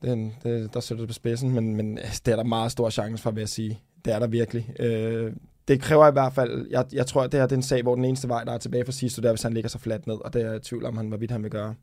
den, 0.01 0.36
det, 0.43 0.74
der 0.74 0.79
sætter 0.79 1.01
det 1.01 1.10
på 1.10 1.13
spidsen, 1.13 1.53
men, 1.53 1.75
men 1.75 1.98
det 1.98 2.32
er 2.32 2.36
der 2.36 2.43
meget 2.43 2.72
stor 2.72 2.89
chance 2.89 3.24
for, 3.24 3.32
vil 3.32 3.41
jeg 3.41 3.50
sige. 3.50 3.79
Det 4.05 4.13
er 4.13 4.20
der 4.20 4.27
virkelig. 4.27 4.74
Øh, 4.79 5.34
det 5.67 5.82
kræver 5.82 6.08
i 6.08 6.12
hvert 6.12 6.34
fald, 6.34 6.67
jeg, 6.70 6.86
jeg 6.93 7.08
tror, 7.08 7.24
at 7.24 7.32
det 7.32 7.39
her 7.39 7.48
det 7.48 7.55
er 7.55 7.58
en 7.58 7.63
sag, 7.63 7.82
hvor 7.82 7.96
den 7.96 8.05
eneste 8.05 8.29
vej, 8.29 8.43
der 8.43 8.51
er 8.51 8.58
tilbage 8.58 8.86
for 8.86 8.91
sidste, 8.91 9.22
det 9.22 9.27
er, 9.27 9.32
hvis 9.32 9.43
han 9.43 9.53
ligger 9.53 9.70
så 9.70 9.79
fladt 9.79 10.08
ned, 10.08 10.15
og 10.15 10.34
det 10.34 10.41
er 10.41 10.46
jeg 10.46 10.55
i 10.55 10.60
tvivl 10.60 10.86
om, 10.86 10.98
han, 10.98 11.08
hvorvidt 11.08 11.32
han 11.32 11.43
vil 11.43 11.51
gøre. 11.51 11.75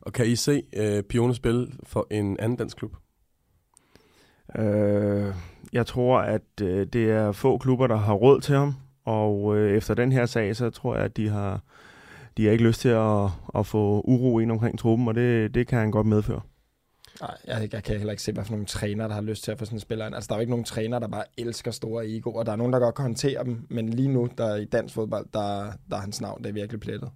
Og 0.00 0.12
kan 0.12 0.26
I 0.26 0.36
se 0.36 0.62
uh, 0.78 1.04
Pione 1.08 1.34
spille 1.34 1.72
for 1.82 2.06
en 2.10 2.36
anden 2.40 2.58
dansk 2.58 2.76
klub? 2.76 2.96
Øh, 4.58 5.34
jeg 5.72 5.86
tror, 5.86 6.18
at 6.18 6.42
øh, 6.62 6.86
det 6.86 7.10
er 7.10 7.32
få 7.32 7.58
klubber, 7.58 7.86
der 7.86 7.96
har 7.96 8.14
råd 8.14 8.40
til 8.40 8.56
ham, 8.56 8.74
og 9.04 9.56
øh, 9.56 9.76
efter 9.76 9.94
den 9.94 10.12
her 10.12 10.26
sag, 10.26 10.56
så 10.56 10.70
tror 10.70 10.96
jeg, 10.96 11.04
at 11.04 11.16
de 11.16 11.28
har, 11.28 11.60
de 12.36 12.44
har 12.44 12.52
ikke 12.52 12.64
lyst 12.64 12.80
til 12.80 12.88
at, 12.88 13.26
at 13.54 13.66
få 13.66 14.00
uro 14.00 14.38
ind 14.38 14.52
omkring 14.52 14.78
truppen, 14.78 15.08
og 15.08 15.14
det, 15.14 15.54
det 15.54 15.66
kan 15.66 15.78
han 15.78 15.90
godt 15.90 16.06
medføre. 16.06 16.40
Nej, 17.20 17.36
jeg, 17.46 17.68
jeg 17.72 17.82
kan 17.84 17.96
heller 17.96 18.10
ikke 18.10 18.22
se, 18.22 18.32
hvad 18.32 18.44
for 18.44 18.52
nogle 18.52 18.66
træner, 18.66 19.08
der 19.08 19.14
har 19.14 19.20
lyst 19.20 19.44
til 19.44 19.52
at 19.52 19.58
få 19.58 19.64
sådan 19.64 19.76
en 19.76 19.80
spiller 19.80 20.06
ind. 20.06 20.14
Altså, 20.14 20.28
der 20.28 20.34
er 20.34 20.38
jo 20.38 20.40
ikke 20.40 20.50
nogen 20.50 20.64
træner, 20.64 20.98
der 20.98 21.08
bare 21.08 21.24
elsker 21.38 21.70
store 21.70 22.08
egoer. 22.08 22.42
Der 22.42 22.52
er 22.52 22.56
nogen, 22.56 22.72
der 22.72 22.78
godt 22.78 22.94
kan 22.94 23.02
håndtere 23.02 23.44
dem, 23.44 23.66
men 23.70 23.88
lige 23.88 24.08
nu, 24.08 24.28
der 24.38 24.56
i 24.56 24.64
dansk 24.64 24.94
fodbold, 24.94 25.26
der, 25.34 25.72
der 25.90 25.96
er 25.96 26.00
hans 26.00 26.20
navn, 26.20 26.42
det 26.42 26.48
er 26.48 26.52
virkelig 26.52 26.80
plettet. 26.80 27.10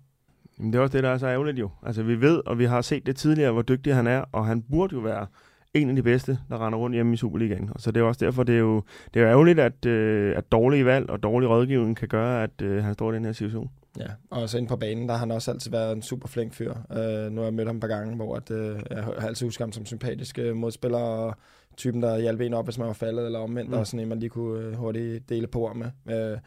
Jamen, 0.58 0.72
det 0.72 0.78
er 0.78 0.82
også 0.82 0.92
det, 0.92 1.04
der 1.04 1.10
er 1.10 1.18
så 1.18 1.26
ærgerligt 1.26 1.58
jo. 1.58 1.70
Altså, 1.82 2.02
vi 2.02 2.20
ved, 2.20 2.42
og 2.46 2.58
vi 2.58 2.64
har 2.64 2.80
set 2.80 3.06
det 3.06 3.16
tidligere, 3.16 3.52
hvor 3.52 3.62
dygtig 3.62 3.94
han 3.94 4.06
er, 4.06 4.24
og 4.32 4.46
han 4.46 4.62
burde 4.62 4.94
jo 4.94 5.00
være 5.00 5.26
en 5.74 5.88
af 5.88 5.96
de 5.96 6.02
bedste, 6.02 6.38
der 6.48 6.66
render 6.66 6.78
rundt 6.78 6.96
hjemme 6.96 7.14
i 7.14 7.16
Superligaen. 7.16 7.70
Og 7.74 7.80
så 7.80 7.90
det 7.90 8.00
er 8.00 8.04
også 8.04 8.24
derfor, 8.24 8.42
det 8.42 8.54
er 8.54 8.58
jo, 8.58 8.82
det 9.14 9.20
er 9.20 9.24
jo 9.24 9.30
ærgerligt, 9.30 9.60
at, 9.60 9.86
øh, 9.86 10.36
at 10.36 10.52
dårlige 10.52 10.84
valg 10.84 11.10
og 11.10 11.22
dårlig 11.22 11.48
rådgivning 11.48 11.96
kan 11.96 12.08
gøre, 12.08 12.42
at 12.42 12.62
øh, 12.62 12.84
han 12.84 12.94
står 12.94 13.12
i 13.12 13.14
den 13.14 13.24
her 13.24 13.32
situation. 13.32 13.70
Ja, 13.98 14.06
og 14.30 14.48
så 14.48 14.58
inde 14.58 14.68
på 14.68 14.76
banen, 14.76 15.08
der 15.08 15.14
har 15.14 15.18
han 15.18 15.30
også 15.30 15.50
altid 15.50 15.70
været 15.70 15.92
en 15.92 16.02
super 16.02 16.28
flink 16.28 16.54
fyr. 16.54 16.70
Uh, 16.72 17.32
nu 17.32 17.40
har 17.40 17.44
jeg 17.44 17.54
mødt 17.54 17.68
ham 17.68 17.76
et 17.76 17.80
par 17.80 17.88
gange, 17.88 18.16
hvor 18.16 18.36
at, 18.36 18.50
uh, 18.50 18.80
jeg 18.90 19.04
har 19.04 19.26
altid 19.26 19.46
husket 19.46 19.64
ham 19.64 19.72
som 19.72 19.86
sympatisk 19.86 20.38
uh, 20.42 20.56
modspiller, 20.56 20.98
og 20.98 21.34
typen, 21.76 22.02
der 22.02 22.18
hjalp 22.18 22.40
en 22.40 22.54
op, 22.54 22.66
hvis 22.66 22.78
man 22.78 22.86
var 22.86 22.92
faldet, 22.92 23.26
eller 23.26 23.38
omvendt, 23.38 23.70
mm. 23.70 23.76
og 23.76 23.86
sådan 23.86 24.00
en, 24.00 24.08
man 24.08 24.18
lige 24.18 24.30
kunne 24.30 24.68
uh, 24.68 24.74
hurtigt 24.74 25.28
dele 25.28 25.46
på 25.46 25.72
med. 25.74 26.32
Uh, 26.32 26.38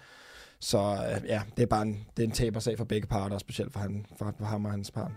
så 0.60 0.78
uh, 0.78 1.28
ja, 1.28 1.42
det 1.58 1.64
er 1.64 1.68
bare 1.68 1.82
en, 1.82 2.06
det 2.18 2.24
er 2.24 2.28
en 2.28 2.34
tabersag 2.34 2.78
for 2.78 2.86
begge 2.86 3.08
parter, 3.08 3.36
og 3.36 3.40
specielt 3.40 3.74
for, 3.74 3.80
han, 3.80 4.06
for, 4.18 4.34
for 4.38 4.46
ham 4.46 4.66
og 4.66 4.72
hans 4.72 4.92
part. 4.92 5.12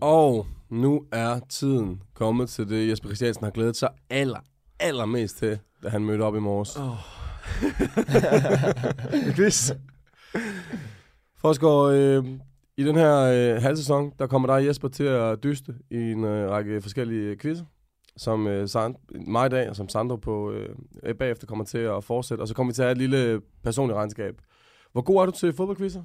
Og 0.00 0.46
nu 0.70 1.02
er 1.12 1.40
tiden 1.48 2.02
kommet 2.14 2.50
til 2.50 2.68
det, 2.68 2.88
Jesper 2.88 3.08
Christiansen 3.08 3.44
har 3.44 3.50
glædet 3.50 3.76
sig 3.76 3.88
aller, 4.10 4.40
allermest 4.80 5.36
til, 5.36 5.58
da 5.82 5.88
han 5.88 6.04
mødte 6.04 6.22
op 6.22 6.36
i 6.36 6.38
morges. 6.38 6.76
Oh. 6.76 6.96
Quiz. 9.36 9.72
Forsgaard, 11.40 11.92
øh, 11.92 12.24
i 12.78 12.84
den 12.84 12.96
her 12.96 13.16
øh, 13.18 13.62
halvsæson, 13.62 14.12
der 14.18 14.26
kommer 14.26 14.56
dig 14.58 14.66
Jesper 14.66 14.88
til 14.88 15.04
at 15.04 15.42
dyste 15.42 15.74
i 15.90 15.96
en 15.96 16.24
øh, 16.24 16.50
række 16.50 16.80
forskellige 16.80 17.36
quizzer, 17.36 17.64
som 18.16 18.46
øh, 18.46 18.68
Sand, 18.68 18.94
mig 19.26 19.46
i 19.46 19.48
dag, 19.48 19.70
og 19.70 19.76
som 19.76 19.88
Sandro 19.88 20.16
på, 20.16 20.52
øh, 20.52 21.14
bagefter 21.14 21.46
kommer 21.46 21.64
til 21.64 21.78
at 21.78 22.04
fortsætte. 22.04 22.42
Og 22.42 22.48
så 22.48 22.54
kommer 22.54 22.72
vi 22.72 22.74
til 22.74 22.82
at 22.82 22.86
have 22.86 22.92
et 22.92 22.98
lille 22.98 23.40
personligt 23.64 23.96
regnskab. 23.96 24.34
Hvor 24.92 25.02
god 25.02 25.22
er 25.22 25.26
du 25.26 25.32
til 25.32 25.52
fodboldquizzer? 25.52 26.02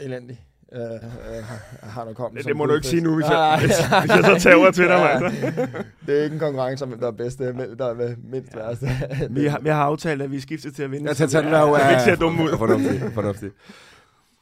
Elendig. 0.00 0.46
Uh, 0.72 0.80
uh, 0.80 1.90
har 1.90 2.04
du 2.04 2.12
kommet 2.12 2.38
det, 2.38 2.48
det 2.48 2.56
må 2.56 2.66
du 2.66 2.74
ikke 2.74 2.86
sige 2.86 3.02
nu, 3.02 3.14
hvis 3.14 3.26
jeg, 3.26 3.58
hvis, 3.60 3.78
hvis 3.78 4.10
jeg 4.10 4.24
så 4.24 4.38
tager 4.38 4.70
til 4.70 4.84
dig, 4.84 4.90
ja. 4.90 5.18
Det 6.06 6.18
er 6.18 6.24
ikke 6.24 6.34
en 6.34 6.40
konkurrence 6.40 6.84
om, 6.84 6.88
hvem 6.88 7.00
der 7.00 7.06
er 7.06 7.12
bedst, 7.12 7.38
det 7.38 7.48
er, 7.48 7.74
der 7.74 7.86
er 7.86 8.14
mindst 8.24 8.56
værste. 8.56 8.86
vi, 9.30 9.46
har, 9.46 9.58
vi 9.58 9.68
har 9.68 9.82
aftalt, 9.82 10.22
at 10.22 10.30
vi 10.30 10.40
skifter 10.40 10.70
til 10.70 10.82
at 10.82 10.90
vinde. 10.90 11.08
Jeg 11.08 11.16
tager 11.16 11.42
den 11.42 11.52
der, 11.52 11.78
ja, 11.78 12.04
ser 12.04 12.16
dumme 12.16 12.44
ud. 12.44 12.58
Fornuftigt, 12.58 13.14
fornuftigt. 13.14 13.54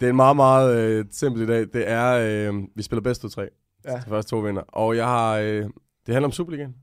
Det 0.01 0.07
er 0.07 0.11
en 0.11 0.17
meget, 0.17 0.37
meget 0.37 0.77
øh, 0.77 1.05
simpelt 1.11 1.45
i 1.45 1.47
dag. 1.53 1.61
Det 1.61 1.89
er, 1.91 2.13
øh, 2.13 2.63
vi 2.75 2.83
spiller 2.83 3.03
bedst 3.03 3.25
ud 3.25 3.31
tre. 3.31 3.49
Ja. 3.85 3.97
De 3.97 4.03
første 4.09 4.31
to 4.31 4.39
vinder. 4.39 4.63
Og 4.63 4.97
jeg 4.97 5.07
har, 5.07 5.37
øh, 5.37 5.65
det 6.07 6.15
handler 6.15 6.29
om 6.29 6.33
Superligaen. 6.33 6.77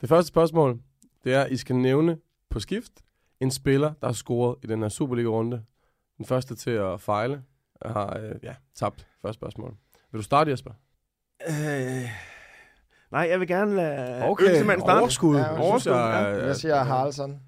Det 0.00 0.08
første 0.08 0.28
spørgsmål, 0.28 0.80
det 1.24 1.34
er, 1.34 1.46
I 1.46 1.56
skal 1.56 1.76
nævne 1.76 2.18
på 2.50 2.60
skift 2.60 2.92
en 3.40 3.50
spiller, 3.50 3.92
der 4.00 4.06
har 4.06 4.12
scoret 4.12 4.56
i 4.62 4.66
den 4.66 4.82
her 4.82 4.88
Superliga-runde. 4.88 5.62
Den 6.18 6.26
første 6.26 6.54
til 6.56 6.70
at 6.70 7.00
fejle 7.00 7.42
har 7.86 8.18
øh, 8.22 8.34
ja, 8.42 8.54
tabt 8.74 9.06
første 9.22 9.38
spørgsmål. 9.38 9.74
Vil 10.12 10.18
du 10.18 10.22
starte, 10.22 10.50
Jesper? 10.50 10.70
Øh, 11.48 12.10
nej, 13.10 13.26
jeg 13.30 13.40
vil 13.40 13.48
gerne 13.48 13.74
lade 13.74 14.24
okay. 14.24 14.44
Ølsemand 14.44 14.80
starte. 14.80 15.00
Overskud. 15.00 15.36
Ja, 15.36 15.60
overskud. 15.60 15.92
Jeg, 15.92 16.34
jeg, 16.36 16.46
jeg 16.46 16.56
siger 16.56 16.84
Haraldsson. 16.84 17.40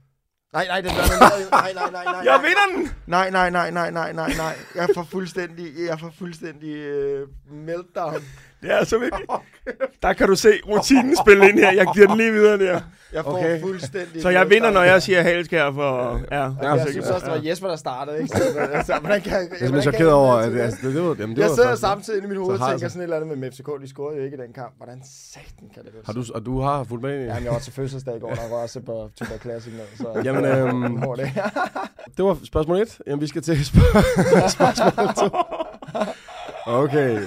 Nej, 0.56 0.66
nej, 0.66 0.82
gør 0.82 0.88
det. 0.90 1.50
Nej, 1.50 1.72
nej, 1.74 1.90
nej, 1.90 2.04
nej. 2.04 2.22
Jeg 2.24 2.40
vinder 2.42 2.66
den! 2.76 2.94
Nej, 3.06 3.30
nej, 3.30 3.50
nej, 3.50 3.70
nej, 3.70 3.90
nej, 3.90 4.12
nej, 4.12 4.32
nej. 4.36 4.54
Jeg 4.74 4.88
får 4.94 5.06
fuldstændig, 5.10 5.72
jeg 5.88 6.00
får 6.00 6.12
fuldstændig 6.18 6.74
uh, 7.22 7.28
meltdown. 7.52 8.22
Det 8.62 8.72
er 8.72 8.84
så 8.84 8.98
vigtigt. 8.98 9.30
Der 10.02 10.12
kan 10.12 10.28
du 10.28 10.36
se 10.36 10.52
rutinen 10.68 11.16
spille 11.16 11.48
ind 11.48 11.58
her. 11.58 11.72
Jeg 11.72 11.86
giver 11.94 12.06
den 12.06 12.16
lige 12.16 12.32
videre 12.32 12.58
der. 12.58 12.80
Jeg 13.12 13.24
får 13.24 13.38
okay. 13.38 13.60
fuldstændig 13.60 14.22
Så 14.22 14.28
jeg 14.28 14.50
vinder, 14.50 14.70
når 14.70 14.82
jeg 14.82 15.02
siger 15.02 15.22
halskær 15.22 15.72
for... 15.72 16.20
Ja, 16.30 16.36
ja, 16.36 16.50
jeg, 16.62 16.78
jeg 16.78 16.86
synes 16.90 17.06
også, 17.06 17.26
det 17.26 17.34
var 17.34 17.48
Jesper, 17.48 17.68
der 17.68 17.76
startede, 17.76 18.22
ikke? 18.22 18.28
Så, 18.28 18.58
altså, 18.72 18.98
hvordan 19.00 19.20
kan, 19.20 19.32
jeg, 19.32 19.48
jeg 19.60 19.76
er 19.76 19.80
chokeret 19.80 20.12
over, 20.12 20.34
at 20.34 20.52
det, 20.52 20.60
altså, 20.60 20.86
det, 20.86 20.94
det, 20.94 21.02
var, 21.02 21.16
jamen, 21.18 21.36
det 21.36 21.42
Jeg 21.42 21.50
var 21.50 21.54
sidder 21.54 21.74
samtidig 21.74 22.24
i 22.24 22.26
mit 22.26 22.38
hoved 22.38 22.60
og 22.60 22.70
tænker 22.70 22.88
sådan 22.88 23.00
et 23.00 23.04
eller 23.04 23.16
andet 23.16 23.38
med 23.38 23.52
FCK. 23.52 23.66
De 23.82 23.88
scorede 23.88 24.18
jo 24.18 24.24
ikke 24.24 24.36
i 24.36 24.40
den 24.40 24.52
kamp. 24.52 24.72
Hvordan 24.76 25.02
satan 25.04 25.68
kan 25.74 25.84
det 25.84 25.92
gå? 25.92 25.98
Har 26.04 26.12
du, 26.12 26.24
og 26.34 26.46
du 26.46 26.60
har 26.60 26.84
fulgt 26.84 27.02
med 27.02 27.20
i? 27.20 27.24
Ja, 27.24 27.34
jeg 27.34 27.52
var 27.52 27.58
til 27.58 27.72
fødselsdag 27.72 28.16
i 28.16 28.20
går, 28.20 28.34
der 28.34 28.48
var 28.50 28.56
også 28.56 28.80
på 28.80 29.10
Tuba 29.16 29.38
Classic. 29.38 29.72
Så, 29.96 30.22
Jamen, 30.24 30.44
øhm, 30.44 31.02
det. 31.16 31.30
det 32.16 32.24
var 32.24 32.38
spørgsmål 32.44 32.80
1. 32.80 32.98
Jamen, 33.06 33.20
vi 33.20 33.26
skal 33.26 33.42
til 33.42 33.64
spørgsmål 33.66 35.30
2. 35.30 35.36
Okay, 36.68 37.22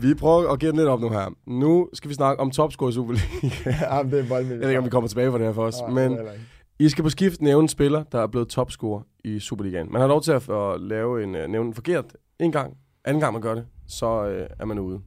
vi 0.00 0.14
prøver 0.14 0.52
at 0.52 0.60
give 0.60 0.70
den 0.70 0.78
lidt 0.78 0.88
op 0.88 1.00
nu 1.00 1.08
her. 1.08 1.34
Nu 1.46 1.88
skal 1.92 2.08
vi 2.08 2.14
snakke 2.14 2.40
om 2.40 2.50
topscore 2.50 2.90
i 2.90 2.92
Superliga. 2.92 3.24
ja, 3.66 4.02
det 4.02 4.18
er 4.18 4.28
voldmildt. 4.28 4.50
Jeg 4.50 4.60
ved 4.60 4.68
ikke, 4.68 4.78
om 4.78 4.84
vi 4.84 4.90
kommer 4.90 5.08
tilbage 5.08 5.30
for 5.30 5.38
det 5.38 5.46
her 5.46 5.54
for 5.54 5.64
os. 5.64 5.74
Ja, 5.80 5.92
men 5.92 6.18
I 6.78 6.88
skal 6.88 7.04
på 7.04 7.10
skift 7.10 7.40
nævne 7.40 7.62
en 7.62 7.68
spiller, 7.68 8.02
der 8.02 8.20
er 8.20 8.26
blevet 8.26 8.48
topscorer 8.48 9.02
i 9.24 9.38
Superligaen. 9.38 9.92
Man 9.92 10.00
har 10.00 10.08
lov 10.08 10.22
til 10.22 10.32
at, 10.32 10.48
at 10.48 10.80
lave 10.80 11.22
en, 11.22 11.34
uh, 11.34 11.40
nævne 11.40 11.68
en 11.68 11.74
forkert 11.74 12.04
en 12.38 12.52
gang. 12.52 12.76
Anden 13.04 13.20
gang 13.20 13.32
man 13.32 13.42
gør 13.42 13.54
det, 13.54 13.66
så 13.86 14.22
uh, 14.22 14.60
er 14.60 14.64
man 14.64 14.78
ude. 14.78 15.00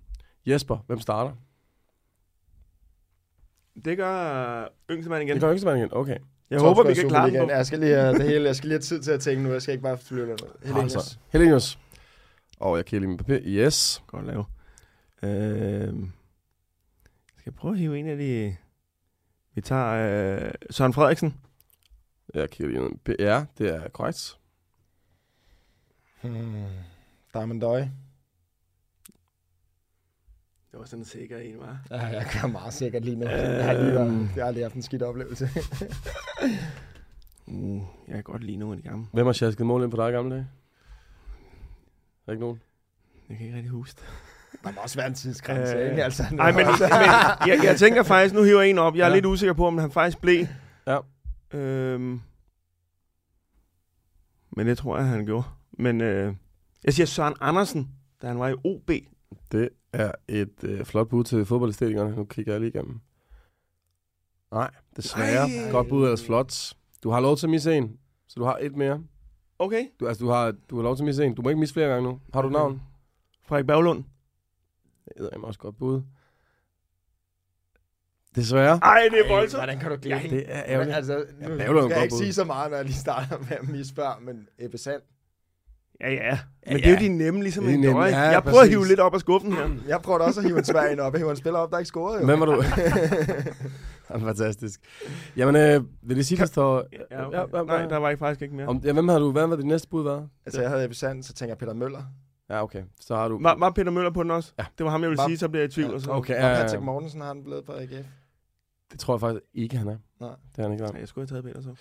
Jesper, 0.45 0.77
hvem 0.87 0.99
starter? 0.99 1.31
Det 3.85 3.97
gør 3.97 4.67
Yngstemann 4.91 5.21
igen. 5.21 5.33
Det 5.33 5.41
gør 5.41 5.51
Yngstemann 5.51 5.77
igen, 5.77 5.89
okay. 5.91 6.17
Jeg 6.49 6.59
håber, 6.59 6.83
vi 6.83 6.93
kan 6.93 7.09
klare 7.09 7.29
den. 7.29 7.49
Jeg 7.49 7.65
skal, 7.65 7.79
lige, 7.79 7.95
have, 7.95 8.13
det 8.13 8.23
hele, 8.23 8.45
jeg 8.45 8.55
skal 8.55 8.67
lige 8.67 8.75
have 8.75 8.81
tid 8.81 9.01
til 9.01 9.11
at 9.11 9.19
tænke 9.19 9.43
nu. 9.43 9.51
Jeg 9.51 9.61
skal 9.61 9.71
ikke 9.71 9.83
bare 9.83 9.97
flyve 9.97 10.31
det. 10.31 10.41
Helenius. 10.63 10.95
Altså, 10.95 11.17
Helenius. 11.29 11.79
Og 12.57 12.77
jeg 12.77 12.85
kigger 12.85 12.99
lige 12.99 13.07
min 13.07 13.17
papir. 13.17 13.39
Yes. 13.43 14.03
Godt 14.07 14.25
lave. 14.25 14.45
Øh, 15.23 15.93
skal 17.37 17.43
jeg 17.45 17.55
prøve 17.55 17.73
at 17.73 17.79
hive 17.79 17.99
en 17.99 18.07
af 18.07 18.17
de... 18.17 18.55
Vi 19.53 19.61
tager 19.61 20.45
øh, 20.45 20.51
Søren 20.69 20.93
Frederiksen. 20.93 21.37
Jeg 22.33 22.49
kigger 22.49 22.73
lige 22.73 22.89
ned. 22.89 23.15
Ja, 23.19 23.45
det 23.57 23.75
er 23.75 23.89
korrekt. 23.89 24.39
Hmm. 26.21 26.65
Diamond 27.33 27.61
Døj. 27.61 27.79
Det 30.71 30.79
var 30.79 30.85
sådan 30.85 31.01
en 31.01 31.05
sikker 31.05 31.37
en, 31.37 31.59
var. 31.59 31.79
Ja, 31.91 32.05
jeg 32.05 32.25
kan 32.25 32.51
meget 32.51 32.73
sikkert 32.73 33.05
lige 33.05 33.15
nu. 33.15 33.25
Øh, 33.25 33.31
jeg, 33.31 33.65
har 33.65 33.73
lige 33.73 33.93
været, 33.93 34.29
jeg 34.35 34.43
har 34.43 34.47
aldrig 34.47 34.63
haft 34.63 34.75
en 34.75 34.81
skidt 34.81 35.03
oplevelse. 35.03 35.49
uh, 37.47 37.81
jeg 38.07 38.15
kan 38.15 38.23
godt 38.23 38.43
lide 38.43 38.65
af 38.71 38.77
de 38.77 38.83
gamle. 38.83 39.07
Hvem 39.13 39.25
har 39.25 39.33
sjasket 39.33 39.65
mål 39.65 39.83
ind 39.83 39.91
på 39.91 39.97
dig 39.97 40.11
gamle 40.11 40.35
dage? 40.35 40.47
Er 42.27 42.31
ikke 42.31 42.41
nogen? 42.41 42.61
Jeg 43.29 43.37
kan 43.37 43.45
ikke 43.45 43.57
rigtig 43.57 43.71
huske 43.71 44.01
det. 44.01 44.09
Der 44.63 44.71
må 44.71 44.81
også 44.81 44.95
være 44.95 45.07
en 45.07 45.13
tidsgrænse, 45.13 45.75
øh, 45.75 45.91
ikke? 45.91 46.03
Altså, 46.03 46.23
nej, 46.31 46.51
men, 46.51 46.65
men 46.65 46.75
jeg, 47.47 47.59
jeg 47.63 47.77
tænker 47.77 48.03
faktisk, 48.03 48.35
nu 48.35 48.43
hiver 48.43 48.61
jeg 48.61 48.69
en 48.69 48.77
op. 48.77 48.95
Jeg 48.95 49.03
er 49.03 49.07
ja. 49.07 49.13
lidt 49.15 49.25
usikker 49.25 49.53
på, 49.53 49.67
om 49.67 49.77
han 49.77 49.91
faktisk 49.91 50.21
blev. 50.21 50.45
Ja. 50.87 50.97
Øhm, 51.53 52.21
men 54.51 54.67
det 54.67 54.77
tror 54.77 54.97
jeg, 54.97 55.07
han 55.07 55.25
gjorde. 55.25 55.47
Men 55.71 56.01
øh, 56.01 56.33
jeg 56.83 56.93
siger 56.93 57.07
Søren 57.07 57.33
Andersen, 57.41 57.91
da 58.21 58.27
han 58.27 58.39
var 58.39 58.47
i 58.47 58.53
OB. 58.63 58.91
Det 59.51 59.69
er 59.93 60.11
et 60.27 60.63
øh, 60.63 60.85
flot 60.85 61.07
bud 61.09 61.23
til 61.23 61.45
fodboldæstetikerne. 61.45 62.15
Nu 62.15 62.25
kigger 62.25 62.53
jeg 62.53 62.61
lige 62.61 62.69
igennem. 62.69 62.99
Nej, 64.51 64.71
desværre. 64.95 65.49
Ej. 65.49 65.71
Godt 65.71 65.89
bud, 65.89 66.03
ellers 66.03 66.25
flot. 66.25 66.73
Du 67.03 67.09
har 67.09 67.19
lov 67.19 67.37
til 67.37 67.45
at 67.45 67.49
misse 67.49 67.75
en, 67.75 67.97
så 68.27 68.39
du 68.39 68.43
har 68.45 68.57
et 68.61 68.75
mere. 68.75 69.03
Okay. 69.59 69.85
Du, 69.99 70.07
altså, 70.07 70.23
du 70.23 70.29
har, 70.29 70.53
du 70.69 70.75
har 70.75 70.83
lov 70.83 70.95
til 70.95 71.03
at 71.03 71.05
misse 71.05 71.25
en. 71.25 71.35
Du 71.35 71.41
må 71.41 71.49
ikke 71.49 71.59
misse 71.59 71.73
flere 71.73 71.87
gange 71.87 72.09
nu. 72.09 72.19
Har 72.33 72.41
du 72.41 72.47
okay. 72.47 72.57
navn? 72.57 72.81
Frederik 73.47 73.67
Berglund. 73.67 74.03
Det 75.17 75.29
er 75.33 75.39
også 75.43 75.59
godt 75.59 75.77
bud. 75.77 76.01
Desværre. 78.35 78.79
Ej, 78.83 79.09
det 79.11 79.19
er 79.19 79.29
voldsomt. 79.29 79.59
Hvordan 79.59 79.79
kan 79.79 79.89
du 79.91 79.97
glemme 80.01 80.23
ja, 80.23 80.35
det? 80.35 80.45
er 80.47 80.63
ærgerligt. 80.65 80.95
Altså, 80.95 81.25
nu 81.41 81.55
ja, 81.55 81.65
skal 81.65 81.89
jeg 81.89 82.03
ikke 82.03 82.13
bud. 82.13 82.17
sige 82.17 82.33
så 82.33 82.43
meget, 82.43 82.71
når 82.71 82.77
jeg 82.77 82.85
lige 82.85 82.95
starter 82.95 83.37
med 83.37 83.57
at 83.59 83.69
misse 83.69 83.95
før, 83.95 84.19
men 84.21 84.47
Ebbe 84.59 84.77
Sand. 84.77 85.01
Ja, 86.01 86.09
ja. 86.11 86.39
Men 86.67 86.77
ja, 86.77 86.83
det 86.83 86.85
er 86.85 86.91
jo 86.91 86.97
de 86.99 87.17
nemme, 87.17 87.43
ligesom 87.43 87.69
en 87.69 87.79
nemme. 87.79 88.03
Ja, 88.03 88.19
jeg 88.19 88.43
prøver 88.43 88.57
præcis. 88.57 88.63
at 88.63 88.69
hive 88.69 88.87
lidt 88.87 88.99
op 88.99 89.13
af 89.13 89.19
skuffen 89.19 89.53
her. 89.53 89.69
jeg 89.87 90.01
prøver 90.01 90.19
også 90.19 90.39
at 90.39 90.45
hive 90.45 90.57
en 90.57 90.65
svær 90.65 90.81
en 90.81 90.99
op. 90.99 91.13
Jeg 91.13 91.19
hiver 91.19 91.31
en 91.31 91.37
spiller 91.37 91.59
op, 91.59 91.71
der 91.71 91.77
ikke 91.77 91.87
scorede. 91.87 92.19
Jo. 92.19 92.25
Hvem 92.25 92.39
var 92.39 92.45
du? 92.45 92.53
Fantastisk. 94.27 94.81
Jamen, 95.37 95.55
øh, 95.55 95.83
vil 96.01 96.17
det 96.17 96.25
sige, 96.25 96.37
der 96.37 96.45
står... 96.45 96.85
Ja, 97.11 97.27
okay. 97.27 97.37
ja, 97.37 97.57
ja, 97.57 97.63
Nej, 97.63 97.85
der 97.85 97.97
var 97.97 98.09
ikke 98.09 98.19
faktisk 98.19 98.41
ikke 98.41 98.55
mere. 98.55 98.67
Om, 98.67 98.81
ja, 98.83 98.93
hvem 98.93 99.07
har 99.07 99.19
du? 99.19 99.31
Hvad 99.31 99.47
var 99.47 99.55
dit 99.55 99.65
næste 99.65 99.89
bud 99.89 100.03
været? 100.03 100.29
Altså, 100.45 100.61
jeg 100.61 100.69
havde 100.69 100.83
Ebbe 100.83 100.95
Sand, 100.95 101.23
så 101.23 101.33
tænker 101.33 101.51
jeg 101.51 101.57
Peter 101.57 101.73
Møller. 101.73 102.03
Ja, 102.49 102.63
okay. 102.63 102.83
Så 102.99 103.15
har 103.15 103.27
du... 103.27 103.39
Var, 103.41 103.55
var 103.59 103.69
Peter 103.69 103.91
Møller 103.91 104.11
på 104.11 104.23
den 104.23 104.31
også? 104.31 104.53
Ja. 104.59 104.65
Det 104.77 104.83
var 104.83 104.91
ham, 104.91 105.01
jeg 105.01 105.09
ville 105.09 105.21
var, 105.21 105.27
sige, 105.27 105.37
så 105.37 105.49
bliver 105.49 105.61
jeg 105.63 105.69
i 105.69 105.71
tvivl. 105.71 105.89
Ja, 105.89 105.95
og 105.95 106.01
så. 106.01 106.11
Okay, 106.11 106.33
ja, 106.33 106.47
ja. 106.47 106.63
Patrick 106.63 106.83
Mortensen 106.83 107.21
har 107.21 107.27
han 107.27 107.43
blevet 107.43 107.65
på 107.65 107.71
AGF. 107.71 108.07
Det 108.91 108.99
tror 108.99 109.13
jeg 109.13 109.21
faktisk 109.21 109.45
ikke, 109.53 109.77
han 109.77 109.87
er. 109.87 109.97
Nej. 110.19 110.29
Det 110.51 110.59
er 110.59 110.61
han 110.63 110.71
ikke 110.71 110.83
Nej, 110.83 110.99
jeg 110.99 111.07
skulle 111.07 111.27
have 111.29 111.41
taget 111.41 111.55
Peter 111.55 111.61
så. 111.61 111.75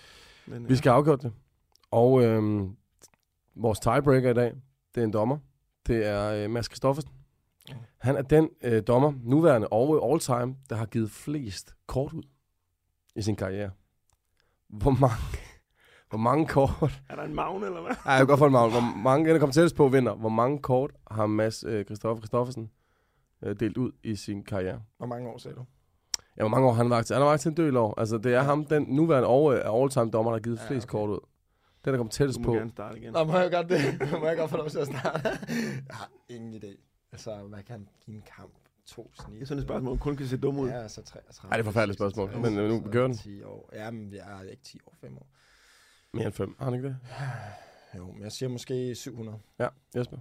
Men, 0.47 0.69
Vi 0.69 0.75
skal 0.75 0.89
afgøre 0.89 1.17
det. 1.17 1.33
Og 1.91 2.23
øhm, 2.23 2.75
vores 3.55 3.79
tiebreaker 3.79 4.29
i 4.29 4.33
dag, 4.33 4.53
det 4.95 5.01
er 5.01 5.05
en 5.05 5.13
dommer. 5.13 5.37
Det 5.87 6.05
er 6.05 6.29
øh, 6.31 6.49
Mads 6.49 6.65
Christoffersen. 6.65 7.11
Ja. 8.03 8.07
Han 8.07 8.15
er 8.15 8.21
den 8.21 8.49
øh, 8.63 8.83
dommer, 8.87 9.13
nuværende 9.23 9.67
og 9.67 10.11
all 10.11 10.19
time, 10.19 10.55
der 10.69 10.75
har 10.75 10.85
givet 10.85 11.11
flest 11.11 11.75
kort 11.87 12.13
ud 12.13 12.23
i 13.15 13.21
sin 13.21 13.35
karriere. 13.35 13.71
Hvor 14.69 14.91
mange, 14.91 15.15
hvor 16.09 16.17
mange 16.17 16.47
kort... 16.47 17.01
Er 17.09 17.15
der 17.15 17.23
en 17.23 17.35
magne, 17.35 17.65
eller 17.65 17.81
hvad? 17.81 17.95
Nej, 18.05 18.13
jeg 18.13 18.17
kan 18.19 18.27
godt 18.27 18.39
få 18.39 18.45
en 18.45 18.51
magne. 18.51 18.71
Hvor 18.71 18.97
mange, 19.09 19.31
den 19.31 19.39
kommer 19.39 19.53
tættest 19.53 19.75
på, 19.75 19.87
vinder. 19.87 20.15
Hvor 20.15 20.29
mange 20.29 20.59
kort 20.59 20.91
har 21.11 21.25
Mads 21.25 21.63
øh, 21.67 21.85
Christoffer 21.85 22.21
Christoffersen 22.21 22.71
øh, 23.43 23.59
delt 23.59 23.77
ud 23.77 23.91
i 24.03 24.15
sin 24.15 24.43
karriere? 24.43 24.81
Hvor 24.97 25.07
mange 25.07 25.29
år 25.29 25.37
sagde 25.37 25.55
du? 25.55 25.65
Ja, 26.37 26.41
hvor 26.43 26.49
mange 26.49 26.67
år 26.67 26.71
har 26.71 26.77
han 26.83 26.89
vagt 26.89 27.07
til? 27.07 27.13
Han 27.13 27.21
har 27.23 27.29
vagt 27.29 27.41
til 27.41 27.49
en 27.51 27.57
del 27.57 27.77
år. 27.77 27.99
Altså, 27.99 28.17
det 28.17 28.33
er 28.33 28.41
ham, 28.41 28.65
den 28.65 28.83
nuværende 28.83 29.27
over, 29.27 29.81
all-time 29.83 30.11
dommer, 30.11 30.31
der 30.31 30.37
har 30.37 30.43
givet 30.43 30.57
Ja, 30.57 30.67
flest 30.67 30.85
okay. 30.87 30.91
kort 30.91 31.09
ud. 31.09 31.19
Den, 31.85 31.91
der 31.93 31.97
kommer 31.97 32.11
tættest 32.11 32.39
Du 32.39 32.43
på. 32.43 32.51
må 32.53 32.57
gerne 32.57 32.69
starte 32.69 32.97
igen. 32.99 33.13
Nå, 33.13 33.23
må 33.23 33.37
jeg 33.37 33.51
godt 33.51 33.69
det? 33.69 33.79
må 34.21 34.25
jeg 34.27 34.37
godt 34.37 34.49
få 34.51 34.57
lov 34.57 34.69
til 34.69 34.79
at 34.79 34.87
starte? 34.87 35.29
jeg 35.87 35.95
har 35.95 36.09
ingen 36.29 36.53
idé. 36.53 36.83
Altså, 37.17 37.35
hvad 37.47 37.63
kan 37.63 37.71
han 37.73 37.87
give 38.05 38.15
en 38.17 38.23
kamp? 38.37 38.51
To 38.85 39.11
snit? 39.13 39.35
Det 39.35 39.41
er 39.41 39.45
sådan 39.45 39.59
et 39.59 39.67
spørgsmål, 39.67 39.91
man 39.91 39.99
kun 39.99 40.15
kan 40.15 40.27
se 40.27 40.37
dum 40.37 40.59
ud. 40.59 40.69
Ja, 40.69 40.81
altså 40.81 41.01
33. 41.01 41.51
Ej, 41.51 41.57
det 41.57 41.63
er 41.65 41.69
et 41.69 41.73
forfærdeligt 41.73 41.97
spørgsmål, 41.99 42.37
men, 42.41 42.57
øh, 42.57 42.69
nu 42.69 42.81
så 42.85 42.91
gør 42.91 43.07
den. 43.07 43.17
10 43.17 43.43
år. 43.43 43.69
Ja, 43.73 43.91
men 43.91 44.13
jeg 44.13 44.39
er 44.39 44.49
ikke 44.51 44.63
10 44.63 44.79
år, 44.87 44.95
5 45.01 45.17
år. 45.17 45.27
Mere 46.13 46.25
end 46.25 46.33
fem. 46.33 46.55
Har 46.57 46.65
han 46.65 46.73
ikke 46.73 46.87
det? 46.87 46.97
Jo, 47.97 48.11
men 48.11 48.23
jeg 48.23 48.31
siger 48.31 48.49
måske 48.49 48.95
700. 48.95 49.39
Ja, 49.59 49.67
Jesper. 49.95 50.17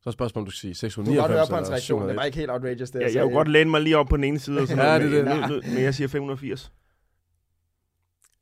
Så 0.00 0.10
er 0.10 0.12
spørgsmålet, 0.12 0.42
om 0.42 0.46
du 0.46 0.50
skal 0.50 0.60
sige 0.60 0.70
Du 0.74 0.78
699 0.78 1.16
kan 1.16 1.28
godt 1.28 1.38
høre 1.38 1.46
på 1.48 1.54
hans 1.56 1.68
eller 1.68 1.72
reaktion. 1.74 2.02
Det 2.02 2.06
701. 2.08 2.16
var 2.16 2.24
ikke 2.24 2.38
helt 2.38 2.50
outrageous, 2.50 2.90
det 2.90 2.98
Ja, 2.98 3.04
jeg 3.04 3.12
sagde. 3.12 3.24
kunne 3.26 3.34
godt 3.34 3.48
læne 3.48 3.70
mig 3.70 3.80
lige 3.80 3.96
op 3.98 4.06
på 4.06 4.16
den 4.16 4.24
ene 4.24 4.38
side, 4.38 4.60
og 4.60 4.68
sådan 4.68 4.84
Ja, 4.84 4.98
noget, 4.98 5.12
det 5.12 5.24
men, 5.24 5.36
det. 5.42 5.50
nu- 5.50 5.60
men 5.74 5.82
jeg 5.82 5.94
siger 5.94 6.08
580. 6.08 6.72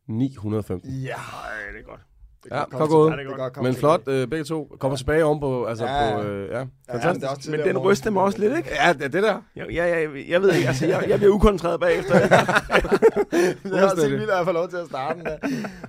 915. 0.07 0.90
Ja, 0.90 1.16
Nej, 1.16 1.72
det 1.72 1.81
er 1.81 1.85
godt. 1.85 2.01
Det 2.44 2.50
Ja, 2.50 2.64
godt 2.78 2.90
gået. 2.90 3.11
Ja, 3.11 3.16
det 3.16 3.37
godt 3.37 3.62
Men 3.62 3.74
flot, 3.74 4.00
øh, 4.07 4.28
begge 4.28 4.44
to. 4.44 4.76
Kommer 4.81 4.96
tilbage 4.96 5.24
om 5.24 5.40
på, 5.40 5.64
altså 5.64 5.85
Ja. 5.87 6.16
på, 6.16 6.22
øh, 6.22 6.48
ja, 6.50 6.59
Ja, 6.59 6.64
men 6.64 7.02
fantastisk. 7.02 7.20
det 7.20 7.26
er 7.26 7.28
også 7.31 7.50
Men 7.50 7.59
tidligere 7.59 7.68
den 7.68 7.78
ryster 7.78 8.11
mig 8.11 8.22
også 8.22 8.38
lidt, 8.38 8.57
ikke? 8.57 8.68
Ja, 8.87 8.92
det, 8.92 9.12
det 9.12 9.22
der. 9.22 9.37
Jeg, 9.57 9.66
jeg, 9.72 9.74
jeg, 10.14 10.24
jeg 10.28 10.42
ved 10.42 10.52
ikke, 10.55 10.68
altså, 10.68 10.87
jeg, 10.87 11.05
jeg 11.09 11.18
bliver 11.18 11.33
ukoncentreret 11.35 11.81
bagefter. 11.81 12.14
Det 12.18 13.78
er 13.78 13.85
også 13.90 14.07
helt 14.07 14.12
vildt, 14.18 14.31
at 14.31 14.37
jeg 14.37 14.44
får 14.44 14.52
lov 14.52 14.68
til 14.68 14.76
at 14.76 14.87
starte 14.87 15.18
den 15.18 15.26
der. 15.26 15.37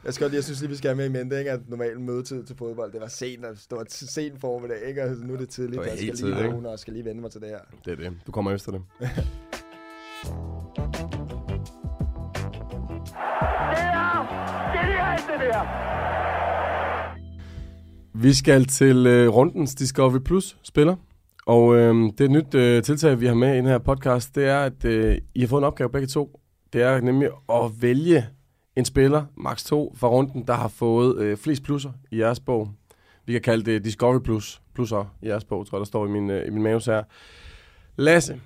Jeg 0.06 0.14
skal 0.14 0.28
lige, 0.28 0.36
jeg 0.36 0.44
synes 0.44 0.60
lige, 0.60 0.70
vi 0.70 0.76
skal 0.76 0.90
have 0.90 0.98
med 0.98 1.06
i 1.06 1.24
mente, 1.24 1.38
ikke? 1.40 1.52
at 1.52 1.60
normal 1.68 2.00
mødetid 2.00 2.44
til 2.44 2.56
fodbold, 2.58 2.92
det 2.92 3.02
var 3.02 3.08
sent, 3.08 3.46
og 3.46 3.52
det 3.70 3.78
var 3.78 3.86
sent 3.90 4.42
formiddag, 4.42 4.78
ikke? 4.88 5.04
Og 5.04 5.10
nu 5.10 5.34
er 5.34 5.38
det 5.38 5.50
tidligt, 5.50 5.82
Det 5.82 5.88
jeg 5.88 5.98
skal 5.98 6.06
helt 6.06 6.22
lige 6.22 6.34
tidligt, 6.36 6.54
vågne, 6.54 6.70
og 6.70 6.80
skal 6.80 6.94
lige 6.94 7.06
vende 7.06 7.22
mig 7.22 7.32
til 7.32 7.42
det 7.42 7.50
her. 7.50 7.60
Det 7.86 7.92
er 7.92 7.96
det. 7.96 8.14
Du 8.28 8.32
kommer 8.32 8.52
efter 8.52 8.72
det. 8.72 8.82
Vi 18.16 18.34
skal 18.34 18.66
til 18.66 19.08
øh, 19.08 19.30
rundens 19.30 19.76
Discovery 19.76 20.20
Plus 20.20 20.58
spiller. 20.64 20.96
Og 21.46 21.76
øh, 21.76 21.96
det 21.96 22.22
er 22.22 22.26
et 22.26 22.32
nyt 22.32 22.56
øh, 22.56 22.84
tiltag, 22.84 23.20
vi 23.20 23.26
har 23.26 23.34
med 23.34 23.54
i 23.54 23.58
den 23.58 23.66
her 23.66 23.78
podcast. 23.78 24.36
Det 24.36 24.46
er, 24.46 24.60
at 24.60 24.86
øh, 24.86 25.18
I 25.36 25.40
har 25.40 25.48
fået 25.48 25.62
en 25.62 25.66
opgave 25.66 25.90
begge 25.90 26.08
to. 26.08 26.40
Det 26.74 26.82
er 26.82 27.02
nemlig 27.02 27.30
at 27.50 27.72
vælge 27.82 28.26
en 28.76 28.86
spiller, 28.86 29.26
max 29.38 29.64
2, 29.64 29.94
fra 29.98 30.08
runden, 30.08 30.48
der 30.48 30.54
har 30.54 30.68
fået 30.68 31.18
øh, 31.18 31.38
flest 31.38 31.64
plusser 31.64 31.92
i 32.12 32.20
jeres 32.20 32.40
bog. 32.40 32.70
Vi 33.26 33.32
kan 33.32 33.42
kalde 33.42 33.72
det 33.72 33.84
Discovery 33.84 34.20
Plus. 34.20 34.62
Plusser 34.74 35.16
i 35.22 35.28
jeres 35.28 35.44
bog, 35.46 35.68
tror 35.68 35.78
jeg, 35.78 35.80
der 35.80 35.86
står 35.86 36.08
i 36.08 36.10
min, 36.10 36.30
øh, 36.30 36.48
i 36.48 36.50
min 36.50 36.64
manus 36.64 36.86
her. 36.86 37.04
Lasse, 37.96 38.42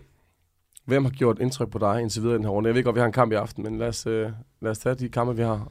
hvem 0.85 1.05
har 1.05 1.11
gjort 1.11 1.39
indtryk 1.39 1.69
på 1.69 1.77
dig 1.77 2.01
indtil 2.01 2.21
videre 2.21 2.35
i 2.35 2.37
den 2.37 2.45
her 2.45 2.51
runde? 2.51 2.67
Jeg 2.67 2.75
ved 2.75 2.83
godt, 2.83 2.95
vi 2.95 2.99
har 2.99 3.07
en 3.07 3.13
kamp 3.13 3.31
i 3.31 3.35
aften, 3.35 3.63
men 3.63 3.77
lad 3.77 3.87
os, 3.87 4.07
øh, 4.07 4.29
lad 4.61 4.71
os 4.71 4.79
tage 4.79 4.95
de 4.95 5.09
kampe, 5.09 5.35
vi 5.35 5.41
har. 5.41 5.67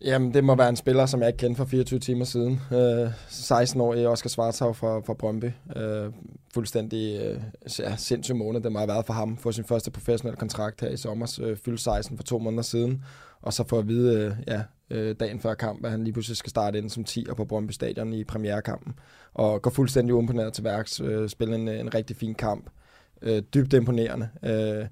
Jamen, 0.00 0.34
det 0.34 0.44
må 0.44 0.54
være 0.54 0.68
en 0.68 0.76
spiller, 0.76 1.06
som 1.06 1.20
jeg 1.20 1.28
ikke 1.28 1.38
kendte 1.38 1.56
for 1.56 1.64
24 1.64 2.00
timer 2.00 2.24
siden. 2.24 2.60
Øh, 2.72 3.10
16-årig 3.28 4.08
Oscar 4.08 4.28
Svarthav 4.28 4.74
fra, 4.74 5.00
fra 5.00 5.14
Brøndby. 5.14 5.50
Øh, 5.76 6.12
fuldstændig 6.54 7.20
øh, 7.20 7.40
ja, 7.78 7.96
sindssyg 7.96 8.36
måned, 8.36 8.60
det 8.60 8.72
må 8.72 8.78
have 8.78 8.88
været 8.88 9.06
for 9.06 9.12
ham. 9.12 9.36
Få 9.36 9.52
sin 9.52 9.64
første 9.64 9.90
professionelle 9.90 10.36
kontrakt 10.36 10.80
her 10.80 10.88
i 10.88 10.96
sommer, 10.96 11.38
øh, 11.42 11.56
fyldt 11.64 11.80
16 11.80 12.16
for 12.16 12.24
to 12.24 12.38
måneder 12.38 12.62
siden. 12.62 13.04
Og 13.42 13.52
så 13.52 13.64
få 13.68 13.78
at 13.78 13.88
vide, 13.88 14.20
øh, 14.20 14.32
ja, 14.46 14.62
øh, 14.90 15.16
dagen 15.20 15.40
før 15.40 15.54
kamp, 15.54 15.84
at 15.84 15.90
han 15.90 16.04
lige 16.04 16.12
pludselig 16.12 16.36
skal 16.36 16.50
starte 16.50 16.78
ind 16.78 16.90
som 16.90 17.04
10'er 17.08 17.34
på 17.34 17.44
Brøndby 17.44 17.72
Stadion 17.72 18.12
i 18.12 18.24
premierekampen. 18.24 18.94
Og 19.34 19.62
går 19.62 19.70
fuldstændig 19.70 20.14
uimponeret 20.14 20.52
til 20.52 20.64
værks. 20.64 21.00
Øh, 21.00 21.28
spille 21.28 21.54
en, 21.54 21.68
en 21.68 21.94
rigtig 21.94 22.16
fin 22.16 22.34
kamp. 22.34 22.70
Øh, 23.22 23.42
dybt 23.54 23.72
imponerende. 23.72 24.28
Øh, 24.42 24.86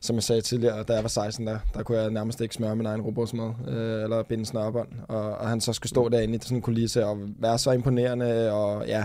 som 0.00 0.16
jeg 0.16 0.22
sagde 0.22 0.40
tidligere, 0.40 0.82
da 0.82 0.92
jeg 0.92 1.02
var 1.02 1.08
16, 1.08 1.46
der, 1.46 1.58
der 1.74 1.82
kunne 1.82 1.98
jeg 1.98 2.10
nærmest 2.10 2.40
ikke 2.40 2.54
smøre 2.54 2.76
min 2.76 2.86
egen 2.86 3.00
robotsmad, 3.00 3.50
øh, 3.68 4.02
eller 4.02 4.22
binde 4.22 4.46
snørbånd. 4.46 4.88
Og, 5.08 5.36
og 5.36 5.48
han 5.48 5.60
så 5.60 5.72
skulle 5.72 5.90
stå 5.90 6.08
derinde 6.08 6.34
i 6.34 6.38
sådan 6.42 6.58
en 6.58 6.62
kulisse 6.62 7.06
og 7.06 7.18
være 7.38 7.58
så 7.58 7.72
imponerende, 7.72 8.52
og 8.52 8.86
ja, 8.86 9.04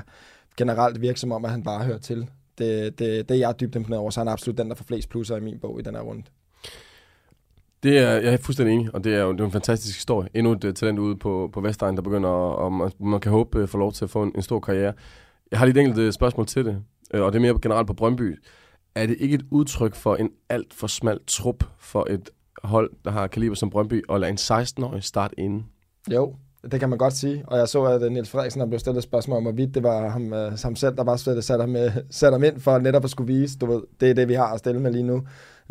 generelt 0.58 1.02
virke 1.02 1.20
som 1.20 1.32
om, 1.32 1.46
at 1.46 1.52
han 1.52 1.64
bare 1.64 1.86
hører 1.86 1.98
til. 1.98 2.30
Det, 2.58 3.00
det, 3.00 3.30
det 3.30 3.36
er 3.36 3.40
jeg 3.40 3.60
dybt 3.60 3.76
imponeret 3.76 4.02
over, 4.02 4.10
så 4.10 4.20
han 4.20 4.28
er 4.28 4.32
absolut 4.32 4.58
den, 4.58 4.70
der 4.70 4.76
får 4.76 4.86
flest 4.86 5.10
plusser 5.10 5.36
i 5.38 5.40
min 5.40 5.60
bog 5.60 5.80
i 5.80 5.84
den 5.84 5.96
her 5.96 6.02
runde. 6.02 6.24
Det 7.84 7.98
er, 7.98 8.12
jeg 8.12 8.34
er 8.34 8.38
fuldstændig 8.38 8.74
enig, 8.74 8.96
og 8.96 9.04
det 9.04 9.16
er 9.16 9.20
jo 9.20 9.32
det 9.32 9.42
er 9.42 9.46
en 9.46 9.52
fantastisk 9.52 9.98
historie. 9.98 10.30
Endnu 10.34 10.52
et 10.52 10.64
øh, 10.64 10.74
talent 10.74 11.00
ude 11.00 11.16
på, 11.16 11.50
på 11.54 11.62
Vestegn, 11.62 11.96
der 11.96 12.02
begynder, 12.02 12.30
at, 12.30 12.60
og 12.60 12.74
man, 12.74 12.92
man 13.00 13.20
kan 13.20 13.32
håbe 13.32 13.64
uh, 13.64 13.70
få 13.70 13.78
lov 13.78 13.94
til 13.94 14.06
at 14.06 14.10
få 14.10 14.24
en, 14.24 14.32
en 14.36 14.42
stor 14.42 14.60
karriere. 14.60 14.94
Jeg 15.52 15.60
har 15.60 15.66
lige 15.66 15.80
et 15.80 15.86
enkelt 15.86 16.06
øh, 16.06 16.14
spørgsmål 16.14 16.46
til 16.46 16.66
det, 16.66 16.84
og 17.14 17.34
det 17.34 17.40
er 17.40 17.42
mere 17.42 17.60
generelt 17.62 17.88
på 17.88 17.94
Brøndby. 17.94 18.40
Er 18.96 19.06
det 19.06 19.18
ikke 19.20 19.36
et 19.36 19.46
udtryk 19.52 19.96
for 19.96 20.16
en 20.16 20.30
alt 20.50 20.74
for 20.74 20.88
smal 20.88 21.20
trup 21.28 21.64
for 21.80 22.08
et 22.10 22.30
hold, 22.64 22.92
der 23.06 23.12
har 23.12 23.28
kaliber 23.28 23.56
som 23.56 23.70
Brøndby, 23.70 24.04
og 24.10 24.20
lade 24.20 24.32
en 24.32 24.38
16-årig 24.38 25.04
starte 25.04 25.40
inden? 25.40 25.66
Jo, 26.12 26.36
det 26.72 26.80
kan 26.80 26.90
man 26.90 26.98
godt 26.98 27.14
sige. 27.14 27.44
Og 27.48 27.58
jeg 27.58 27.68
så, 27.68 27.84
at 27.84 28.04
øh, 28.04 28.12
Niels 28.12 28.30
Frederiksen 28.30 28.70
blev 28.70 28.80
stillet 28.80 28.98
et 28.98 29.04
spørgsmål 29.04 29.38
om, 29.38 29.44
hvorvidt 29.44 29.76
det 29.76 29.84
var 29.84 30.10
ham, 30.10 30.34
øh, 30.34 30.52
ham 30.64 30.76
selv, 30.76 30.96
der 30.96 31.04
bare 31.04 31.18
satte 31.18 31.62
ham, 31.62 31.76
øh, 31.76 31.98
satte 32.10 32.36
ham 32.36 32.44
ind 32.44 32.60
for 32.60 32.78
netop 32.78 33.04
at 33.04 33.10
skulle 33.10 33.34
vise, 33.34 33.58
du 33.58 33.66
ved, 33.66 33.82
det 34.00 34.10
er 34.10 34.14
det, 34.14 34.28
vi 34.28 34.34
har 34.34 34.54
at 34.54 34.60
stille 34.60 34.82
med 34.82 34.92
lige 34.92 35.04
nu. 35.04 35.24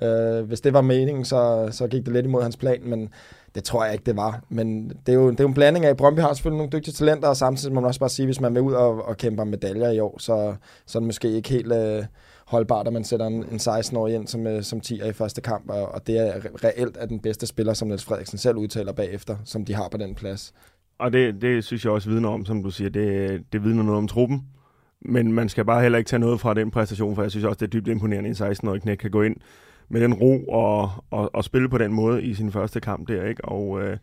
Øh, 0.03 0.47
hvis 0.47 0.61
det 0.61 0.73
var 0.73 0.81
meningen, 0.81 1.25
så, 1.25 1.69
så 1.71 1.87
gik 1.87 2.05
det 2.05 2.13
lidt 2.13 2.27
imod 2.27 2.43
hans 2.43 2.57
plan, 2.57 2.81
men 2.85 3.09
det 3.55 3.65
tror 3.65 3.85
jeg 3.85 3.93
ikke, 3.93 4.05
det 4.05 4.17
var. 4.17 4.43
Men 4.49 4.89
det 4.89 5.09
er 5.09 5.13
jo, 5.13 5.31
det 5.31 5.41
er 5.41 5.45
jo 5.45 5.49
en 5.49 5.55
blanding 5.55 5.85
af, 5.85 5.97
Brøndby 5.97 6.21
har 6.21 6.35
selvfølgelig 6.35 6.59
nogle 6.59 6.73
dygtige 6.73 6.95
talenter, 6.95 7.29
og 7.29 7.37
samtidig 7.37 7.75
må 7.75 7.81
man 7.81 7.89
også 7.89 8.01
bare 8.01 8.11
sige, 8.11 8.27
hvis 8.27 8.41
man 8.41 8.55
vil 8.55 8.63
ud 8.63 8.73
og, 8.73 9.09
og 9.09 9.17
kæmpe 9.17 9.43
om 9.43 9.49
medaljer 9.49 9.91
i 9.91 10.01
år, 10.01 10.19
så, 10.19 10.55
så 10.87 10.99
er 10.99 11.01
det 11.01 11.07
måske 11.07 11.31
ikke 11.31 11.49
helt 11.49 11.73
øh, 11.73 12.05
holdbart, 12.49 12.87
at 12.87 12.93
man 12.93 13.05
sætter 13.05 13.27
en, 13.27 13.35
en 13.35 13.57
16-årig 13.57 14.15
ind 14.15 14.27
som, 14.27 14.47
øh, 14.47 14.63
som 14.63 14.81
10'er 14.87 15.07
i 15.07 15.13
første 15.13 15.41
kamp, 15.41 15.71
og, 15.71 15.95
og 15.95 16.07
det 16.07 16.19
er 16.19 16.33
reelt 16.65 16.97
er 17.01 17.07
den 17.07 17.21
bedste 17.21 17.47
spiller, 17.47 17.75
som 17.75 17.89
Niels 17.89 18.05
Frederiksen 18.05 18.39
selv 18.39 18.57
udtaler 18.57 18.93
bagefter, 18.93 19.37
som 19.45 19.65
de 19.65 19.75
har 19.75 19.89
på 19.89 19.97
den 19.97 20.15
plads. 20.15 20.53
Og 20.99 21.13
det, 21.13 21.43
det 21.43 21.65
synes 21.65 21.85
jeg 21.85 21.93
også 21.93 22.11
vidner 22.11 22.29
om, 22.29 22.45
som 22.45 22.63
du 22.63 22.71
siger. 22.71 22.91
Det, 22.91 23.43
det 23.53 23.65
vidner 23.65 23.83
noget 23.83 23.99
om 23.99 24.09
truppen. 24.09 24.47
Men 25.01 25.33
man 25.33 25.49
skal 25.49 25.65
bare 25.65 25.83
heller 25.83 25.99
ikke 25.99 26.09
tage 26.09 26.21
noget 26.21 26.41
fra 26.41 26.55
den 26.55 26.71
præstation, 26.71 27.15
for 27.15 27.23
jeg 27.23 27.31
synes 27.31 27.45
også, 27.45 27.59
det 27.59 27.67
er 27.67 27.71
dybt 27.71 27.89
imponerende, 27.89 28.31
at 28.31 28.41
en 28.41 28.53
16-årig 28.53 28.83
knæk 28.83 28.97
kan 28.97 29.11
gå 29.11 29.23
ind 29.23 29.37
med 29.89 30.01
den 30.01 30.15
ro 30.15 30.45
og, 30.45 30.91
og, 31.11 31.35
og 31.35 31.45
spille 31.45 31.69
på 31.69 31.79
den 31.79 31.93
måde 31.93 32.23
i 32.23 32.35
sin 32.35 32.53
første 32.53 32.81
kamp 32.81 33.09
der. 33.09 33.25
Ikke? 33.25 33.45
Og, 33.45 33.83
øh, 33.83 33.97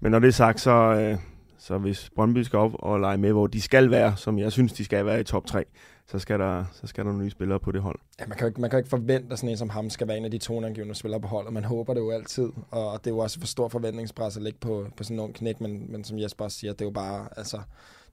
men 0.00 0.12
når 0.12 0.18
det 0.18 0.28
er 0.28 0.32
sagt, 0.32 0.60
så, 0.60 0.70
øh, 0.70 1.18
så 1.60 1.78
hvis 1.78 2.10
Brøndby 2.14 2.38
skal 2.38 2.58
op 2.58 2.72
og 2.74 3.00
lege 3.00 3.18
med, 3.18 3.32
hvor 3.32 3.46
de 3.46 3.60
skal 3.60 3.90
være, 3.90 4.16
som 4.16 4.38
jeg 4.38 4.52
synes, 4.52 4.72
de 4.72 4.84
skal 4.84 5.06
være 5.06 5.20
i 5.20 5.24
top 5.24 5.46
3, 5.46 5.64
så 6.06 6.18
skal 6.18 6.38
der, 6.38 6.64
så 6.72 6.86
skal 6.86 7.04
der 7.04 7.10
nogle 7.10 7.24
nye 7.24 7.30
spillere 7.30 7.60
på 7.60 7.72
det 7.72 7.80
hold. 7.80 7.98
Ja, 8.20 8.26
man, 8.26 8.38
kan 8.38 8.46
ikke, 8.46 8.60
man 8.60 8.70
kan 8.70 8.78
ikke 8.78 8.88
forvente, 8.88 9.32
at 9.32 9.38
sådan 9.38 9.50
en 9.50 9.56
som 9.56 9.70
ham 9.70 9.90
skal 9.90 10.08
være 10.08 10.16
en 10.16 10.24
af 10.24 10.30
de 10.30 10.38
toneangivende 10.38 10.94
spillere 10.94 11.20
på 11.20 11.28
holdet. 11.28 11.52
Man 11.52 11.64
håber 11.64 11.94
det 11.94 12.00
jo 12.00 12.10
altid, 12.10 12.48
og 12.70 12.98
det 13.04 13.10
er 13.10 13.14
jo 13.14 13.18
også 13.18 13.40
for 13.40 13.46
stor 13.46 13.68
forventningspres 13.68 14.36
at 14.36 14.42
ligge 14.42 14.58
på, 14.58 14.86
på 14.96 15.04
sådan 15.04 15.16
en 15.16 15.20
ung 15.20 15.34
knæk, 15.34 15.60
men, 15.60 15.92
men 15.92 16.04
som 16.04 16.18
Jesper 16.18 16.44
også 16.44 16.58
siger, 16.58 16.72
det 16.72 16.80
er 16.80 16.84
jo 16.86 16.90
bare 16.90 17.28
altså, 17.36 17.60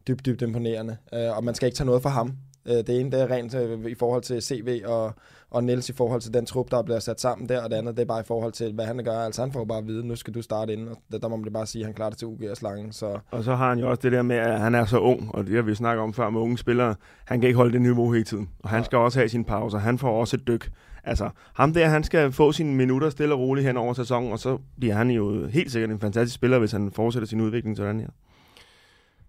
dybt, 0.08 0.26
dybt 0.26 0.42
imponerende. 0.42 0.98
Øh, 1.14 1.38
og 1.38 1.44
man 1.44 1.56
skal 1.56 1.66
ikke 1.66 1.76
tage 1.76 1.86
noget 1.86 2.02
fra 2.02 2.10
ham. 2.10 2.34
Øh, 2.66 2.76
det 2.76 3.00
ene 3.00 3.12
det 3.12 3.22
er 3.22 3.32
rent 3.32 3.56
øh, 3.56 3.86
i 3.86 3.96
forhold 3.96 4.22
til 4.22 4.42
CV 4.42 4.82
og, 4.86 5.14
og 5.52 5.64
Niels 5.64 5.90
i 5.90 5.94
forhold 5.94 6.22
til 6.22 6.34
den 6.34 6.46
trup, 6.46 6.72
der 6.72 6.82
bliver 6.84 7.00
sat 7.00 7.22
sammen 7.22 7.50
der, 7.50 7.64
og 7.64 7.70
det 7.70 7.76
andet 7.76 7.98
det 7.98 8.02
er 8.02 8.08
bare 8.08 8.20
i 8.20 8.28
forhold 8.28 8.52
til, 8.54 8.74
hvad 8.74 8.86
han 8.86 8.98
gør. 9.04 9.20
Altså 9.20 9.42
han 9.42 9.52
får 9.52 9.66
bare 9.66 9.78
at 9.78 9.88
vide, 9.88 10.08
nu 10.08 10.16
skal 10.16 10.34
du 10.34 10.42
starte 10.42 10.74
ind, 10.74 10.90
og 10.90 10.98
der, 11.12 11.18
der 11.18 11.28
må 11.28 11.36
man 11.36 11.54
bare 11.54 11.66
sige, 11.66 11.82
at 11.82 11.86
han 11.86 11.94
klarer 11.94 12.10
det 12.10 12.20
til 12.20 12.28
UG 12.28 12.40
og 12.52 12.58
slangen. 12.58 12.92
Så 12.92 13.20
Og 13.32 13.44
så 13.44 13.56
har 13.56 13.70
han 13.70 13.80
jo 13.80 13.90
også 13.90 14.02
det 14.02 14.12
der 14.12 14.22
med, 14.22 14.36
at 14.36 14.60
han 14.60 14.76
er 14.76 14.86
så 14.86 15.00
ung, 15.00 15.36
og 15.36 15.46
det 15.48 15.56
har 15.56 15.62
vi 15.62 15.76
snakket 15.76 16.04
om 16.04 16.14
før 16.14 16.30
med 16.30 16.42
unge 16.42 16.58
spillere. 16.58 16.96
Han 17.26 17.40
kan 17.40 17.48
ikke 17.48 17.58
holde 17.58 17.74
det 17.74 17.82
niveau 17.82 18.12
hele 18.12 18.26
tiden, 18.26 18.50
og 18.60 18.70
han 18.70 18.84
skal 18.84 18.98
også 18.98 19.20
have 19.20 19.30
sin 19.30 19.44
pauser. 19.44 19.78
Han 19.78 19.98
får 19.98 20.20
også 20.20 20.36
et 20.36 20.48
dyk. 20.48 20.72
Altså, 21.04 21.30
ham 21.54 21.74
der, 21.74 21.88
han 21.88 22.04
skal 22.04 22.32
få 22.32 22.52
sine 22.52 22.76
minutter 22.76 23.10
stille 23.10 23.34
og 23.34 23.40
roligt 23.40 23.68
hen 23.68 23.78
over 23.78 23.94
sæsonen, 23.94 24.32
og 24.32 24.40
så 24.40 24.58
bliver 24.80 24.94
han 24.94 25.10
jo 25.10 25.48
helt 25.48 25.72
sikkert 25.72 25.92
en 25.92 26.00
fantastisk 26.00 26.36
spiller, 26.36 26.60
hvis 26.60 26.72
han 26.72 26.92
fortsætter 26.92 27.28
sin 27.28 27.42
udvikling 27.42 27.78
sådan 27.78 28.00
her. 28.00 28.08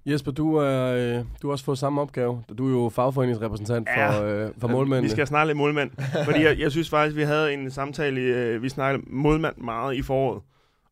Jesper, 0.08 0.32
du, 0.32 0.54
er, 0.56 0.84
øh, 1.18 1.24
du 1.42 1.46
har 1.48 1.52
også 1.52 1.64
fået 1.64 1.78
samme 1.78 2.00
opgave. 2.00 2.42
Du 2.58 2.66
er 2.66 2.82
jo 2.82 2.88
fagforeningsrepræsentant 2.88 3.88
for, 3.94 4.00
Ja. 4.00 4.24
øh, 4.24 4.50
for 4.58 4.68
målmændene. 4.68 5.02
Vi 5.02 5.08
skal 5.10 5.26
snakke 5.26 5.46
lidt 5.48 5.58
målmand, 5.58 5.90
fordi 6.24 6.44
jeg, 6.44 6.58
jeg 6.58 6.70
synes 6.70 6.90
faktisk, 6.90 7.16
vi 7.16 7.22
havde 7.22 7.54
en 7.54 7.70
samtale, 7.70 8.20
øh, 8.20 8.62
vi 8.62 8.68
snakkede 8.68 9.04
målmand 9.06 9.56
meget 9.56 9.94
i 9.94 10.02
foråret, 10.02 10.42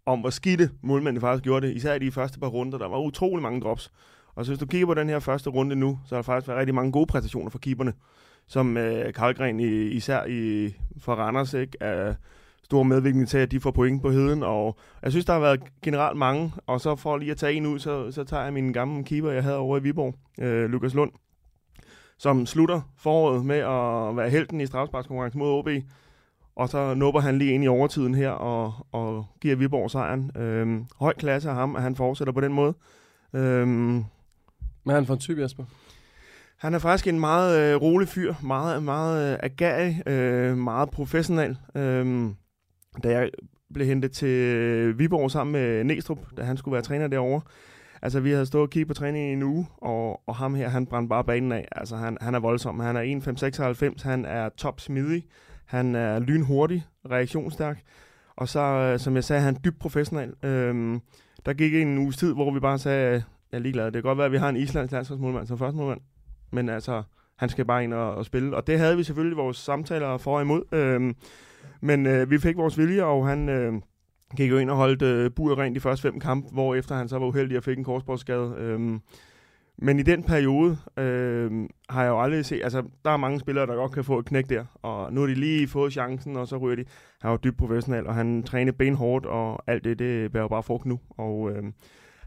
om 0.07 0.21
hvor 0.21 0.31
skidte 0.31 0.71
målmændene 0.83 1.21
faktisk 1.21 1.45
gjorde 1.45 1.67
det, 1.67 1.75
især 1.77 1.95
i 1.95 1.99
de 1.99 2.11
første 2.13 2.41
par 2.41 2.47
runder. 2.47 2.79
Der 2.79 2.89
var 2.89 2.99
utrolig 2.99 3.43
mange 3.43 3.61
drops. 3.61 3.93
Og 4.35 4.45
så 4.45 4.51
hvis 4.51 4.59
du 4.59 4.67
kigger 4.67 4.87
på 4.87 4.95
den 4.95 5.09
her 5.09 5.19
første 5.19 5.51
runde 5.51 5.77
nu, 5.77 5.99
så 6.07 6.15
har 6.15 6.23
der 6.23 6.27
faktisk 6.27 6.49
været 6.49 6.59
rigtig 6.61 6.75
mange 6.75 6.93
gode 6.93 7.07
præstationer 7.07 7.51
for 7.51 7.59
keeperne, 7.59 7.93
som 8.47 8.77
øh, 8.77 9.13
Karlgren 9.15 9.61
i, 9.61 9.83
især 9.83 10.25
i, 10.25 10.71
for 11.01 11.15
Randers 11.15 11.55
ikke, 11.55 11.77
er 11.81 12.15
stor 12.67 12.83
medvirkning 12.83 13.29
til, 13.29 13.39
at 13.39 13.51
de 13.51 13.61
får 13.61 13.71
point 13.71 14.03
på 14.03 14.11
heden. 14.11 14.43
Og 14.43 14.77
jeg 15.03 15.11
synes, 15.11 15.25
der 15.25 15.33
har 15.33 15.41
været 15.41 15.61
generelt 15.83 16.19
mange, 16.19 16.53
og 16.67 16.81
så 16.81 16.97
for 16.97 17.17
lige 17.17 17.31
at 17.31 17.37
tage 17.37 17.53
en 17.53 17.67
ud, 17.67 17.79
så, 17.79 18.11
så 18.11 18.25
tager 18.25 18.43
jeg 18.43 18.53
min 18.53 18.73
gamle 18.73 19.05
keeper, 19.05 19.31
jeg 19.31 19.43
havde 19.43 19.57
over 19.57 19.79
i 19.79 19.83
Viborg, 19.83 20.15
øh, 20.39 20.71
Lukas 20.71 20.95
Lund, 20.95 21.11
som 22.19 22.47
slutter 22.47 22.81
foråret 22.99 23.45
med 23.45 23.57
at 23.57 24.17
være 24.17 24.31
helten 24.31 24.61
i 24.61 24.67
strafsparkskonkurrencen 24.67 25.39
mod 25.39 25.59
OB. 25.59 25.69
Og 26.57 26.69
så 26.69 26.95
nupper 26.95 27.21
han 27.21 27.39
lige 27.39 27.53
ind 27.53 27.65
i 27.65 27.69
overtiden 27.69 28.15
her 28.15 28.31
og, 28.31 28.87
og 28.93 29.27
giver 29.41 29.57
Viborg 29.57 29.91
sejren. 29.91 30.31
Øhm, 30.37 30.87
høj 31.01 31.15
klasse 31.15 31.51
af 31.51 31.55
ham, 31.55 31.77
at 31.77 31.83
han 31.83 31.97
fortsætter 31.97 32.33
på 32.33 32.41
den 32.41 32.53
måde. 32.53 32.75
Øhm, 33.35 34.05
Hvad 34.85 34.95
er 34.95 34.99
han 34.99 35.07
for 35.07 35.15
en 35.15 35.21
type, 35.21 35.41
Jesper? 35.41 35.65
Han 36.57 36.75
er 36.75 36.79
faktisk 36.79 37.07
en 37.07 37.21
meget 37.21 37.59
øh, 37.75 37.83
rolig 37.83 38.09
fyr, 38.09 38.35
meget, 38.43 38.83
meget 38.83 39.33
øh, 39.33 39.39
agerig, 39.43 40.03
øh, 40.09 40.57
meget 40.57 40.91
professionel. 40.91 41.59
Øh, 41.75 42.31
da 43.03 43.11
jeg 43.11 43.31
blev 43.75 43.87
hentet 43.87 44.13
til 44.13 44.99
Viborg 44.99 45.31
sammen 45.31 45.53
med 45.53 45.85
Næstrup, 45.85 46.19
da 46.37 46.43
han 46.43 46.57
skulle 46.57 46.73
være 46.73 46.83
træner 46.83 47.07
derovre, 47.09 47.41
Altså, 48.03 48.21
vi 48.21 48.31
havde 48.31 48.47
stået 48.47 48.63
og 48.63 48.71
kigget 48.71 48.89
på 48.89 48.95
træningen 48.95 49.31
i 49.31 49.33
en 49.33 49.43
uge, 49.43 49.67
og, 49.77 50.29
og 50.29 50.37
ham 50.37 50.55
her, 50.55 50.69
han 50.69 50.87
brændte 50.87 51.09
bare 51.09 51.25
banen 51.25 51.53
af. 51.53 51.69
Altså, 51.73 51.97
han, 51.97 52.19
han 52.21 52.35
er 52.35 52.39
voldsom. 52.41 52.81
Han 52.81 52.97
er 52.97 53.01
1,596, 53.01 54.03
han 54.03 54.25
er 54.25 54.49
top 54.49 54.81
smidig, 54.81 55.25
han 55.67 55.95
er 55.95 56.19
lynhurtig, 56.19 56.85
reaktionsstærk, 57.11 57.83
og 58.37 58.49
så, 58.49 58.61
øh, 58.61 58.99
som 58.99 59.15
jeg 59.15 59.25
sagde, 59.25 59.43
han 59.43 59.55
er 59.55 59.59
dybt 59.59 59.79
professionel. 59.79 60.33
Øhm, 60.43 61.01
der 61.47 61.53
gik 61.53 61.75
en 61.75 61.99
uges 61.99 62.17
tid, 62.17 62.35
hvor 62.35 62.55
vi 62.55 62.61
bare 62.61 62.79
sagde, 62.79 63.13
jeg 63.53 63.59
er 63.59 63.63
ligeglad. 63.63 63.85
Det 63.85 63.93
kan 63.93 64.03
godt 64.03 64.19
være, 64.19 64.27
at 64.27 64.33
vi 64.33 64.39
har 64.39 64.49
en 64.49 64.57
islandsk 64.57 64.93
landsholdsmålmand 64.93 65.47
som 65.47 65.59
første 65.59 65.77
målmand, 65.77 66.01
men 66.53 66.69
altså, 66.69 67.03
han 67.37 67.49
skal 67.49 67.65
bare 67.65 67.85
ind 67.85 67.95
og, 67.95 68.15
og 68.15 68.25
spille. 68.25 68.57
Og 68.57 68.67
det 68.67 68.79
havde 68.79 68.97
vi 68.97 69.03
selvfølgelig 69.03 69.37
vores 69.37 69.57
samtaler 69.57 70.19
for 70.19 70.37
og 70.37 70.43
imod. 70.43 70.63
Øhm, 70.73 71.17
men 71.81 72.07
øh, 72.07 72.31
vi 72.31 72.39
fik 72.39 72.57
vores 72.57 72.79
vilje, 72.79 73.05
og 73.05 73.29
han... 73.29 73.49
Øh, 73.49 73.73
gik 74.37 74.51
jo 74.51 74.59
ind 74.59 74.71
og 74.71 74.77
holdt 74.77 75.03
øh, 75.03 75.31
buret 75.31 75.59
rent 75.59 75.75
de 75.75 75.81
første 75.81 76.03
fem 76.03 76.21
kampe, 76.21 76.49
hvor 76.53 76.75
efter 76.75 76.95
han 76.95 77.09
så 77.09 77.19
var 77.19 77.27
uheldig 77.27 77.57
og 77.57 77.65
fik 77.65 77.79
en 77.79 77.85
korsbordsskade. 77.85 78.55
Øhm, 78.59 79.01
men 79.79 79.99
i 79.99 80.03
den 80.03 80.23
periode 80.23 80.79
øh, 80.97 81.69
har 81.89 82.03
jeg 82.03 82.11
jo 82.11 82.23
aldrig 82.23 82.45
set, 82.45 82.61
altså 82.65 82.83
der 83.05 83.11
er 83.11 83.17
mange 83.17 83.41
spillere, 83.41 83.67
der 83.67 83.75
godt 83.75 83.93
kan 83.93 84.05
få 84.05 84.19
et 84.19 84.25
knæk 84.25 84.49
der, 84.49 84.65
og 84.83 85.13
nu 85.13 85.21
har 85.21 85.27
de 85.27 85.35
lige 85.35 85.69
fået 85.69 85.93
chancen, 85.93 86.37
og 86.37 86.49
så 86.49 86.57
ryger 86.57 86.77
de. 86.77 86.85
Han 87.21 87.29
er 87.29 87.33
jo 87.33 87.39
dybt 87.45 87.59
professionel, 87.59 88.07
og 88.07 88.15
han 88.15 88.43
træner 88.43 88.73
benhårdt, 88.73 89.27
og 89.27 89.63
alt 89.67 89.85
det, 89.85 89.99
det 89.99 90.33
bærer 90.33 90.49
bare 90.49 90.63
frugt 90.63 90.87
nu. 90.87 91.01
Og 91.11 91.51
øh, 91.51 91.63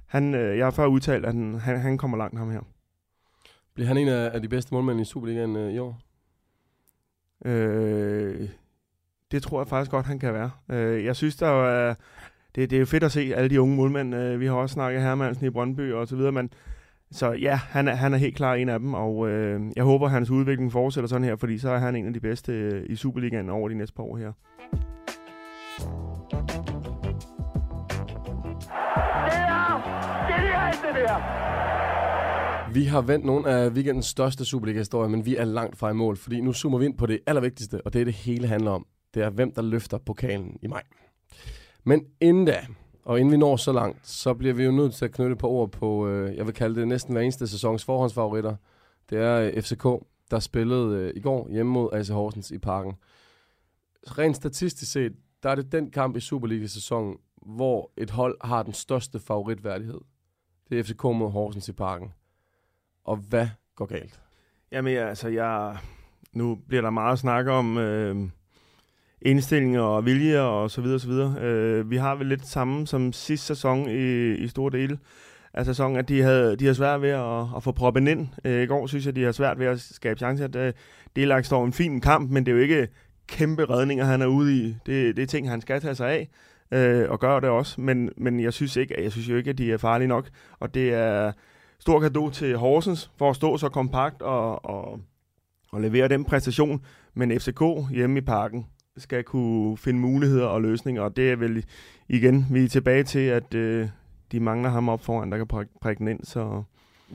han, 0.06 0.36
øh, 0.36 0.58
jeg 0.58 0.66
har 0.66 0.72
før 0.72 0.86
udtalt, 0.86 1.26
at 1.26 1.34
han, 1.34 1.56
han, 1.56 1.80
han 1.80 1.98
kommer 1.98 2.18
langt 2.18 2.38
ham 2.38 2.52
her. 2.52 2.62
Bliver 3.76 3.88
han 3.88 3.98
en 3.98 4.08
af, 4.08 4.32
af 4.34 4.42
de 4.42 4.50
bedste 4.50 4.74
målmænd 4.74 5.02
i 5.02 5.06
Superligaen 5.06 5.56
øh, 5.56 5.74
i 5.74 5.78
år? 5.78 6.02
Øh, 7.46 8.50
det 9.32 9.44
tror 9.44 9.60
jeg 9.60 9.68
faktisk 9.68 9.92
godt, 9.92 10.06
han 10.06 10.20
kan 10.20 10.34
være. 10.34 10.52
Øh, 10.72 11.06
jeg 11.06 11.15
synes, 11.15 11.36
der 11.36 11.48
er, 11.48 11.96
det, 12.56 12.70
det 12.70 12.76
er 12.76 12.80
jo 12.80 12.86
fedt 12.86 13.04
at 13.04 13.12
se 13.12 13.34
alle 13.36 13.50
de 13.50 13.62
unge 13.62 13.76
målmænd. 13.76 14.15
Øh, 14.15 14.39
vi 14.39 14.46
har 14.46 14.54
også 14.54 14.74
snakket 14.74 15.02
Hermansen 15.02 15.46
i 15.46 15.50
Brøndby 15.50 15.94
og 15.94 16.08
så 16.08 16.15
videre, 16.15 16.32
men 16.32 16.50
så 17.12 17.32
ja, 17.32 17.56
han 17.56 17.88
er, 17.88 17.96
han 17.96 18.13
er 18.13 18.18
helt 18.18 18.36
klar 18.36 18.54
en 18.54 18.70
af 18.70 18.80
dem, 18.80 18.94
og 18.94 19.30
øh, 19.30 19.62
jeg 19.76 19.84
håber, 19.84 20.06
at 20.06 20.12
hans 20.12 20.30
udvikling 20.30 20.72
fortsætter 20.72 21.08
sådan 21.08 21.24
her, 21.24 21.36
fordi 21.36 21.58
så 21.58 21.70
er 21.70 21.78
han 21.78 21.96
en 21.96 22.08
af 22.08 22.13
de 22.13 22.20
bedste 22.20 22.52
øh, 22.52 22.84
i 22.89 22.96
Superligaen 22.96 23.50
over 23.50 23.70
de 23.70 23.76
næste 23.76 23.96
par 23.96 24.04
år 24.04 24.18
her. 24.18 24.32
det 30.94 31.08
der. 31.08 31.39
Vi 32.74 32.84
har 32.84 33.02
vendt 33.02 33.26
nogle 33.26 33.50
af 33.50 33.70
weekendens 33.70 34.06
største 34.06 34.46
Superliga-historier, 34.46 35.10
men 35.10 35.26
vi 35.26 35.36
er 35.36 35.46
langt 35.46 35.78
fra 35.78 35.89
i 35.89 35.94
mål, 35.94 36.18
fordi 36.18 36.42
nu 36.42 36.54
zoomer 36.54 36.78
vi 36.78 36.86
ind 36.86 36.98
på 36.98 37.06
det 37.06 37.20
allervigtigste, 37.28 37.82
og 37.86 37.94
det 37.94 38.02
er 38.02 38.06
det 38.06 38.13
hele 38.13 38.48
handler 38.48 38.72
om 38.72 38.86
det 39.13 39.24
er, 39.24 39.30
hvem 39.30 39.52
der 39.52 39.62
løfter 39.62 39.98
pokalen 39.98 40.60
i 40.62 40.67
maj. 40.67 40.84
Men 41.84 42.06
inden 42.22 42.45
da, 42.45 42.67
og 43.04 43.19
inden 43.19 43.32
vi 43.32 43.38
når 43.38 43.56
så 43.56 43.72
langt, 43.72 44.08
så 44.08 44.34
bliver 44.34 44.54
vi 44.54 44.63
jo 44.63 44.72
nødt 44.72 44.93
til 44.93 45.06
at 45.06 45.12
knytte 45.12 45.36
på 45.36 45.50
ord 45.50 45.72
på, 45.72 46.08
øh, 46.08 46.36
jeg 46.36 46.45
vil 46.45 46.54
kalde 46.54 46.80
det 46.80 46.88
næsten 46.88 47.13
hver 47.13 47.22
eneste 47.22 47.48
sæsons 47.48 47.86
forhåndsfavoritter. 47.86 48.56
Det 49.10 49.17
er 49.17 49.39
øh, 49.39 49.62
FCK, 49.62 49.84
der 50.32 50.39
spillede 50.39 50.98
øh, 50.98 51.13
i 51.15 51.19
går 51.19 51.50
hjemme 51.50 51.72
mod 51.72 51.89
AC 51.93 52.08
Horsens 52.08 52.52
i 52.52 52.58
parken. 52.58 52.93
Rent 54.08 54.36
statistisk 54.36 54.91
set, 54.91 55.13
der 55.43 55.50
er 55.50 55.56
det 55.56 55.72
den 55.72 55.91
kamp 55.91 56.15
i 56.15 56.19
Superliga-sæsonen, 56.19 57.17
hvor 57.41 57.91
et 57.98 58.10
hold 58.10 58.38
har 58.41 58.63
den 58.63 58.74
største 58.74 59.19
favoritværdighed. 59.19 60.00
Det 60.69 60.80
er 60.80 60.84
FCK 60.84 61.04
mod 61.04 61.32
Horsens 61.32 61.69
i 61.69 61.74
parken. 61.74 62.13
Og 63.04 63.15
hvad 63.17 63.48
går 63.76 63.86
galt? 63.86 64.22
Jamen 64.72 64.98
altså, 64.98 65.28
jeg, 65.28 65.78
nu 66.34 66.56
bliver 66.67 66.82
der 66.82 66.89
meget 66.89 67.19
snak 67.19 67.48
om... 67.48 67.78
Øh 67.78 68.30
indstillinger 69.22 69.82
og 69.82 70.06
vilje 70.06 70.42
og 70.42 70.72
så 70.72 70.82
videre 70.82 70.96
og 70.96 71.02
så 71.02 71.08
videre. 71.08 71.36
Øh, 71.42 71.92
vi 71.92 71.98
har 71.98 72.16
vel 72.16 72.28
lidt 72.28 72.48
samme 72.48 72.88
som 72.88 73.14
sidste 73.14 73.48
sæson 73.48 73.90
i, 73.90 74.34
i 74.34 74.48
store 74.48 74.72
dele 74.72 75.00
af 75.54 75.66
sæsonen, 75.66 75.98
at 75.98 76.10
de 76.10 76.22
havde, 76.22 76.56
de 76.56 76.66
havde 76.66 76.76
svært 76.76 77.02
ved 77.02 77.10
at, 77.10 77.46
at 77.56 77.64
få 77.64 77.72
proppen 77.72 78.08
ind. 78.08 78.28
Øh, 78.46 78.64
I 78.64 78.66
går 78.66 78.88
synes 78.88 79.06
jeg, 79.06 79.16
de 79.16 79.24
har 79.24 79.32
svært 79.32 79.60
ved 79.60 79.66
at 79.66 79.80
skabe 79.80 80.18
chancer. 80.18 80.48
Det, 80.48 80.76
Delak 81.16 81.46
står 81.46 81.66
en 81.66 81.74
fin 81.74 82.02
kamp, 82.02 82.32
men 82.32 82.46
det 82.46 82.52
er 82.52 82.56
jo 82.56 82.62
ikke 82.62 82.88
kæmpe 83.28 83.66
redninger, 83.66 84.06
han 84.06 84.22
er 84.22 84.26
ude 84.26 84.58
i. 84.58 84.76
Det, 84.86 85.16
det 85.16 85.24
er 85.24 85.28
ting, 85.28 85.50
han 85.50 85.62
skal 85.62 85.82
tage 85.82 85.96
sig 85.96 86.10
af 86.10 86.30
øh, 86.72 87.10
og 87.10 87.20
gøre 87.20 87.42
det 87.42 87.50
også. 87.50 87.82
Men, 87.82 88.10
men 88.18 88.40
jeg 88.40 88.54
synes 88.54 88.76
ikke, 88.76 89.04
jeg 89.04 89.12
synes 89.12 89.30
jo 89.30 89.36
ikke, 89.36 89.50
at 89.50 89.58
de 89.58 89.72
er 89.72 89.78
farlige 89.78 90.08
nok. 90.08 90.30
Og 90.60 90.74
det 90.74 90.94
er 90.94 91.32
stor 91.80 92.00
gave 92.00 92.32
til 92.32 92.58
Horsens 92.58 93.12
for 93.18 93.30
at 93.30 93.36
stå 93.36 93.58
så 93.58 93.70
kompakt 93.70 94.22
og, 94.22 94.66
og, 94.66 95.00
og 95.72 95.82
levere 95.82 96.08
den 96.08 96.26
præstation. 96.26 96.82
Men 97.14 97.40
FCK 97.40 97.62
hjemme 97.92 98.18
i 98.18 98.22
parken, 98.22 98.66
skal 99.00 99.24
kunne 99.24 99.78
finde 99.78 100.00
muligheder 100.00 100.46
og 100.46 100.62
løsninger, 100.62 101.02
og 101.02 101.16
det 101.16 101.32
er 101.32 101.36
vel 101.36 101.66
igen, 102.10 102.46
vi 102.52 102.64
er 102.64 102.70
tilbage 102.70 103.04
til, 103.04 103.20
at 103.20 103.54
øh, 103.54 103.88
de 104.32 104.40
mangler 104.40 104.70
ham 104.70 104.90
op 104.90 105.04
foran, 105.04 105.32
der 105.32 105.38
kan 105.38 105.48
prikke, 105.48 105.72
prikke 105.82 106.00
den 106.00 106.08
ind, 106.08 106.20
så... 106.24 106.64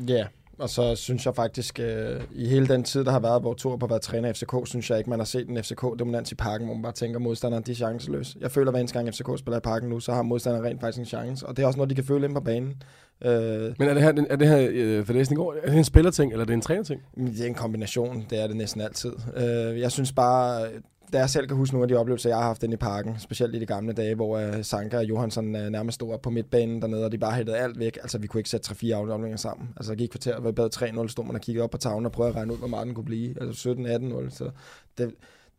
Ja, 0.09 0.27
og 0.59 0.71
så 0.71 0.95
synes 0.95 1.27
jeg 1.27 1.35
faktisk, 1.35 1.81
øh, 1.81 2.21
i 2.33 2.47
hele 2.47 2.69
den 2.69 2.85
tid, 2.85 3.05
der 3.05 3.11
har 3.11 3.21
været, 3.21 3.43
hvor 3.43 3.55
Thor 3.59 3.77
har 3.81 3.87
været 3.87 4.03
træner 4.03 4.29
i 4.29 4.33
FCK, 4.33 4.55
synes 4.65 4.91
jeg 4.91 4.99
ikke, 4.99 5.11
man 5.11 5.19
har 5.19 5.25
set 5.25 5.49
en 5.49 5.59
FCK-dominans 5.59 6.33
i 6.33 6.35
parken, 6.35 6.67
hvor 6.67 6.75
man 6.75 6.83
bare 6.83 6.93
tænker, 6.93 7.19
modstanderen 7.19 7.65
de 7.65 7.71
er 7.71 7.75
chanceløse. 7.75 8.39
Jeg 8.41 8.51
føler, 8.51 8.69
at 8.69 8.73
hver 8.73 8.81
eneste 8.81 8.99
gang 8.99 9.15
FCK 9.15 9.39
spiller 9.39 9.57
i 9.57 9.61
parken 9.61 9.89
nu, 9.89 10.01
så 10.01 10.13
har 10.13 10.23
modstanderen 10.23 10.67
rent 10.67 10.81
faktisk 10.81 10.99
en 10.99 11.07
chance, 11.07 11.47
og 11.47 11.57
det 11.57 11.63
er 11.63 11.67
også 11.67 11.77
noget, 11.77 11.91
de 11.91 11.95
kan 11.95 12.05
føle 12.05 12.27
ind 12.27 12.35
på 12.35 12.41
banen. 12.41 12.83
Øh, 13.25 13.75
Men 13.79 13.89
er 13.89 13.95
det 13.95 14.03
her, 14.03 14.13
er 14.31 14.37
det 14.37 14.49
her 14.49 14.69
øh, 14.73 15.07
for 15.07 15.13
det 15.13 15.31
i 15.31 15.35
går, 15.35 15.55
er 15.63 15.67
det 15.67 15.79
en 15.79 15.85
spillerting, 15.85 16.33
eller 16.33 16.43
er 16.43 16.47
det 16.47 16.55
en 16.55 16.61
trænerting? 16.61 17.03
Det 17.17 17.41
er 17.41 17.47
en 17.47 17.55
kombination, 17.55 18.25
det 18.31 18.43
er 18.43 18.47
det 18.47 18.57
næsten 18.57 18.81
altid. 18.81 19.13
Øh, 19.37 19.81
jeg 19.81 19.93
synes 19.93 20.13
bare, 20.13 20.69
da 21.15 21.19
jeg 21.19 21.31
selv 21.31 21.47
kan 21.47 21.57
huske 21.57 21.75
nogle 21.75 21.85
af 21.85 21.89
de 21.89 21.97
oplevelser, 21.97 22.31
jeg 22.31 22.39
har 22.39 22.45
haft 22.45 22.63
inde 22.63 22.75
i 22.75 22.77
parken, 22.77 23.19
specielt 23.19 23.55
i 23.55 23.59
de 23.59 23.67
gamle 23.67 23.93
dage, 23.93 24.15
hvor 24.15 24.39
øh, 24.39 24.59
uh, 24.59 24.63
Sanka 24.63 24.97
og 24.97 25.05
Johansson 25.05 25.55
uh, 25.55 25.61
øh, 25.63 25.71
nærmest 25.71 25.95
stod 25.95 26.13
op 26.13 26.23
på 26.23 26.31
midtbanen 26.31 26.83
dernede, 26.83 27.05
og 27.05 27.13
de 27.13 27.19
bare 27.19 27.33
hættede 27.33 27.59
alt 27.59 27.79
væk. 27.79 27.99
Altså, 28.03 28.19
vi 28.19 28.27
kunne 28.27 28.41
ikke 28.41 28.51
sætte 28.51 28.71
3-4 28.71 28.91
afdelinger 28.93 29.37
sammen. 29.37 29.69
Altså, 29.77 29.93
der 29.93 29.97
gik 29.97 30.09
kvarter, 30.09 30.41
hvor 30.41 30.51
vi 30.51 30.55
bad 30.55 31.05
3-0, 31.05 31.09
stod 31.09 31.25
man 31.25 31.35
og 31.35 31.41
kiggede 31.41 31.65
op 31.65 31.71
på 31.71 31.79
tavlen 31.79 32.07
og 32.07 32.13
prøvede 32.13 32.31
at 32.31 32.37
regne 32.37 32.53
ud, 32.53 32.59
hvor 32.59 32.69
meget 32.69 32.87
den 32.87 32.95
kunne 32.95 33.05
blive. 33.05 33.43
Altså 33.43 33.71
17-18-0. 33.71 34.31
Så 34.31 34.51
det, 34.99 35.15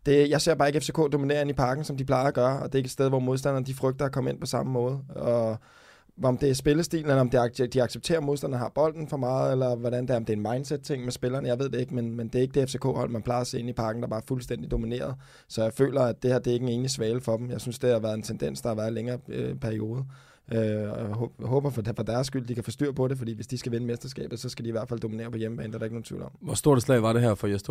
det, 0.06 0.30
jeg 0.30 0.42
ser 0.42 0.56
bare 0.56 0.70
ikke 0.70 0.82
FCK 0.82 0.98
dominere 0.98 1.42
ind 1.42 1.50
i 1.50 1.54
parken, 1.54 1.84
som 1.84 1.98
de 1.98 2.06
plejer 2.06 2.28
at 2.28 2.34
gøre, 2.34 2.60
og 2.60 2.66
det 2.66 2.76
er 2.76 2.80
ikke 2.80 2.88
et 2.88 2.92
sted, 2.92 3.10
hvor 3.10 3.20
modstanderne 3.20 3.66
de 3.66 3.74
frygter 3.74 4.06
at 4.06 4.12
komme 4.12 4.30
ind 4.30 4.40
på 4.40 4.46
samme 4.46 4.72
måde. 4.72 5.00
Og 5.10 5.58
om 6.24 6.38
det 6.38 6.50
er 6.50 6.54
spillestilen, 6.54 7.06
eller 7.10 7.22
om 7.22 7.30
det, 7.30 7.74
de 7.74 7.84
accepterer, 7.84 8.20
at 8.20 8.24
modstanderne 8.24 8.62
har 8.62 8.70
bolden 8.70 9.08
for 9.08 9.18
meget, 9.18 9.52
eller 9.52 9.76
hvordan 9.76 10.04
det 10.04 10.10
er, 10.10 10.18
om 10.18 10.26
det 10.26 10.34
er 10.34 10.38
en 10.38 10.54
mindset-ting 10.54 11.04
med 11.04 11.12
spillerne, 11.12 11.48
jeg 11.48 11.60
ved 11.60 11.70
det 11.70 11.80
ikke, 11.80 11.96
men, 11.96 12.16
men 12.16 12.28
det 12.28 12.36
er 12.36 12.42
ikke 12.42 12.62
det 12.62 12.70
FCK-hold, 12.70 13.10
man 13.10 13.22
plejer 13.22 13.42
at 13.42 13.48
se 13.48 13.60
ind 13.60 13.70
i 13.70 13.74
parken, 13.74 14.02
der 14.02 14.08
bare 14.08 14.20
er 14.20 14.26
fuldstændig 14.28 14.72
domineret. 14.72 15.16
Så 15.48 15.64
jeg 15.64 15.74
føler, 15.74 16.02
at 16.02 16.24
det 16.24 16.32
her 16.32 16.40
det 16.40 16.48
er 16.48 16.54
ikke 16.54 16.66
en 16.66 16.72
enig 16.72 16.90
svale 16.90 17.22
for 17.22 17.38
dem. 17.38 17.52
Jeg 17.52 17.62
synes, 17.62 17.80
det 17.80 17.92
har 17.92 18.00
været 18.00 18.14
en 18.14 18.22
tendens, 18.22 18.62
der 18.62 18.70
har 18.70 18.76
været 18.76 18.88
en 18.88 18.94
længere 18.94 19.20
øh, 19.28 19.56
periode. 19.56 20.06
Øh, 20.52 20.60
jeg 20.60 21.16
håber 21.40 21.70
for, 21.70 21.82
for 21.96 22.04
deres 22.04 22.28
skyld, 22.28 22.48
de 22.48 22.56
kan 22.56 22.64
få 22.64 22.72
styr 22.72 22.92
på 22.92 23.08
det, 23.08 23.18
fordi 23.18 23.34
hvis 23.34 23.48
de 23.48 23.58
skal 23.58 23.72
vinde 23.72 23.86
mesterskabet, 23.86 24.40
så 24.40 24.50
skal 24.50 24.66
de 24.66 24.70
i 24.70 24.72
hvert 24.72 24.90
fald 24.90 25.00
dominere 25.00 25.32
på 25.32 25.38
hjemmebane, 25.38 25.72
der 25.72 25.76
er 25.76 25.80
der 25.80 25.86
ikke 25.86 25.96
nogen 25.96 26.04
tvivl 26.04 26.24
om. 26.24 26.32
Hvor 26.42 26.54
stort 26.54 26.78
et 26.78 26.84
slag 26.84 27.02
var 27.02 27.14
det 27.14 27.22
her 27.22 27.36
for 27.36 27.48
Jes 27.48 27.64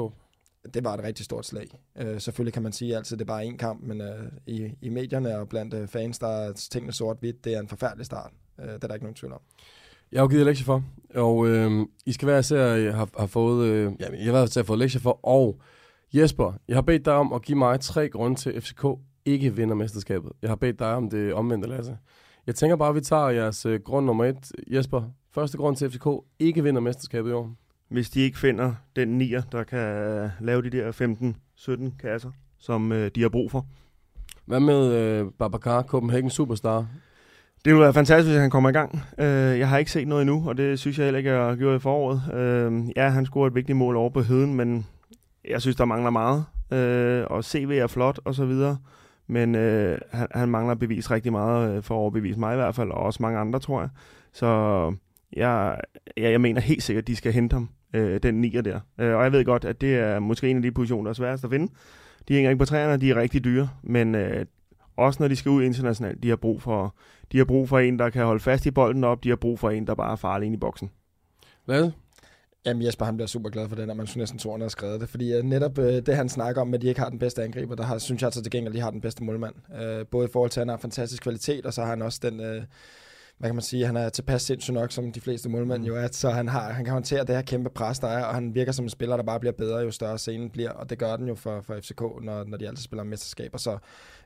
det 0.75 0.85
var 0.85 0.95
et 0.95 1.05
rigtig 1.05 1.25
stort 1.25 1.47
slag. 1.47 1.67
Øh, 1.99 2.21
selvfølgelig 2.21 2.53
kan 2.53 2.63
man 2.63 2.73
sige 2.73 2.97
altid, 2.97 3.15
at 3.15 3.19
det 3.19 3.25
er 3.25 3.35
bare 3.35 3.45
én 3.45 3.57
kamp, 3.57 3.83
men 3.83 4.01
øh, 4.01 4.25
i, 4.47 4.71
i 4.83 4.89
medierne 4.89 5.39
og 5.39 5.49
blandt 5.49 5.75
øh, 5.75 5.89
fans, 5.89 6.19
der 6.19 6.29
er 6.29 6.53
tingene 6.53 6.93
sort-hvidt. 6.93 7.45
Det 7.45 7.55
er 7.55 7.61
en 7.61 7.69
forfærdelig 7.69 8.07
start. 8.07 8.31
Øh, 8.61 8.67
det 8.67 8.85
er 8.85 8.89
der 8.89 8.95
ikke 8.95 9.05
nogen 9.05 9.15
tvivl 9.15 9.33
om. 9.33 9.41
Jeg 10.13 10.23
har 10.23 10.29
givet 10.29 10.47
lektier 10.47 10.65
for, 10.65 10.85
og 11.15 11.47
øh, 11.47 11.87
I 12.07 12.13
skal 12.13 12.29
være 12.29 12.43
til 12.43 12.55
at 12.55 12.95
har, 12.95 13.09
har 13.19 13.27
fået, 13.27 13.67
øh, 13.67 13.93
jamen, 14.01 14.19
jeg 14.19 14.25
har 14.25 14.33
været 14.33 14.51
til 14.51 14.61
at 14.61 14.67
få 14.67 14.75
lektier 14.75 15.01
for, 15.01 15.27
og 15.27 15.61
Jesper, 16.15 16.53
jeg 16.69 16.77
har 16.77 16.83
bedt 16.83 17.05
dig 17.05 17.13
om 17.13 17.33
at 17.33 17.43
give 17.43 17.59
mig 17.59 17.81
tre 17.81 18.09
grunde 18.09 18.37
til, 18.37 18.51
at 18.51 18.63
FCK 18.63 18.85
ikke 19.25 19.57
vinder 19.57 19.75
mesterskabet. 19.75 20.33
Jeg 20.43 20.51
har 20.51 20.57
bedt 20.57 20.79
dig 20.79 20.95
om 20.95 21.11
det 21.11 21.35
omvendte, 21.35 21.69
Lasse. 21.69 21.99
Jeg 22.47 22.55
tænker 22.55 22.77
bare, 22.77 22.89
at 22.89 22.95
vi 22.95 23.01
tager 23.01 23.29
jeres 23.29 23.67
øh, 23.67 23.81
grund 23.81 24.07
nummer 24.07 24.25
et. 24.25 24.53
Jesper, 24.67 25.03
første 25.31 25.59
grund 25.59 25.77
til, 25.77 25.85
at 25.85 25.93
FCK 25.93 26.07
ikke 26.39 26.63
vinder 26.63 26.81
mesterskabet 26.81 27.31
i 27.31 27.33
år 27.33 27.55
hvis 27.89 28.11
de 28.11 28.21
ikke 28.21 28.39
finder 28.39 28.75
den 28.97 29.19
nier, 29.19 29.43
der 29.53 29.65
kan 29.65 30.31
lave 30.41 30.63
de 30.63 30.71
der 30.71 30.93
15-17 31.57 31.97
kasser, 32.01 32.31
som 32.59 32.93
øh, 32.93 33.11
de 33.15 33.23
har 33.23 33.29
brug 33.29 33.51
for. 33.51 33.67
Hvad 34.47 34.61
med 34.61 34.93
øh, 34.93 35.27
Babacar, 35.39 35.83
Copenhagen 35.83 36.31
Superstar? 36.31 36.87
Det 37.65 37.73
vil 37.73 37.81
være 37.81 37.95
fantastisk, 37.95 38.31
hvis 38.31 38.41
han 38.41 38.51
kommer 38.51 38.71
i 38.71 38.73
gang. 38.73 39.03
Øh, 39.19 39.59
jeg 39.59 39.69
har 39.69 39.79
ikke 39.79 39.91
set 39.91 40.09
noget 40.09 40.23
endnu, 40.23 40.49
og 40.49 40.57
det 40.57 40.79
synes 40.79 40.99
jeg 40.99 41.07
heller 41.07 41.19
ikke, 41.19 41.31
jeg 41.31 41.45
har 41.45 41.57
gjort 41.57 41.77
i 41.77 41.83
foråret. 41.83 42.35
Øh, 42.35 42.91
ja, 42.97 43.09
han 43.09 43.27
scorede 43.27 43.49
et 43.49 43.55
vigtigt 43.55 43.79
mål 43.79 43.97
over 43.97 44.11
på 44.11 44.23
Heden, 44.23 44.55
men 44.55 44.87
jeg 45.49 45.61
synes, 45.61 45.77
der 45.77 45.85
mangler 45.85 46.11
meget. 46.11 46.45
Øh, 46.73 47.25
og 47.31 47.45
CV 47.45 47.71
er 47.83 47.87
flot, 47.87 48.21
og 48.25 48.35
så 48.35 48.45
videre. 48.45 48.79
Men 49.27 49.55
øh, 49.55 49.99
han, 50.13 50.27
han 50.35 50.49
mangler 50.49 50.73
at 50.73 50.79
bevise 50.79 51.11
rigtig 51.11 51.33
meget, 51.33 51.77
øh, 51.77 51.83
for 51.83 51.95
at 51.95 51.99
overbevise 51.99 52.41
mig 52.41 52.53
i 52.53 52.57
hvert 52.57 52.75
fald, 52.75 52.91
og 52.91 53.03
også 53.03 53.23
mange 53.23 53.39
andre, 53.39 53.59
tror 53.59 53.81
jeg. 53.81 53.89
Så 54.33 54.47
jeg, 55.37 55.81
jeg, 56.17 56.33
jeg 56.33 56.41
mener 56.41 56.61
helt 56.61 56.83
sikkert, 56.83 57.03
at 57.03 57.07
de 57.07 57.17
skal 57.17 57.33
hente 57.33 57.55
ham, 57.55 57.69
øh, 57.95 58.23
den 58.23 58.41
nier 58.41 58.63
der. 58.63 58.81
Øh, 58.99 59.15
og 59.15 59.25
jeg 59.25 59.33
ved 59.33 59.45
godt, 59.45 59.65
at 59.65 59.81
det 59.81 59.95
er 59.95 60.19
måske 60.19 60.49
en 60.49 60.57
af 60.57 60.63
de 60.63 60.73
positioner, 60.73 61.03
der 61.03 61.11
er 61.11 61.15
sværest 61.15 61.45
at 61.45 61.51
finde. 61.51 61.73
De 62.29 62.35
hænger 62.35 62.51
ikke 62.51 62.59
på 62.59 62.65
træerne, 62.65 63.01
de 63.01 63.11
er 63.11 63.17
rigtig 63.17 63.45
dyre, 63.45 63.69
men 63.83 64.15
øh, 64.15 64.47
også 64.97 65.23
når 65.23 65.29
de 65.29 65.37
skal 65.37 65.51
ud 65.51 65.63
internationalt, 65.63 66.23
de 66.23 66.29
har 66.29 66.37
brug 66.37 66.63
for, 66.63 66.95
de 67.33 67.39
har 67.39 67.45
brug 67.45 67.69
for 67.69 67.79
en, 67.79 67.99
der 67.99 68.11
kan 68.11 68.25
holde 68.25 68.41
fast 68.41 68.67
i 68.67 68.71
bolden 68.71 69.05
op, 69.05 69.25
de 69.25 69.29
har 69.29 69.37
brug 69.37 69.59
for 69.59 69.71
en, 69.71 69.87
der 69.87 69.95
bare 69.95 70.13
er 70.13 70.17
farlig 70.17 70.47
ind 70.47 70.55
i 70.55 70.59
boksen. 70.59 70.91
Hvad? 71.65 71.91
Jamen 72.67 72.83
Jesper, 72.83 73.05
han 73.05 73.17
bliver 73.17 73.27
super 73.27 73.51
glad 73.51 73.69
for 73.69 73.77
den, 73.77 73.91
og 73.91 73.97
man 73.97 74.07
synes 74.07 74.17
næsten, 74.17 74.39
tror, 74.39 74.53
han 74.53 74.61
har 74.61 74.69
skrevet 74.69 75.01
det. 75.01 75.09
Fordi 75.09 75.39
uh, 75.39 75.45
netop 75.45 75.79
uh, 75.79 75.85
det, 75.85 76.17
han 76.17 76.29
snakker 76.29 76.63
om, 76.63 76.75
at 76.75 76.83
de 76.83 76.87
ikke 76.87 77.01
har 77.01 77.11
den 77.11 77.19
bedste 77.19 77.45
angriber, 77.45 77.75
der 77.75 77.85
har, 77.85 77.99
synes 77.99 78.23
jeg 78.23 78.27
altså 78.27 78.43
til 78.43 78.53
gengæld, 78.53 78.73
at 78.73 78.77
de 78.77 78.81
har 78.81 78.91
den 78.91 79.01
bedste 79.01 79.25
målmand. 79.25 79.55
Uh, 79.69 80.07
både 80.07 80.29
i 80.29 80.31
forhold 80.33 80.51
til, 80.51 80.61
at 80.61 80.67
han 80.67 80.69
har 80.69 80.77
fantastisk 80.77 81.23
kvalitet, 81.23 81.67
og 81.67 81.75
så 81.75 81.83
har 81.83 81.89
han 81.89 82.03
også 82.03 82.21
den... 82.23 82.41
Uh, 82.41 82.63
hvad 83.45 83.49
kan 83.49 83.55
man 83.55 83.63
sige, 83.63 83.87
han 83.87 83.97
er 83.97 84.09
tilpas 84.09 84.43
sindssyg 84.43 84.73
nok, 84.73 84.93
som 84.93 85.13
de 85.13 85.21
fleste 85.21 85.49
målmænd 85.49 85.83
mm. 85.83 85.87
jo 85.87 85.97
er, 85.97 86.09
så 86.13 86.31
han, 86.31 86.49
har, 86.49 86.73
han 86.73 86.85
kan 86.85 86.93
håndtere 86.93 87.21
det 87.21 87.35
her 87.35 87.43
kæmpe 87.43 87.71
pres, 87.71 87.99
der 87.99 88.09
er, 88.09 88.25
og 88.25 88.35
han 88.35 88.55
virker 88.55 88.73
som 88.73 88.85
en 88.85 88.89
spiller, 88.89 89.17
der 89.17 89.25
bare 89.25 89.41
bliver 89.41 89.53
bedre, 89.53 89.79
jo 89.79 89.91
større 89.91 90.19
scenen 90.19 90.51
bliver, 90.51 90.71
og 90.71 90.91
det 90.91 90.99
gør 90.99 91.17
den 91.17 91.29
jo 91.29 91.35
for, 91.35 91.61
for 91.61 91.75
FCK, 91.81 92.01
når, 92.01 92.45
når 92.45 92.57
de 92.59 92.69
altid 92.69 92.85
spiller 92.85 93.05
mesterskaber, 93.05 93.59
så 93.59 93.79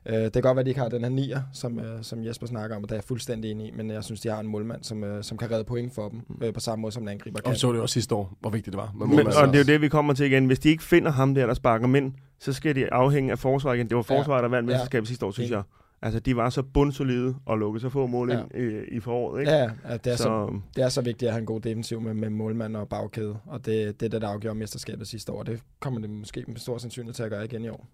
øh, 0.05 0.15
det 0.15 0.33
kan 0.33 0.41
godt 0.41 0.55
være, 0.55 0.59
at 0.59 0.65
de 0.65 0.69
ikke 0.69 0.81
har 0.81 0.89
den 0.89 1.01
her 1.01 1.09
nier, 1.09 1.41
som, 1.53 1.79
øh, 1.79 2.03
som 2.03 2.25
Jesper 2.25 2.47
snakker 2.47 2.75
om, 2.75 2.83
og 2.83 2.89
det 2.89 2.95
er 2.95 2.97
jeg 2.99 3.03
fuldstændig 3.03 3.51
enig 3.51 3.67
i, 3.67 3.71
men 3.71 3.91
jeg 3.91 4.03
synes, 4.03 4.21
de 4.21 4.29
har 4.29 4.39
en 4.39 4.47
målmand, 4.47 4.83
som, 4.83 5.03
øh, 5.03 5.23
som 5.23 5.37
kan 5.37 5.51
redde 5.51 5.63
point 5.63 5.95
for 5.95 6.09
dem, 6.09 6.21
øh, 6.41 6.53
på 6.53 6.59
samme 6.59 6.81
måde 6.81 6.91
som 6.91 7.03
en 7.03 7.09
angriber 7.09 7.39
kan. 7.39 7.51
Og 7.51 7.57
så 7.57 7.71
det 7.71 7.81
også 7.81 7.93
sidste 7.93 8.15
år, 8.15 8.37
hvor 8.39 8.49
vigtigt 8.49 8.73
det 8.73 8.77
var. 8.77 8.91
Men, 9.05 9.27
og 9.27 9.47
det 9.47 9.55
er 9.55 9.59
jo 9.59 9.63
det, 9.63 9.81
vi 9.81 9.89
kommer 9.89 10.13
til 10.13 10.25
igen. 10.25 10.45
Hvis 10.45 10.59
de 10.59 10.69
ikke 10.69 10.83
finder 10.83 11.11
ham 11.11 11.35
der, 11.35 11.45
der 11.45 11.53
sparker 11.53 11.87
mænd, 11.87 12.13
så 12.39 12.53
skal 12.53 12.75
de 12.75 12.93
afhænge 12.93 13.31
af 13.31 13.39
forsvaret 13.39 13.77
igen. 13.77 13.89
Det 13.89 13.95
var 13.95 14.03
forsvaret, 14.03 14.43
der 14.43 14.49
vandt 14.49 14.67
mesterskabet 14.67 15.07
sidste 15.07 15.25
år, 15.25 15.31
synes 15.31 15.51
jeg. 15.51 15.63
Altså, 16.01 16.19
de 16.19 16.35
var 16.35 16.49
så 16.49 16.63
bundsolide 16.63 17.35
og 17.45 17.57
lukkede 17.57 17.81
så 17.81 17.89
få 17.89 18.07
mål 18.07 18.31
ind 18.31 18.53
ja. 18.53 18.59
i, 18.59 18.83
i 18.87 18.99
foråret, 18.99 19.39
ikke? 19.39 19.51
Ja, 19.51 19.71
ja 19.89 19.97
det, 19.97 20.07
er 20.07 20.15
så, 20.15 20.23
så, 20.23 20.59
det 20.75 20.83
er 20.83 20.89
så 20.89 21.01
vigtigt 21.01 21.27
at 21.27 21.33
have 21.33 21.39
en 21.39 21.45
god 21.45 21.61
defensiv 21.61 22.01
med, 22.01 22.13
med 22.13 22.29
målmand 22.29 22.77
og 22.77 22.89
bagkæde, 22.89 23.39
og 23.45 23.65
det, 23.65 23.99
det 23.99 24.05
er 24.05 24.09
det, 24.09 24.21
der 24.21 24.27
afgjorde 24.27 24.59
mesterskabet 24.59 25.07
sidste 25.07 25.31
år. 25.31 25.43
Det 25.43 25.61
kommer 25.79 25.99
det 26.01 26.09
måske 26.09 26.43
med 26.47 26.57
stor 26.57 26.77
sandsynlighed 26.77 27.13
til 27.13 27.23
at 27.23 27.29
gøre 27.29 27.45
igen 27.45 27.65
i 27.65 27.69
år. 27.69 27.87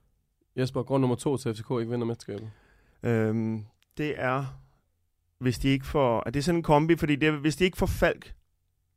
Jesper, 0.58 0.84
grund 0.84 1.02
nummer 1.02 1.15
to 1.15 1.38
til 1.38 1.54
FCK 1.56 1.72
ikke 1.80 1.91
vinder 1.91 2.06
mesterskabet? 2.06 2.50
Øhm, 3.04 3.65
det 3.98 4.13
er, 4.18 4.60
hvis 5.39 5.60
de 5.60 5.70
ikke 5.70 5.86
får... 5.86 6.24
Er 6.26 6.30
det 6.30 6.44
sådan 6.44 6.60
en 6.60 6.63
kombi? 6.63 6.96
Fordi 6.96 7.15
det 7.15 7.28
er, 7.28 7.32
hvis 7.32 7.56
de 7.56 7.63
ikke 7.63 7.78
får 7.78 7.86
Falk 7.86 8.34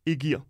i 0.06 0.16
gear, 0.16 0.42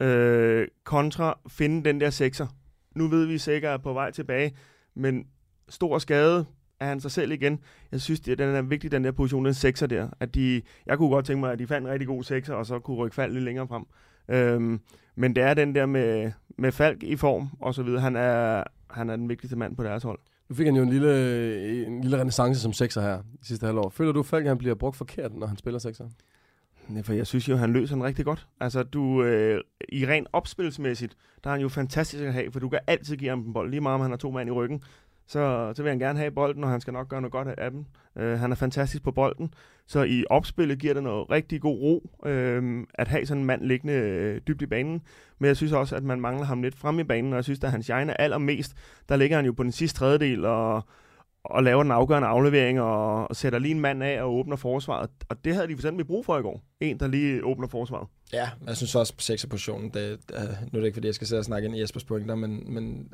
øh, 0.00 0.68
kontra 0.84 1.38
finde 1.48 1.84
den 1.84 2.00
der 2.00 2.10
sekser. 2.10 2.46
Nu 2.94 3.08
ved 3.08 3.26
vi 3.26 3.38
sikkert, 3.38 3.74
at 3.74 3.82
på 3.82 3.92
vej 3.92 4.10
tilbage, 4.10 4.56
men 4.94 5.26
stor 5.68 5.98
skade, 5.98 6.46
er 6.80 6.86
han 6.86 7.00
sig 7.00 7.10
selv 7.10 7.32
igen. 7.32 7.58
Jeg 7.92 8.00
synes, 8.00 8.20
det, 8.20 8.38
den 8.38 8.48
er 8.48 8.62
vigtig, 8.62 8.92
den 8.92 9.04
der 9.04 9.12
position, 9.12 9.44
den 9.44 9.54
sekser 9.54 9.86
der. 9.86 10.08
At 10.20 10.34
de, 10.34 10.62
jeg 10.86 10.98
kunne 10.98 11.10
godt 11.10 11.26
tænke 11.26 11.40
mig, 11.40 11.52
at 11.52 11.58
de 11.58 11.66
fandt 11.66 11.86
en 11.86 11.92
rigtig 11.92 12.08
god 12.08 12.22
sekser, 12.22 12.54
og 12.54 12.66
så 12.66 12.78
kunne 12.78 12.96
rykke 12.96 13.14
Falk 13.14 13.32
lidt 13.32 13.44
længere 13.44 13.68
frem. 13.68 13.84
Øhm, 14.28 14.80
men 15.16 15.36
det 15.36 15.42
er 15.42 15.54
den 15.54 15.74
der 15.74 15.86
med, 15.86 16.32
med 16.58 16.72
Falk 16.72 17.02
i 17.02 17.16
form, 17.16 17.48
og 17.60 17.74
så 17.74 17.82
videre. 17.82 18.00
Han 18.00 18.16
er, 18.16 18.64
han 18.90 19.10
er 19.10 19.16
den 19.16 19.28
vigtigste 19.28 19.56
mand 19.56 19.76
på 19.76 19.84
deres 19.84 20.02
hold. 20.02 20.18
Nu 20.48 20.54
fik 20.54 20.66
han 20.66 20.76
jo 20.76 20.82
en 20.82 20.90
lille, 20.90 21.86
en 21.86 22.00
lille 22.00 22.20
renaissance 22.20 22.60
som 22.60 22.72
sekser 22.72 23.00
her 23.00 23.16
de 23.16 23.46
sidste 23.46 23.66
halvår. 23.66 23.88
Føler 23.88 24.12
du, 24.12 24.22
Falk 24.22 24.46
han 24.46 24.58
bliver 24.58 24.74
brugt 24.74 24.96
forkert, 24.96 25.34
når 25.34 25.46
han 25.46 25.56
spiller 25.56 25.78
sekser? 25.78 26.08
Nej, 26.88 27.02
for 27.02 27.12
jeg 27.12 27.26
synes 27.26 27.48
jo, 27.48 27.56
han 27.56 27.72
løser 27.72 27.94
den 27.94 28.04
rigtig 28.04 28.24
godt. 28.24 28.46
Altså, 28.60 28.82
du, 28.82 29.22
øh, 29.22 29.60
i 29.88 30.06
rent 30.06 30.28
opspilsmæssigt, 30.32 31.16
der 31.44 31.50
er 31.50 31.54
han 31.54 31.62
jo 31.62 31.68
fantastisk 31.68 32.24
at 32.24 32.32
have, 32.32 32.52
for 32.52 32.60
du 32.60 32.68
kan 32.68 32.80
altid 32.86 33.16
give 33.16 33.30
ham 33.30 33.38
en 33.38 33.52
bold. 33.52 33.70
Lige 33.70 33.80
meget 33.80 33.94
om 33.94 34.00
han 34.00 34.10
har 34.10 34.16
to 34.16 34.30
mand 34.30 34.48
i 34.48 34.52
ryggen, 34.52 34.82
så, 35.30 35.72
så 35.74 35.82
vil 35.82 35.90
han 35.90 35.98
gerne 35.98 36.18
have 36.18 36.30
bolden, 36.30 36.64
og 36.64 36.70
han 36.70 36.80
skal 36.80 36.92
nok 36.92 37.08
gøre 37.08 37.20
noget 37.20 37.32
godt 37.32 37.48
af 37.48 37.70
dem. 37.70 37.84
Øh, 38.18 38.38
han 38.38 38.52
er 38.52 38.56
fantastisk 38.56 39.02
på 39.02 39.10
bolden, 39.10 39.54
så 39.86 40.02
i 40.02 40.24
opspillet 40.30 40.78
giver 40.78 40.94
det 40.94 41.02
noget 41.02 41.30
rigtig 41.30 41.60
god 41.60 41.78
ro 41.78 42.10
øh, 42.26 42.86
at 42.94 43.08
have 43.08 43.26
sådan 43.26 43.40
en 43.40 43.46
mand 43.46 43.62
liggende 43.62 43.94
øh, 43.94 44.40
dybt 44.48 44.62
i 44.62 44.66
banen. 44.66 45.02
Men 45.38 45.48
jeg 45.48 45.56
synes 45.56 45.72
også, 45.72 45.96
at 45.96 46.04
man 46.04 46.20
mangler 46.20 46.44
ham 46.44 46.62
lidt 46.62 46.76
frem 46.76 47.00
i 47.00 47.04
banen, 47.04 47.32
og 47.32 47.36
jeg 47.36 47.44
synes, 47.44 47.64
at 47.64 47.70
han 47.70 47.82
shiner 47.82 48.14
allermest. 48.14 48.74
Der 49.08 49.16
ligger 49.16 49.36
han 49.36 49.46
jo 49.46 49.52
på 49.52 49.62
den 49.62 49.72
sidste 49.72 49.98
tredjedel 49.98 50.44
og, 50.44 50.82
og 51.44 51.62
laver 51.62 51.82
den 51.82 51.92
afgørende 51.92 52.28
aflevering 52.28 52.80
og, 52.80 53.28
og 53.30 53.36
sætter 53.36 53.58
lige 53.58 53.74
en 53.74 53.80
mand 53.80 54.02
af 54.02 54.22
og 54.22 54.34
åbner 54.34 54.56
forsvaret. 54.56 55.10
Og 55.28 55.44
det 55.44 55.54
havde 55.54 55.68
de 55.68 55.74
for 55.74 55.80
eksempel 55.80 56.04
brug 56.04 56.26
for 56.26 56.38
i 56.38 56.42
går. 56.42 56.62
En, 56.80 57.00
der 57.00 57.06
lige 57.06 57.44
åbner 57.44 57.68
forsvaret. 57.68 58.08
Ja, 58.32 58.50
jeg 58.66 58.76
synes 58.76 58.94
også 58.94 59.14
på 59.14 59.20
sekserpositionen, 59.20 59.90
det, 59.90 60.18
uh, 60.34 60.42
nu 60.72 60.78
er 60.78 60.80
det 60.80 60.84
ikke, 60.84 60.96
fordi 60.96 61.06
jeg 61.06 61.14
skal 61.14 61.26
sidde 61.26 61.40
og 61.40 61.44
snakke 61.44 61.66
ind 61.66 61.76
i 61.76 61.80
Jespers 61.80 62.04
pointer, 62.04 62.34
men, 62.34 62.74
men 62.74 63.12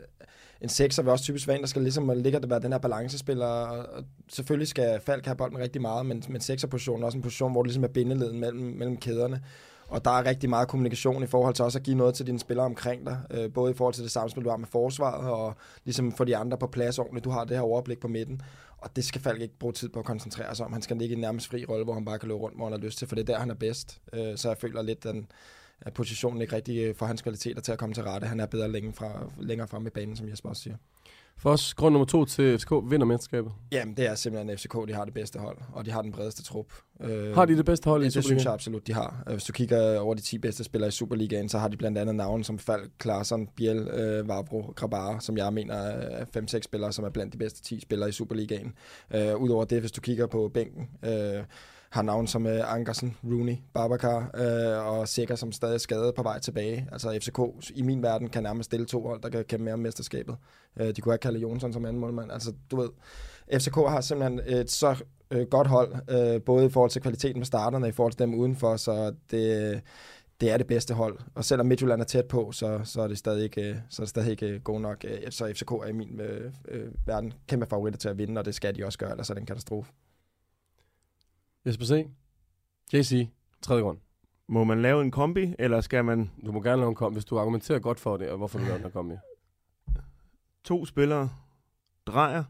en 0.60 0.68
sekser 0.68 1.02
vil 1.02 1.12
også 1.12 1.24
typisk 1.24 1.48
være 1.48 1.56
en, 1.56 1.62
der 1.62 1.68
skal 1.68 1.82
ligesom 1.82 2.10
ligge 2.16 2.40
det 2.40 2.50
være 2.50 2.60
den 2.60 2.72
her 2.72 2.78
balancespiller, 2.78 3.46
og, 3.46 4.04
selvfølgelig 4.28 4.68
skal 4.68 5.00
Falk 5.06 5.24
have 5.24 5.36
bolden 5.36 5.58
rigtig 5.58 5.82
meget, 5.82 6.06
men, 6.06 6.22
men 6.28 6.40
sekserpositionen 6.40 7.02
er 7.02 7.06
også 7.06 7.18
en 7.18 7.22
position, 7.22 7.52
hvor 7.52 7.62
det 7.62 7.68
ligesom 7.68 7.84
er 7.84 7.88
bindeleden 7.88 8.40
mellem, 8.40 8.62
mellem 8.62 8.96
kæderne. 8.96 9.42
Og 9.88 10.04
der 10.04 10.10
er 10.10 10.24
rigtig 10.24 10.50
meget 10.50 10.68
kommunikation 10.68 11.22
i 11.22 11.26
forhold 11.26 11.54
til 11.54 11.64
også 11.64 11.78
at 11.78 11.82
give 11.82 11.96
noget 11.96 12.14
til 12.14 12.26
dine 12.26 12.38
spillere 12.38 12.66
omkring 12.66 13.06
dig. 13.06 13.18
Øh, 13.30 13.52
både 13.52 13.70
i 13.70 13.74
forhold 13.74 13.94
til 13.94 14.02
det 14.02 14.12
samspil, 14.12 14.44
du 14.44 14.50
har 14.50 14.56
med 14.56 14.66
forsvaret, 14.66 15.30
og 15.30 15.54
ligesom 15.84 16.12
få 16.12 16.24
de 16.24 16.36
andre 16.36 16.58
på 16.58 16.66
plads 16.66 16.98
ordentligt. 16.98 17.24
Du 17.24 17.30
har 17.30 17.44
det 17.44 17.56
her 17.56 17.62
overblik 17.62 17.98
på 17.98 18.08
midten. 18.08 18.42
Og 18.78 18.96
det 18.96 19.04
skal 19.04 19.20
Falk 19.20 19.40
ikke 19.40 19.58
bruge 19.58 19.72
tid 19.72 19.88
på 19.88 19.98
at 19.98 20.04
koncentrere 20.04 20.54
sig 20.54 20.66
om. 20.66 20.72
Han 20.72 20.82
skal 20.82 20.96
ligge 20.96 21.12
i 21.12 21.16
en 21.16 21.20
nærmest 21.20 21.48
fri 21.48 21.64
rolle, 21.64 21.84
hvor 21.84 21.94
han 21.94 22.04
bare 22.04 22.18
kan 22.18 22.28
løbe 22.28 22.40
rundt, 22.40 22.56
hvor 22.56 22.64
han 22.64 22.72
har 22.72 22.80
lyst 22.80 22.98
til, 22.98 23.08
for 23.08 23.14
det 23.14 23.22
er 23.22 23.32
der, 23.32 23.40
han 23.40 23.50
er 23.50 23.54
bedst. 23.54 24.00
Øh, 24.12 24.36
så 24.36 24.48
jeg 24.48 24.56
føler 24.58 24.82
lidt, 24.82 25.04
den, 25.04 25.26
at 25.80 25.94
positionen 25.94 26.42
ikke 26.42 26.56
rigtig 26.56 26.78
øh, 26.78 26.94
får 26.94 26.98
for 26.98 27.06
hans 27.06 27.22
kvaliteter 27.22 27.60
til 27.60 27.72
at 27.72 27.78
komme 27.78 27.94
til 27.94 28.02
rette. 28.02 28.26
Han 28.26 28.40
er 28.40 28.46
bedre 28.46 28.68
længe 28.68 28.92
fra, 28.92 29.30
længere 29.38 29.68
frem 29.68 29.86
i 29.86 29.90
banen, 29.90 30.16
som 30.16 30.28
Jesper 30.28 30.48
også 30.48 30.62
siger. 30.62 30.76
For 31.38 31.50
os, 31.50 31.74
grund 31.74 31.92
nummer 31.92 32.06
to 32.06 32.24
til 32.24 32.58
FCK 32.58 32.70
vinder 32.90 33.06
mesterskabet? 33.06 33.52
Jamen, 33.72 33.96
det 33.96 34.06
er 34.06 34.14
simpelthen 34.14 34.58
FCK, 34.58 34.88
de 34.88 34.94
har 34.94 35.04
det 35.04 35.14
bedste 35.14 35.38
hold, 35.38 35.58
og 35.72 35.86
de 35.86 35.90
har 35.90 36.02
den 36.02 36.12
bredeste 36.12 36.42
trup. 36.42 36.66
Øh, 37.00 37.34
har 37.34 37.44
de 37.44 37.56
det 37.56 37.64
bedste 37.64 37.90
hold 37.90 38.02
ja, 38.02 38.08
i 38.08 38.10
Superligaen? 38.10 38.22
Det 38.22 38.24
synes 38.24 38.44
jeg 38.44 38.52
absolut, 38.52 38.86
de 38.86 38.92
har. 38.92 39.22
Øh, 39.26 39.32
hvis 39.32 39.44
du 39.44 39.52
kigger 39.52 39.98
over 39.98 40.14
de 40.14 40.20
10 40.20 40.38
bedste 40.38 40.64
spillere 40.64 40.88
i 40.88 40.90
Superligaen, 40.90 41.48
så 41.48 41.58
har 41.58 41.68
de 41.68 41.76
blandt 41.76 41.98
andet 41.98 42.14
navne 42.14 42.44
som 42.44 42.58
Falk, 42.58 42.90
Klaarsson, 42.98 43.48
Biel, 43.56 43.78
øh, 43.78 44.28
Vavro, 44.28 44.72
Grabara, 44.76 45.20
som 45.20 45.36
jeg 45.36 45.52
mener 45.52 45.74
er 45.74 46.24
5-6 46.24 46.60
spillere, 46.62 46.92
som 46.92 47.04
er 47.04 47.10
blandt 47.10 47.32
de 47.32 47.38
bedste 47.38 47.62
10 47.62 47.80
spillere 47.80 48.08
i 48.08 48.12
Superligaen. 48.12 48.72
Øh, 49.14 49.36
Udover 49.36 49.64
det, 49.64 49.80
hvis 49.80 49.92
du 49.92 50.00
kigger 50.00 50.26
på 50.26 50.50
bænken, 50.54 50.88
øh, 51.04 51.44
har 51.90 52.02
navn 52.02 52.26
som 52.26 52.46
uh, 52.46 52.74
Ankersen, 52.74 53.16
Rooney, 53.24 53.56
Babacar 53.74 54.18
uh, 54.18 54.86
og 54.86 55.08
Sikker, 55.08 55.34
som 55.34 55.52
stadig 55.52 55.74
er 55.74 55.78
skadet 55.78 56.14
på 56.14 56.22
vej 56.22 56.40
tilbage. 56.40 56.88
Altså 56.92 57.18
FCK 57.22 57.70
i 57.74 57.82
min 57.82 58.02
verden 58.02 58.28
kan 58.28 58.42
nærmest 58.42 58.66
stille 58.66 58.86
to 58.86 59.06
hold, 59.06 59.22
der 59.22 59.28
kan 59.28 59.44
kæmpe 59.44 59.64
mere 59.64 59.74
om 59.74 59.80
mesterskabet. 59.80 60.36
Uh, 60.80 60.86
de 60.86 61.00
kunne 61.00 61.12
have 61.12 61.18
kaldet 61.18 61.42
Jonsson 61.42 61.72
som 61.72 61.84
anden 61.84 62.00
målmand. 62.00 62.32
Altså 62.32 62.52
du 62.70 62.76
ved, 62.76 62.88
FCK 63.52 63.74
har 63.74 64.00
simpelthen 64.00 64.40
et 64.46 64.70
så 64.70 65.04
uh, 65.34 65.40
godt 65.50 65.66
hold, 65.66 65.92
uh, 65.92 66.42
både 66.42 66.66
i 66.66 66.70
forhold 66.70 66.90
til 66.90 67.02
kvaliteten 67.02 67.38
med 67.38 67.46
starterne 67.46 67.84
og 67.84 67.88
i 67.88 67.92
forhold 67.92 68.12
til 68.12 68.18
dem 68.18 68.34
udenfor, 68.34 68.76
så 68.76 69.14
det, 69.30 69.82
det 70.40 70.50
er 70.50 70.56
det 70.56 70.66
bedste 70.66 70.94
hold. 70.94 71.18
Og 71.34 71.44
selvom 71.44 71.66
Midtjylland 71.66 72.00
er 72.00 72.04
tæt 72.04 72.24
på, 72.24 72.52
så, 72.52 72.80
så 72.84 73.00
er 73.00 73.08
det 73.08 73.18
stadig 73.18 73.44
ikke, 73.44 73.82
så 73.90 74.02
er 74.02 74.04
det 74.04 74.10
stadig 74.10 74.30
ikke 74.30 74.58
god 74.58 74.80
nok. 74.80 75.04
Så 75.30 75.52
FCK 75.54 75.70
er 75.70 75.86
i 75.86 75.92
min 75.92 76.20
øh, 76.20 76.52
øh, 76.68 76.92
verden 77.06 77.32
kæmpe 77.48 77.66
favoritter 77.66 77.98
til 77.98 78.08
at 78.08 78.18
vinde, 78.18 78.38
og 78.38 78.44
det 78.44 78.54
skal 78.54 78.76
de 78.76 78.84
også 78.84 78.98
gøre, 78.98 79.10
ellers 79.10 79.30
er 79.30 79.34
det 79.34 79.40
en 79.40 79.46
katastrofe. 79.46 79.92
Jesper 81.66 81.84
C. 81.84 82.08
JC, 82.92 83.28
tredje 83.62 83.82
grund. 83.82 83.98
Må 84.48 84.64
man 84.64 84.82
lave 84.82 85.02
en 85.02 85.10
kombi, 85.10 85.54
eller 85.58 85.80
skal 85.80 86.04
man... 86.04 86.30
Du 86.46 86.52
må 86.52 86.62
gerne 86.62 86.80
lave 86.80 86.88
en 86.88 86.94
kombi, 86.94 87.14
hvis 87.14 87.24
du 87.24 87.38
argumenterer 87.38 87.78
godt 87.78 88.00
for 88.00 88.16
det, 88.16 88.30
og 88.30 88.36
hvorfor 88.36 88.58
du 88.58 88.64
laver 88.64 88.84
en 88.84 88.90
kombi. 88.90 89.14
To 90.64 90.86
spillere, 90.86 91.30
Drejer 92.06 92.44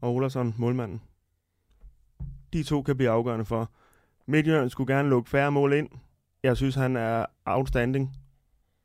og 0.00 0.14
Olason, 0.14 0.54
målmanden. 0.58 1.02
De 2.52 2.62
to 2.62 2.82
kan 2.82 2.96
blive 2.96 3.10
afgørende 3.10 3.44
for. 3.44 3.70
Midtjylland 4.26 4.70
skulle 4.70 4.94
gerne 4.94 5.08
lukke 5.08 5.30
færre 5.30 5.52
mål 5.52 5.72
ind. 5.72 5.88
Jeg 6.42 6.56
synes, 6.56 6.74
han 6.74 6.96
er 6.96 7.26
outstanding, 7.44 8.16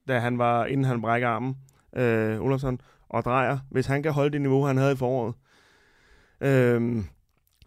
da 0.08 0.20
han 0.20 0.38
var, 0.38 0.66
inden 0.66 0.86
han 0.86 1.02
brækker 1.02 1.28
armen, 1.28 1.58
øh, 1.96 2.42
Olason, 2.42 2.82
og 3.10 3.24
Drejer. 3.24 3.58
Hvis 3.70 3.86
han 3.86 4.04
kan 4.04 4.14
holde 4.14 4.32
det 4.32 4.42
niveau, 4.42 4.64
han 4.64 4.78
havde 4.78 4.94
i 4.94 4.96
foråret, 4.96 5.36
øh, 6.42 7.04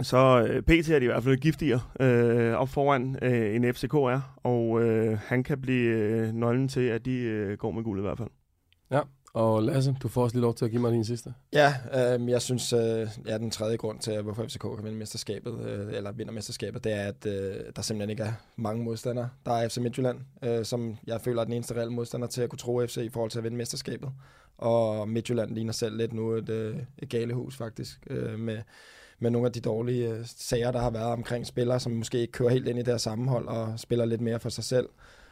så 0.02 0.46
øh, 0.48 0.62
PT 0.62 0.88
er 0.88 0.98
de 0.98 1.04
i 1.04 1.08
hvert 1.08 1.24
fald 1.24 1.36
giftigere 1.36 1.80
øh, 2.00 2.54
op 2.54 2.68
foran 2.68 3.18
øh, 3.22 3.56
en 3.56 3.74
FCK 3.74 3.94
er, 3.94 4.38
og 4.42 4.82
øh, 4.82 5.18
han 5.18 5.42
kan 5.42 5.60
blive 5.60 5.90
øh, 5.90 6.32
nøglen 6.32 6.68
til, 6.68 6.80
at 6.80 7.04
de 7.04 7.18
øh, 7.18 7.58
går 7.58 7.70
med 7.70 7.82
guld 7.82 7.98
i 7.98 8.02
hvert 8.02 8.18
fald. 8.18 8.28
Ja, 8.90 9.00
og 9.36 9.62
Lasse, 9.62 9.96
du 10.02 10.08
får 10.08 10.22
også 10.22 10.36
lige 10.36 10.42
lov 10.42 10.54
til 10.54 10.64
at 10.64 10.70
give 10.70 10.82
mig 10.82 10.92
din 10.92 11.04
sidste. 11.04 11.34
Ja, 11.52 11.74
øh, 11.94 12.28
jeg 12.28 12.42
synes, 12.42 12.72
øh, 12.72 13.08
ja, 13.26 13.38
den 13.38 13.50
tredje 13.50 13.76
grund 13.76 13.98
til, 13.98 14.22
hvorfor 14.22 14.44
FCK 14.44 14.60
kan 14.60 14.84
vinde 14.84 14.98
mesterskabet, 14.98 15.60
øh, 15.68 15.96
eller 15.96 16.12
vinder 16.12 16.32
mesterskabet, 16.32 16.84
det 16.84 16.92
er, 16.92 17.02
at 17.02 17.26
øh, 17.26 17.54
der 17.76 17.82
simpelthen 17.82 18.10
ikke 18.10 18.22
er 18.22 18.32
mange 18.56 18.84
modstandere. 18.84 19.28
Der 19.46 19.52
er 19.52 19.68
FC 19.68 19.78
Midtjylland, 19.78 20.18
øh, 20.44 20.64
som 20.64 20.96
jeg 21.06 21.20
føler 21.20 21.40
er 21.40 21.44
den 21.44 21.52
eneste 21.52 21.74
reelle 21.74 21.92
modstander 21.92 22.26
til 22.26 22.42
at 22.42 22.50
kunne 22.50 22.58
tro 22.58 22.86
FC 22.86 22.96
i 22.96 23.08
forhold 23.08 23.30
til 23.30 23.38
at 23.38 23.44
vinde 23.44 23.56
mesterskabet. 23.56 24.10
Og 24.58 25.08
Midtjylland 25.08 25.54
ligner 25.54 25.72
selv 25.72 25.96
lidt 25.96 26.12
nu 26.12 26.30
et, 26.30 26.48
øh, 26.48 26.76
et 26.98 27.08
galehus 27.08 27.56
faktisk, 27.56 28.06
øh, 28.10 28.38
med 28.38 28.58
med 29.18 29.30
nogle 29.30 29.46
af 29.46 29.52
de 29.52 29.60
dårlige 29.60 30.10
øh, 30.10 30.20
sager, 30.24 30.70
der 30.70 30.80
har 30.80 30.90
været 30.90 31.12
omkring 31.12 31.46
spillere, 31.46 31.80
som 31.80 31.92
måske 31.92 32.18
ikke 32.18 32.32
kører 32.32 32.50
helt 32.50 32.68
ind 32.68 32.78
i 32.78 32.82
deres 32.82 33.02
sammenhold 33.02 33.48
og 33.48 33.80
spiller 33.80 34.04
lidt 34.04 34.20
mere 34.20 34.40
for 34.40 34.48
sig 34.48 34.64
selv. 34.64 34.88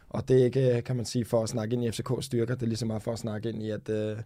Og 0.09 0.29
det 0.29 0.41
er 0.41 0.45
ikke, 0.45 0.83
kan 0.83 0.97
man 0.97 1.05
sige, 1.05 1.25
for 1.25 1.43
at 1.43 1.49
snakke 1.49 1.75
ind 1.75 1.85
i 1.85 1.89
FCK's 1.89 2.21
styrker, 2.21 2.55
det 2.55 2.63
er 2.63 2.67
ligesom 2.67 2.89
meget 2.89 3.03
for 3.03 3.13
at 3.13 3.19
snakke 3.19 3.49
ind 3.49 3.63
i, 3.63 3.71
at 3.71 3.89
øh, 3.89 4.17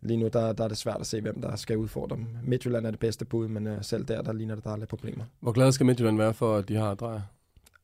lige 0.00 0.16
nu 0.16 0.28
der, 0.28 0.52
der 0.52 0.64
er 0.64 0.68
det 0.68 0.76
svært 0.76 1.00
at 1.00 1.06
se, 1.06 1.20
hvem 1.20 1.40
der 1.40 1.56
skal 1.56 1.76
udfordre 1.76 2.16
dem. 2.16 2.26
Midtjylland 2.42 2.86
er 2.86 2.90
det 2.90 3.00
bedste 3.00 3.24
bud, 3.24 3.48
men 3.48 3.66
øh, 3.66 3.78
selv 3.82 4.04
der, 4.04 4.22
der 4.22 4.32
ligner 4.32 4.54
det, 4.54 4.64
der 4.64 4.72
er 4.72 4.76
lidt 4.76 4.88
problemer. 4.88 5.24
Hvor 5.40 5.52
glad 5.52 5.72
skal 5.72 5.86
Midtjylland 5.86 6.16
være 6.16 6.34
for, 6.34 6.56
at 6.56 6.68
de 6.68 6.76
har 6.76 6.94
drejer? 6.94 7.20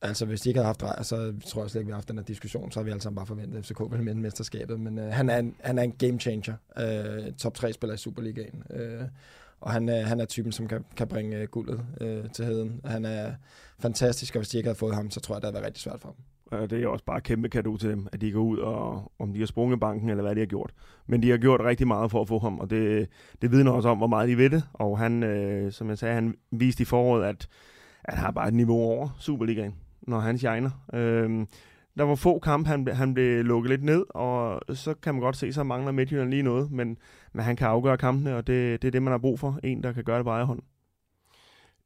Altså, 0.03 0.27
hvis 0.27 0.41
de 0.41 0.51
ikke 0.51 0.59
havde 0.59 0.67
haft 0.67 0.81
drejer, 0.81 1.03
så 1.03 1.35
tror 1.47 1.63
jeg 1.63 1.71
slet 1.71 1.81
ikke, 1.81 1.87
vi 1.87 1.93
har 1.93 1.97
haft 1.97 2.09
den 2.09 2.19
her 2.19 2.25
diskussion. 2.25 2.73
Så 2.73 2.81
har 2.81 2.85
vi 2.85 2.91
alle 2.91 3.03
sammen 3.03 3.17
bare 3.17 3.27
forventet, 3.27 3.59
at 3.59 3.65
FCK 3.65 3.81
ville 3.91 4.05
vinde 4.05 4.21
mesterskabet. 4.21 4.81
Men 4.81 4.99
øh, 4.99 5.13
han, 5.13 5.31
er 5.31 5.39
en, 5.39 5.55
han 5.61 5.79
er 5.79 5.83
en 5.83 5.93
game 5.93 6.21
changer. 6.21 6.55
Øh, 6.79 7.33
top 7.33 7.55
3 7.55 7.73
spiller 7.73 7.95
i 7.95 7.97
Superligaen. 7.97 8.63
Øh, 8.71 9.03
og 9.65 9.73
han, 9.73 9.89
øh, 9.89 10.07
han 10.07 10.21
er 10.21 10.25
typen, 10.25 10.53
som 10.53 10.69
kan, 10.69 10.85
kan 10.97 11.09
bringe 11.09 11.37
øh, 11.37 11.49
guldet 11.49 11.81
øh, 12.01 12.31
til 12.31 12.45
heden. 12.45 12.81
Han 12.85 13.05
er 13.05 13.33
fantastisk, 13.79 14.35
og 14.35 14.39
hvis 14.39 14.49
de 14.49 14.57
ikke 14.57 14.67
havde 14.67 14.79
fået 14.79 14.95
ham, 14.95 15.11
så 15.11 15.21
tror 15.21 15.35
jeg, 15.35 15.43
det 15.43 15.47
havde 15.47 15.55
været 15.55 15.67
rigtig 15.67 15.83
svært 15.83 16.01
for 16.01 16.09
ham. 16.09 16.17
Og 16.61 16.71
det 16.71 16.83
er 16.83 16.89
også 16.89 17.05
bare 17.05 17.21
kæmpe 17.21 17.49
kado 17.49 17.77
til 17.77 17.91
dem, 17.91 18.09
at 18.13 18.21
de 18.21 18.33
går 18.33 18.41
ud, 18.41 18.59
og 18.59 19.13
om 19.19 19.33
de 19.33 19.39
har 19.39 19.47
sprunget 19.47 19.81
banken, 19.81 20.11
eller 20.11 20.23
hvad 20.23 20.35
de 20.35 20.41
har 20.41 20.47
gjort. 20.47 20.71
Men 21.07 21.23
de 21.23 21.31
har 21.31 21.39
gjort 21.39 21.61
rigtig 21.61 21.87
meget 21.87 22.11
for 22.11 22.21
at 22.21 22.29
få 22.29 22.39
ham, 22.39 22.61
og 22.61 22.71
det, 22.71 23.09
det 23.43 23.51
vidner 23.51 23.73
også 23.73 23.89
om, 23.89 23.99
hvor 23.99 24.07
meget 24.07 24.29
de 24.29 24.39
ved 24.39 24.51
det. 24.51 24.63
Og 24.73 24.99
han, 24.99 25.23
øh, 25.23 25.73
som 25.73 25.89
jeg 25.89 25.99
sagde, 25.99 26.15
han 26.15 26.35
viste 26.51 26.83
i 26.83 26.85
foråret, 26.85 27.25
at, 27.25 27.49
at 28.05 28.15
han 28.15 28.25
har 28.25 28.31
bare 28.31 28.49
et 28.49 28.55
niveau 28.55 28.79
over 28.79 29.09
Superligaen, 29.19 29.75
når 30.03 30.19
han 30.19 30.39
shiner. 30.39 30.71
Øh, 30.95 31.47
der 31.99 32.05
var 32.05 32.15
få 32.15 32.39
kampe, 32.39 32.69
han, 32.69 32.89
han 32.89 33.15
blev 33.15 33.45
lukket 33.45 33.71
lidt 33.71 33.83
ned, 33.83 34.05
og 34.09 34.61
så 34.77 34.95
kan 34.95 35.15
man 35.15 35.21
godt 35.21 35.37
se, 35.37 35.53
så 35.53 35.63
mangler 35.63 35.93
Midtjylland 35.93 36.31
lige 36.31 36.43
noget, 36.43 36.71
men, 36.71 36.99
men 37.33 37.45
han 37.45 37.57
kan 37.57 37.67
afgøre 37.67 37.97
kampene, 37.97 38.37
og 38.37 38.47
det, 38.47 38.83
det 38.83 38.89
er 38.89 38.93
det, 38.93 39.03
man 39.03 39.11
har 39.11 39.19
brug 39.19 39.41
for. 39.41 39.61
En, 39.63 39.83
der 39.83 39.93
kan 39.93 40.05
gøre 40.05 40.17
det 40.17 40.25
på 40.25 40.31
egen 40.31 40.47
hånd. 40.47 40.63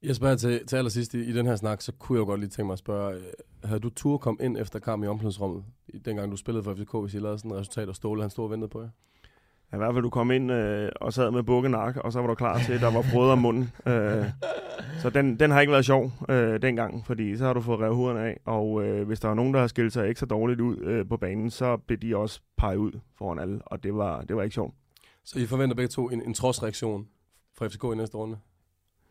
Jeg 0.02 0.16
spørger 0.16 0.36
til, 0.36 0.66
til 0.66 0.76
allersidst 0.76 1.14
i, 1.14 1.18
i 1.18 1.32
den 1.32 1.46
her 1.46 1.56
snak, 1.56 1.82
så 1.82 1.92
kunne 1.92 2.16
jeg 2.16 2.20
jo 2.20 2.26
godt 2.26 2.40
lige 2.40 2.50
tænke 2.50 2.66
mig 2.66 2.72
at 2.72 2.78
spørge, 2.78 3.14
øh, 3.14 3.22
havde 3.64 3.80
du 3.80 3.90
tur 3.90 4.18
kom 4.18 4.38
ind 4.42 4.56
efter 4.56 4.78
kamp 4.78 5.04
i 5.04 5.06
omklædningsrummet, 5.06 5.64
dengang 6.04 6.30
du 6.30 6.36
spillede 6.36 6.64
for 6.64 6.74
FCK, 6.74 6.94
hvis 7.02 7.14
I 7.14 7.18
lavede 7.18 7.38
sådan 7.38 7.50
et 7.50 7.56
resultat, 7.56 7.88
og 7.88 7.96
Ståle 7.96 8.20
han 8.20 8.30
stod 8.30 8.44
og 8.44 8.50
ventede 8.50 8.68
på 8.68 8.80
jer? 8.80 8.88
Ja, 9.72 9.76
I 9.76 9.78
hvert 9.78 9.94
fald, 9.94 10.02
du 10.02 10.10
kom 10.10 10.30
ind 10.30 10.52
øh, 10.52 10.88
og 11.00 11.12
sad 11.12 11.30
med 11.30 11.42
bukke 11.42 11.68
nakke, 11.68 12.02
og 12.02 12.12
så 12.12 12.20
var 12.20 12.26
du 12.26 12.34
klar 12.34 12.58
til, 12.58 12.72
at 12.72 12.80
der 12.80 12.92
var 12.92 13.04
brød 13.12 13.30
om 13.30 13.38
munden. 13.38 13.70
Øh, 13.86 14.24
så 15.02 15.10
den, 15.10 15.40
den 15.40 15.50
har 15.50 15.60
ikke 15.60 15.72
været 15.72 15.84
sjov 15.84 16.12
øh, 16.28 16.62
dengang, 16.62 17.06
fordi 17.06 17.36
så 17.36 17.44
har 17.44 17.52
du 17.52 17.60
fået 17.60 17.80
revet 17.80 17.96
hovederne 17.96 18.20
af, 18.20 18.40
og 18.44 18.84
øh, 18.84 19.06
hvis 19.06 19.20
der 19.20 19.28
var 19.28 19.34
nogen, 19.34 19.54
der 19.54 19.60
har 19.60 19.66
skilt 19.66 19.92
sig 19.92 20.08
ikke 20.08 20.20
så 20.20 20.26
dårligt 20.26 20.60
ud 20.60 20.76
øh, 20.76 21.08
på 21.08 21.16
banen, 21.16 21.50
så 21.50 21.76
blev 21.76 21.98
de 21.98 22.16
også 22.16 22.40
peget 22.56 22.76
ud 22.76 22.92
foran 23.18 23.38
alle, 23.38 23.60
og 23.66 23.82
det 23.82 23.94
var, 23.94 24.20
det 24.20 24.36
var 24.36 24.42
ikke 24.42 24.54
sjovt. 24.54 24.74
Så 25.24 25.38
I 25.38 25.46
forventer 25.46 25.76
begge 25.76 25.88
to 25.88 26.10
en, 26.10 26.22
en 26.22 26.34
trodsreaktion 26.34 27.06
fra 27.58 27.68
FCK 27.68 27.84
i 27.84 27.96
næste 27.96 28.16
runde? 28.16 28.36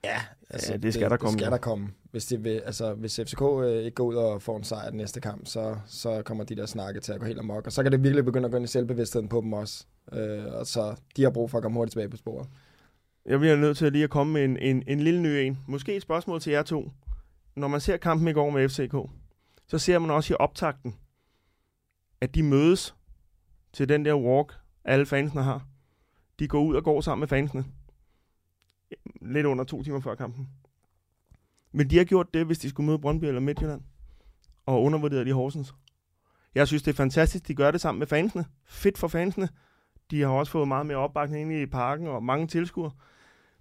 Ja, 0.04 0.22
altså, 0.50 0.72
Ja, 0.72 0.78
det 0.78 0.94
skal 0.94 1.10
der 1.10 1.18
komme, 1.18 1.32
Det 1.32 1.42
skal 1.42 1.52
der 1.52 1.58
komme. 1.58 1.90
Hvis, 2.12 2.26
det 2.26 2.44
vil, 2.44 2.50
altså, 2.66 2.94
hvis 2.94 3.20
FCK 3.20 3.42
øh, 3.42 3.84
ikke 3.84 3.96
går 3.96 4.04
ud 4.04 4.16
og 4.16 4.42
får 4.42 4.58
en 4.58 4.64
sejr 4.64 4.90
den 4.90 4.98
næste 4.98 5.22
kamp, 5.22 5.48
så, 5.48 5.78
så 5.86 6.22
kommer 6.22 6.44
de 6.44 6.56
der 6.56 6.66
snakke 6.66 7.00
til 7.00 7.14
at 7.14 7.20
gå 7.20 7.26
helt 7.26 7.40
amok. 7.40 7.66
Og 7.66 7.72
så 7.72 7.84
kan 7.84 7.92
det 7.92 8.04
virkelig 8.04 8.26
begynde 8.26 8.46
at 8.46 8.52
gå 8.52 8.58
ind 8.58 8.66
i 8.66 8.68
selvbevidstheden 8.68 9.30
på 9.30 9.42
dem 9.42 9.54
også. 9.54 9.86
Øh, 10.14 10.46
og 10.46 10.68
så 10.68 10.96
de 11.16 11.24
har 11.24 11.30
brug 11.30 11.52
for 11.52 11.58
at 11.58 11.62
komme 11.62 11.78
hurtigt 11.78 11.92
tilbage 11.92 12.10
på 12.10 12.18
sporet. 12.18 12.48
Jeg 13.26 13.40
bliver 13.40 13.56
nødt 13.56 13.78
til 13.78 13.92
lige 13.92 14.04
at 14.04 14.10
komme 14.10 14.34
med 14.34 14.44
en, 14.44 14.58
en, 14.58 14.84
en 14.88 15.00
lille 15.00 15.22
ny 15.22 15.28
en. 15.28 15.58
Måske 15.68 15.96
et 15.96 16.02
spørgsmål 16.02 16.42
til 16.42 16.52
jer 16.52 16.64
to. 16.64 16.92
Når 17.56 17.68
man 17.68 17.82
ser 17.82 17.98
kampen 17.98 18.28
i 18.28 18.34
går 18.34 18.50
med 18.50 18.70
FCK, 18.70 18.96
så 19.68 19.78
ser 19.78 20.00
man 20.00 20.12
også 20.12 20.34
i 20.34 20.38
optakten, 20.40 20.96
at 22.22 22.36
de 22.36 22.44
mødes 22.44 22.96
til 23.74 23.90
den 23.90 24.06
der 24.06 24.16
walk, 24.16 24.54
alle 24.86 25.06
fansene 25.06 25.44
har. 25.44 25.66
De 26.40 26.48
går 26.48 26.62
ud 26.62 26.76
og 26.76 26.84
går 26.84 27.02
sammen 27.02 27.20
med 27.20 27.28
fansene. 27.28 27.66
Lidt 29.22 29.46
under 29.46 29.64
to 29.64 29.84
timer 29.84 30.00
før 30.00 30.16
kampen. 30.16 30.48
Men 31.72 31.90
de 31.90 31.98
har 31.98 32.04
gjort 32.04 32.34
det, 32.34 32.46
hvis 32.46 32.60
de 32.60 32.70
skulle 32.70 32.88
møde 32.88 33.00
Brøndby 33.00 33.26
eller 33.26 33.42
Midtjylland. 33.42 33.82
Og 34.66 34.84
undervurderet 34.84 35.26
de 35.26 35.34
Horsens. 35.34 35.74
Jeg 36.56 36.68
synes, 36.68 36.84
det 36.84 36.92
er 36.92 36.96
fantastisk, 36.96 37.48
de 37.48 37.56
gør 37.56 37.72
det 37.72 37.82
sammen 37.82 38.00
med 38.00 38.08
fansene. 38.08 38.46
Fedt 38.66 38.98
for 38.98 39.08
fansene. 39.08 39.50
De 40.12 40.22
har 40.22 40.28
også 40.28 40.52
fået 40.52 40.68
meget 40.68 40.86
mere 40.86 40.98
opbakning 40.98 41.42
ind 41.42 41.62
i 41.62 41.66
parken 41.66 42.08
og 42.08 42.24
mange 42.24 42.48
tilskuere. 42.48 42.92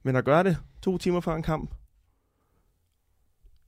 Men 0.03 0.16
at 0.16 0.24
gøre 0.24 0.45
det 0.45 0.59
to 0.83 0.99
timer 0.99 1.20
før 1.20 1.35
en 1.35 1.43
kamp, 1.43 1.70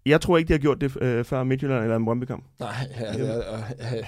jeg 0.06 0.20
tror 0.20 0.38
ikke, 0.38 0.48
de 0.48 0.52
har 0.52 0.58
gjort 0.58 0.80
det 0.80 1.02
øh, 1.02 1.24
før 1.24 1.44
Midtjylland 1.44 1.82
eller 1.82 1.96
en 1.96 2.04
Brøndby-kamp. 2.04 2.44
Nej, 2.58 2.74
ja, 3.00 3.12
det, 3.12 3.44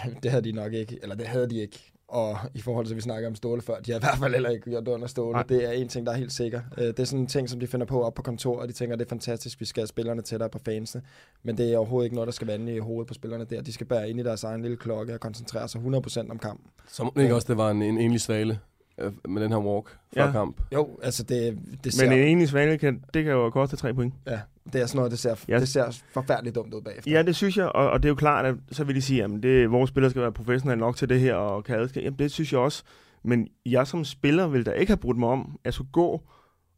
øh, 0.07 0.23
det 0.23 0.31
havde 0.31 0.45
de 0.45 0.53
nok 0.53 0.73
ikke. 0.73 0.99
Eller 1.03 1.15
det 1.15 1.27
havde 1.27 1.51
de 1.51 1.61
ikke. 1.61 1.93
Og 2.11 2.39
i 2.55 2.61
forhold 2.61 2.87
til, 2.87 2.93
at 2.93 2.97
vi 2.97 3.01
snakker 3.01 3.29
om 3.29 3.35
Ståle 3.35 3.63
før, 3.63 3.81
de 3.81 3.91
har 3.93 3.99
i 3.99 4.03
hvert 4.03 4.19
fald 4.19 4.33
heller 4.33 4.51
ikke 4.51 4.71
gjort 4.71 4.89
under 4.89 5.07
Ståle. 5.07 5.33
Nej. 5.33 5.43
Det 5.43 5.65
er 5.65 5.71
en 5.71 5.89
ting, 5.89 6.07
der 6.07 6.13
er 6.13 6.17
helt 6.17 6.33
sikker. 6.33 6.61
Øh, 6.79 6.85
Det 6.87 7.01
er 7.01 7.05
sådan 7.05 7.21
en 7.21 7.27
ting, 7.27 7.51
som 7.51 7.61
de 7.61 7.67
finder 7.67 7.87
på 7.87 8.03
op 8.03 8.15
på 8.15 8.23
kontoret, 8.23 8.61
og 8.63 8.69
de 8.69 8.73
tænker, 8.73 8.97
det 8.97 9.05
er 9.05 9.09
fantastisk, 9.09 9.61
vi 9.61 9.65
skal 9.65 9.81
have 9.81 9.87
spillerne 9.87 10.23
tættere 10.23 10.49
på 10.51 10.59
fansene. 10.65 11.03
Men 11.43 11.59
det 11.59 11.73
er 11.73 11.77
overhovedet 11.79 12.07
ikke 12.07 12.15
noget, 12.17 12.27
der 12.27 12.33
skal 12.33 12.47
vande 12.47 12.75
i 12.75 12.79
hovedet 12.79 13.09
på 13.09 13.15
spillerne 13.15 13.45
der. 13.45 13.63
De 13.63 13.73
skal 13.73 13.87
bære 13.87 14.11
ind 14.11 14.21
i 14.21 14.23
deres 14.23 14.45
egen 14.45 14.63
lille 14.63 14.77
klokke 14.77 15.15
og 15.15 15.21
koncentrere 15.21 15.69
sig 15.69 15.81
100% 15.81 16.31
om 16.31 16.39
kampen. 16.39 16.71
Som 16.89 17.13
ikke 17.21 17.35
også, 17.35 17.47
det 17.49 17.57
var 17.57 17.71
en, 17.71 17.83
en 17.83 17.99
enlig 17.99 18.21
svale 18.21 18.59
med 19.29 19.43
den 19.43 19.51
her 19.53 19.59
walk 19.59 19.97
før 20.15 20.25
Ja. 20.25 20.33
kamp. 20.33 20.61
Jo, 20.75 20.89
altså 21.03 21.23
det, 21.23 21.59
det 21.85 21.93
ser, 21.93 22.09
Men 22.11 22.19
en 22.19 22.25
enig 22.29 22.49
svane, 22.49 22.79
kan, 22.79 23.05
det 23.15 23.25
kan 23.25 23.33
jo 23.33 23.51
koste 23.51 23.77
tre 23.77 23.95
point. 23.95 24.15
ja, 24.27 24.41
det 24.73 24.81
er 24.83 24.87
sådan 24.87 24.97
noget, 24.99 25.11
det 25.11 25.19
ser, 25.19 25.45
Ja. 25.49 25.61
det 25.61 25.69
ser 25.69 26.03
forfærdeligt 26.15 26.55
dumt 26.55 26.75
ud 26.75 26.83
bagefter. 26.83 27.11
Ja, 27.11 27.23
det 27.23 27.37
synes 27.37 27.57
jeg, 27.57 27.67
og, 27.67 27.91
og 27.91 28.03
det 28.03 28.09
er 28.09 28.11
jo 28.11 28.15
klart, 28.15 28.47
at 28.47 28.55
så 28.73 28.85
vil 28.85 28.95
de 28.95 29.03
sige, 29.03 29.25
at 29.25 29.31
det, 29.43 29.71
vores 29.71 29.89
spillere 29.89 30.11
skal 30.11 30.23
være 30.23 30.33
professionelle 30.33 30.81
nok 30.81 30.97
til 30.97 31.09
det 31.09 31.21
her, 31.21 31.35
og 31.35 31.65
kan 31.65 31.79
adskille. 31.79 32.05
Jamen, 32.05 32.19
det 32.19 32.31
synes 32.31 32.53
jeg 32.53 32.61
også. 32.61 32.83
Men 33.25 33.49
jeg 33.67 33.87
som 33.87 34.05
spiller 34.05 34.49
vil 34.49 34.67
da 34.67 34.71
ikke 34.71 34.91
have 34.91 34.97
brudt 34.97 35.17
mig 35.19 35.29
om, 35.29 35.41
at 35.41 35.59
jeg 35.65 35.75
skulle 35.75 35.91
gå 35.93 36.23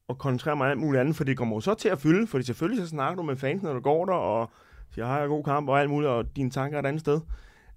og 0.09 0.19
koncentrere 0.19 0.57
mig 0.57 0.65
om 0.67 0.71
alt 0.71 0.81
muligt 0.81 1.01
andet, 1.01 1.17
for 1.17 1.25
det 1.25 1.37
kommer 1.37 1.57
jo 1.57 1.61
så 1.61 1.75
til 1.75 1.89
at 1.89 1.99
fylde, 1.99 2.27
fordi 2.27 2.45
selvfølgelig 2.45 2.85
så 2.85 2.89
snakker 2.89 3.17
du 3.17 3.23
med 3.23 3.37
fans, 3.37 3.63
når 3.63 3.73
du 3.73 3.81
går 3.81 4.05
der, 4.07 4.13
og 4.13 4.51
siger, 4.95 5.07
har 5.07 5.19
jeg 5.21 5.29
god 5.29 5.45
kamp 5.45 5.69
og 5.69 5.81
alt 5.81 5.91
muligt, 5.91 6.11
og 6.11 6.37
dine 6.37 6.51
tanker 6.51 6.77
er 6.79 6.83
et 6.83 6.87
andet 6.87 7.01
sted. 7.01 7.21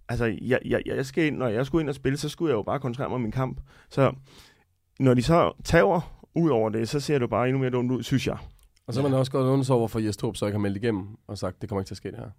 Altså, 0.10 0.38
jeg, 0.42 0.60
jeg, 0.66 0.82
jeg 0.86 1.06
skal 1.06 1.26
ind, 1.26 1.38
når 1.38 1.48
jeg 1.48 1.66
skulle 1.66 1.82
ind 1.82 1.90
og 1.90 1.96
spille, 1.96 2.18
så 2.18 2.30
skulle 2.30 2.50
jeg 2.50 2.58
jo 2.58 2.64
bare 2.64 2.80
koncentrere 2.80 3.10
mig 3.10 3.16
om 3.16 3.22
min 3.22 3.32
kamp. 3.32 3.62
Så 3.90 4.14
når 5.00 5.14
de 5.14 5.24
så 5.24 5.52
tager 5.64 6.02
ud 6.36 6.50
over 6.50 6.70
det, 6.70 6.90
så 6.90 7.00
ser 7.00 7.14
det 7.14 7.22
jo 7.22 7.28
bare 7.28 7.48
endnu 7.48 7.60
mere 7.60 7.70
dumt 7.70 7.92
ud, 7.92 8.04
synes 8.04 8.28
jeg. 8.28 8.38
Og 8.88 8.94
så 8.94 9.02
har 9.02 9.10
man 9.10 9.20
også 9.20 9.32
godt 9.32 9.48
undret 9.48 9.70
over, 9.70 9.80
hvorfor 9.80 10.00
Jes 10.00 10.18
Torp 10.18 10.36
så 10.38 10.46
ikke 10.46 10.56
har 10.56 10.62
meldt 10.62 10.78
igennem 10.78 11.08
og 11.28 11.38
sagt, 11.38 11.62
det 11.62 11.70
kommer 11.70 11.82
ikke 11.82 11.88
til 11.88 11.94
at 11.94 11.98
ske 11.98 12.12
det 12.12 12.20
her. 12.20 12.30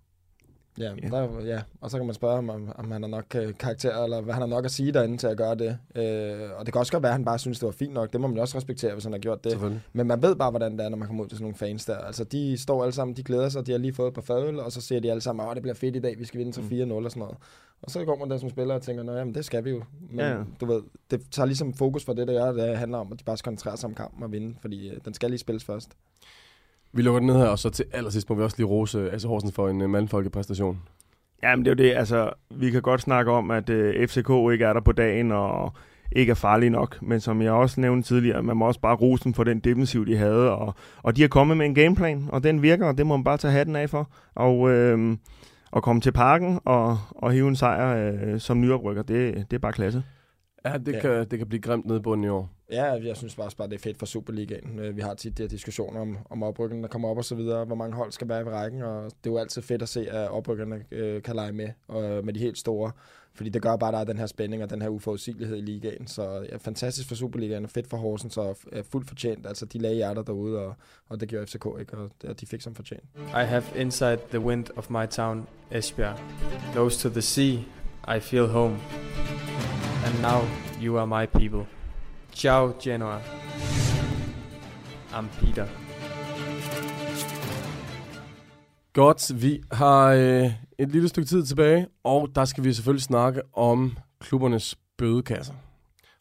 Ja, 0.79 0.93
Ja. 1.03 1.09
der, 1.09 1.45
ja, 1.45 1.63
og 1.81 1.91
så 1.91 1.97
kan 1.97 2.07
man 2.07 2.15
spørge 2.15 2.35
ham, 2.35 2.51
om, 2.51 2.73
om 2.77 2.91
han 2.91 3.03
har 3.03 3.09
nok 3.09 3.25
øh, 3.35 3.55
karakter, 3.59 4.03
eller 4.05 4.21
hvad 4.21 4.35
han 4.35 4.43
har 4.43 4.47
nok 4.49 4.65
at 4.65 4.71
sige 4.71 4.93
derinde 4.93 5.17
til 5.17 5.27
at 5.27 5.37
gøre 5.37 5.55
det. 5.55 5.79
Øh, 5.95 6.51
og 6.59 6.67
det 6.67 6.73
kan 6.73 6.79
også 6.81 6.93
godt 6.93 7.03
være, 7.03 7.11
at 7.11 7.17
han 7.17 7.25
bare 7.25 7.39
synes, 7.39 7.59
det 7.59 7.67
var 7.67 7.73
fint 7.73 7.93
nok. 7.95 8.13
Det 8.13 8.21
må 8.21 8.27
man 8.27 8.37
jo 8.37 8.43
også 8.43 8.57
respektere, 8.57 8.93
hvis 8.93 9.05
han 9.05 9.13
har 9.13 9.21
gjort 9.21 9.45
det. 9.45 9.53
Men 9.93 10.07
man 10.07 10.23
ved 10.23 10.37
bare, 10.37 10.51
hvordan 10.51 10.79
det 10.79 10.85
er, 10.85 10.89
når 10.89 10.97
man 10.97 11.09
kommer 11.09 11.25
ud 11.25 11.29
til 11.29 11.37
sådan 11.39 11.45
nogle 11.45 11.57
fans 11.57 11.85
der. 11.85 11.99
Altså, 11.99 12.25
de 12.25 12.59
står 12.59 12.83
alle 12.83 12.93
sammen, 12.93 13.17
de 13.17 13.23
glæder 13.23 13.49
sig, 13.49 13.67
de 13.67 13.71
har 13.73 13.79
lige 13.79 13.95
fået 13.95 14.09
et 14.09 14.15
par 14.15 14.23
fadøl, 14.23 14.61
og 14.61 14.73
så 14.73 14.81
siger 14.81 15.01
de 15.01 15.11
alle 15.11 15.21
sammen, 15.21 15.49
at 15.49 15.55
det 15.55 15.63
bliver 15.63 15.75
fedt 15.75 15.97
i 15.97 16.01
dag, 16.01 16.19
vi 16.19 16.25
skal 16.25 16.39
vinde 16.39 16.53
til 16.53 16.61
4-0 16.61 16.93
og 16.93 17.11
sådan 17.11 17.21
noget. 17.21 17.37
Og 17.83 17.91
så 17.91 18.05
går 18.05 18.17
man 18.19 18.31
der 18.31 18.39
som 18.39 18.51
spiller 18.51 18.75
og 18.75 18.83
tænker, 18.83 19.11
at 19.13 19.19
jamen, 19.19 19.35
det 19.35 19.45
skal 19.45 19.65
vi 19.65 19.71
jo. 19.71 19.83
Men 20.11 20.19
Ja. 20.21 20.37
du 20.61 20.67
ved, 20.67 20.83
det 21.11 21.21
tager 21.31 21.47
ligesom 21.47 21.75
fokus 21.75 22.05
fra 22.05 22.15
det, 22.15 22.29
der 22.29 22.35
gør, 22.53 22.53
det 22.67 22.77
handler 22.79 22.99
om, 22.99 23.13
at 23.13 23.19
de 23.19 23.25
bare 23.25 23.37
skal 23.37 23.51
koncentrere 23.51 23.77
sig 23.77 23.89
om 23.89 23.95
kampen 23.95 24.23
og 24.23 24.33
vinde, 24.33 24.55
fordi 24.61 24.89
øh, 24.89 24.97
den 25.05 25.15
skal 25.15 25.31
lige 25.31 25.39
spilles 25.39 25.65
først. 25.65 25.91
Vi 26.97 27.03
lukker 27.03 27.19
den 27.19 27.27
ned 27.27 27.37
her, 27.37 27.47
og 27.47 27.59
så 27.59 27.71
til 27.71 27.85
allersidst 27.93 28.31
må 28.31 28.37
vi 28.37 28.43
også 28.43 28.57
lige 28.59 28.67
rose 28.67 28.99
øh, 28.99 29.15
Asse 29.15 29.29
Horsens 29.29 29.55
for 29.55 29.69
en 29.69 29.81
øh, 29.81 29.91
mandfolkepræstation. 29.91 30.79
Jamen 31.43 31.65
det 31.65 31.71
er 31.71 31.75
jo 31.75 31.89
det, 31.89 31.99
altså 31.99 32.31
vi 32.51 32.71
kan 32.71 32.83
godt 32.83 33.01
snakke 33.01 33.33
om, 33.33 33.51
at 33.51 33.71
øh, 33.71 34.09
FCK 34.09 34.31
ikke 34.53 34.65
er 34.65 34.73
der 34.73 34.81
på 34.81 34.93
dagen, 34.93 35.33
og 35.33 35.73
ikke 36.13 36.31
er 36.31 36.35
farlige 36.35 36.71
nok, 36.71 37.03
men 37.03 37.21
som 37.21 37.43
jeg 37.43 37.53
også 37.53 37.81
nævnte 37.81 38.09
tidligere, 38.09 38.43
man 38.43 38.57
må 38.57 38.67
også 38.67 38.81
bare 38.81 38.97
rose 38.97 39.25
dem 39.25 39.35
for 39.35 39.45
den 39.45 39.59
defensiv, 39.59 40.07
de 40.07 40.17
havde, 40.17 40.51
og, 40.51 40.75
og 41.03 41.17
de 41.17 41.21
har 41.21 41.29
kommet 41.29 41.57
med 41.57 41.67
en 41.67 41.75
gameplan, 41.75 42.29
og 42.33 42.45
den 42.45 42.63
virker, 42.63 42.87
og 42.87 42.99
det 42.99 43.07
må 43.07 43.17
man 43.17 43.25
bare 43.25 43.39
tage 43.39 43.53
hatten 43.53 43.77
af 43.77 43.91
for, 43.91 44.11
og, 44.35 44.71
øh, 44.71 45.17
og 45.71 45.83
komme 45.83 46.01
til 46.01 46.13
parken 46.13 46.61
og, 46.65 46.99
og 47.11 47.33
hive 47.33 47.49
en 47.49 47.57
sejr 47.57 48.13
øh, 48.13 48.41
som 48.41 48.61
nyoprykker, 48.61 49.03
det, 49.03 49.35
det 49.51 49.57
er 49.57 49.61
bare 49.61 49.73
klasse. 49.73 50.03
Ja, 50.73 50.79
det, 50.79 50.93
Ja. 50.93 51.01
Kan, 51.01 51.11
det 51.31 51.39
kan 51.39 51.49
blive 51.49 51.61
grimt 51.61 51.87
nede 51.87 51.99
i 51.99 52.03
bunden 52.03 52.25
i 52.25 52.29
år. 52.29 52.51
Ja, 52.73 52.85
jeg 52.85 53.17
synes 53.17 53.37
bare, 53.37 53.51
bare, 53.59 53.69
det 53.69 53.75
er 53.75 53.79
fedt 53.79 53.99
for 53.99 54.07
Superligaen. 54.07 54.79
Øh, 54.79 54.97
Vi 54.97 55.01
har 55.01 55.15
tit 55.15 55.39
de 55.39 55.43
her 55.43 55.49
diskussioner 55.49 56.01
om, 56.01 56.19
om 56.31 56.43
oprykkerne, 56.43 56.83
der 56.83 56.89
kommer 56.89 57.09
op 57.09 57.17
og 57.19 57.25
så 57.25 57.35
videre, 57.35 57.65
hvor 57.65 57.77
mange 57.77 57.97
hold 57.97 58.13
skal 58.13 58.29
være 58.29 58.41
i 58.41 58.45
rækken, 58.45 58.83
og 58.83 59.05
det 59.05 59.11
er 59.11 59.31
jo 59.31 59.39
altid 59.39 59.63
fedt 59.63 59.83
at 59.83 59.89
se, 59.89 60.11
at 60.11 60.31
oprykkerne 60.31 60.85
øh, 60.91 61.23
kan 61.23 61.35
lege 61.35 61.53
med, 61.53 61.69
og 61.89 62.25
med 62.25 62.33
de 62.35 62.41
helt 62.41 62.59
store, 62.59 62.91
fordi 63.35 63.51
det 63.51 63.63
gør 63.63 63.77
bare, 63.77 63.89
at 63.89 63.93
der 63.95 64.01
er 64.01 64.05
den 64.05 64.19
her 64.19 64.27
spænding 64.27 64.63
og 64.63 64.71
den 64.71 64.83
her 64.83 64.89
uforudsigelighed 64.89 65.57
i 65.57 65.61
ligaen. 65.61 66.07
Så 66.07 66.47
ja, 66.53 66.57
fantastisk 66.57 67.09
for 67.09 67.15
Superligaen, 67.15 67.65
og 67.65 67.71
fedt 67.71 67.87
for 67.87 67.97
Horsens, 67.97 68.37
og 68.37 68.57
er 68.73 68.83
fuldt 68.83 69.09
fortjent. 69.09 69.47
Altså, 69.47 69.67
de 69.67 69.79
lagde 69.79 69.97
hjerter 69.97 70.23
derude, 70.23 70.59
og, 70.59 70.75
og 71.09 71.21
det 71.21 71.29
gjorde 71.29 71.47
FCK 71.47 71.67
ikke, 71.81 71.97
og 71.97 72.41
de 72.41 72.47
fik 72.47 72.61
som 72.61 72.75
fortjent. 72.75 73.05
I 73.17 73.45
have 73.45 73.63
inside 73.77 74.19
the 74.31 74.41
wind 74.41 74.67
of 74.77 74.91
my 74.91 75.07
town, 75.11 75.47
Esbjerg. 75.71 76.19
Close 76.73 77.09
to 77.09 77.13
the 77.13 77.23
sea, 77.23 77.55
I 78.17 78.21
feel 78.21 78.47
home. 78.47 78.77
And 80.07 80.23
now 80.23 80.41
you 80.81 80.99
are 80.99 81.07
my 81.07 81.27
people. 81.27 81.67
Ciao, 82.33 82.73
Genoa. 82.83 83.21
I'm 85.13 85.29
Peter. 85.41 85.67
Godt, 88.93 89.43
vi 89.43 89.63
har 89.73 90.07
øh, 90.07 90.51
et 90.79 90.89
lille 90.89 91.09
stykke 91.09 91.29
tid 91.29 91.47
tilbage, 91.47 91.87
og 92.05 92.29
der 92.35 92.45
skal 92.45 92.65
vi 92.65 92.73
selvfølgelig 92.73 93.03
snakke 93.03 93.43
om 93.53 93.99
klubbernes 94.21 94.79
bødekasser. 94.97 95.55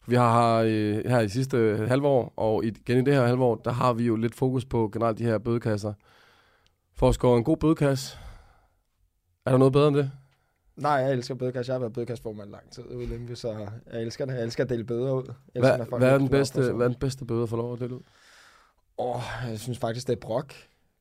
Vi 0.06 0.14
har 0.14 0.62
øh, 0.66 1.02
her 1.06 1.20
i 1.20 1.28
sidste 1.28 1.86
halvår, 1.88 2.32
og 2.36 2.64
igen 2.64 2.98
i 2.98 3.04
det 3.04 3.14
her 3.14 3.26
halvår, 3.26 3.54
der 3.54 3.72
har 3.72 3.92
vi 3.92 4.04
jo 4.04 4.16
lidt 4.16 4.34
fokus 4.34 4.64
på 4.64 4.90
generelt 4.92 5.18
de 5.18 5.24
her 5.24 5.38
bødekasser. 5.38 5.92
For 6.94 7.08
at 7.08 7.14
score 7.14 7.38
en 7.38 7.44
god 7.44 7.56
bødekasse, 7.56 8.18
er 9.46 9.50
der 9.50 9.58
noget 9.58 9.72
bedre 9.72 9.88
end 9.88 9.96
det? 9.96 10.10
Nej, 10.76 10.92
jeg 10.92 11.12
elsker 11.12 11.34
bødekasse. 11.34 11.70
Jeg 11.70 11.74
har 11.74 11.80
været 11.80 11.92
bødekasseformand 11.92 12.50
lang 12.50 12.70
tid 12.70 12.84
ude 12.94 13.04
i 13.04 13.06
Lyngby, 13.06 13.34
så 13.34 13.68
jeg 13.92 14.02
elsker 14.02 14.24
det. 14.24 14.34
Jeg 14.34 14.42
elsker 14.42 14.64
at 14.64 14.70
dele 14.70 14.84
bøder 14.84 15.12
ud. 15.12 15.32
Jeg 15.54 15.60
elsker, 15.60 15.98
Hvad, 15.98 16.08
er 16.08 16.18
den 16.18 16.28
bedste, 16.28 16.72
hvad 16.72 16.86
er 16.86 16.90
den 16.90 16.98
bedste 16.98 17.24
bøde 17.24 17.46
få 17.46 17.56
lov 17.56 17.72
at 17.72 17.80
dele 17.80 17.94
ud? 17.94 18.00
Åh, 18.98 19.22
jeg 19.50 19.58
synes 19.58 19.78
faktisk, 19.78 20.06
det 20.06 20.12
er 20.12 20.20
brok. 20.20 20.52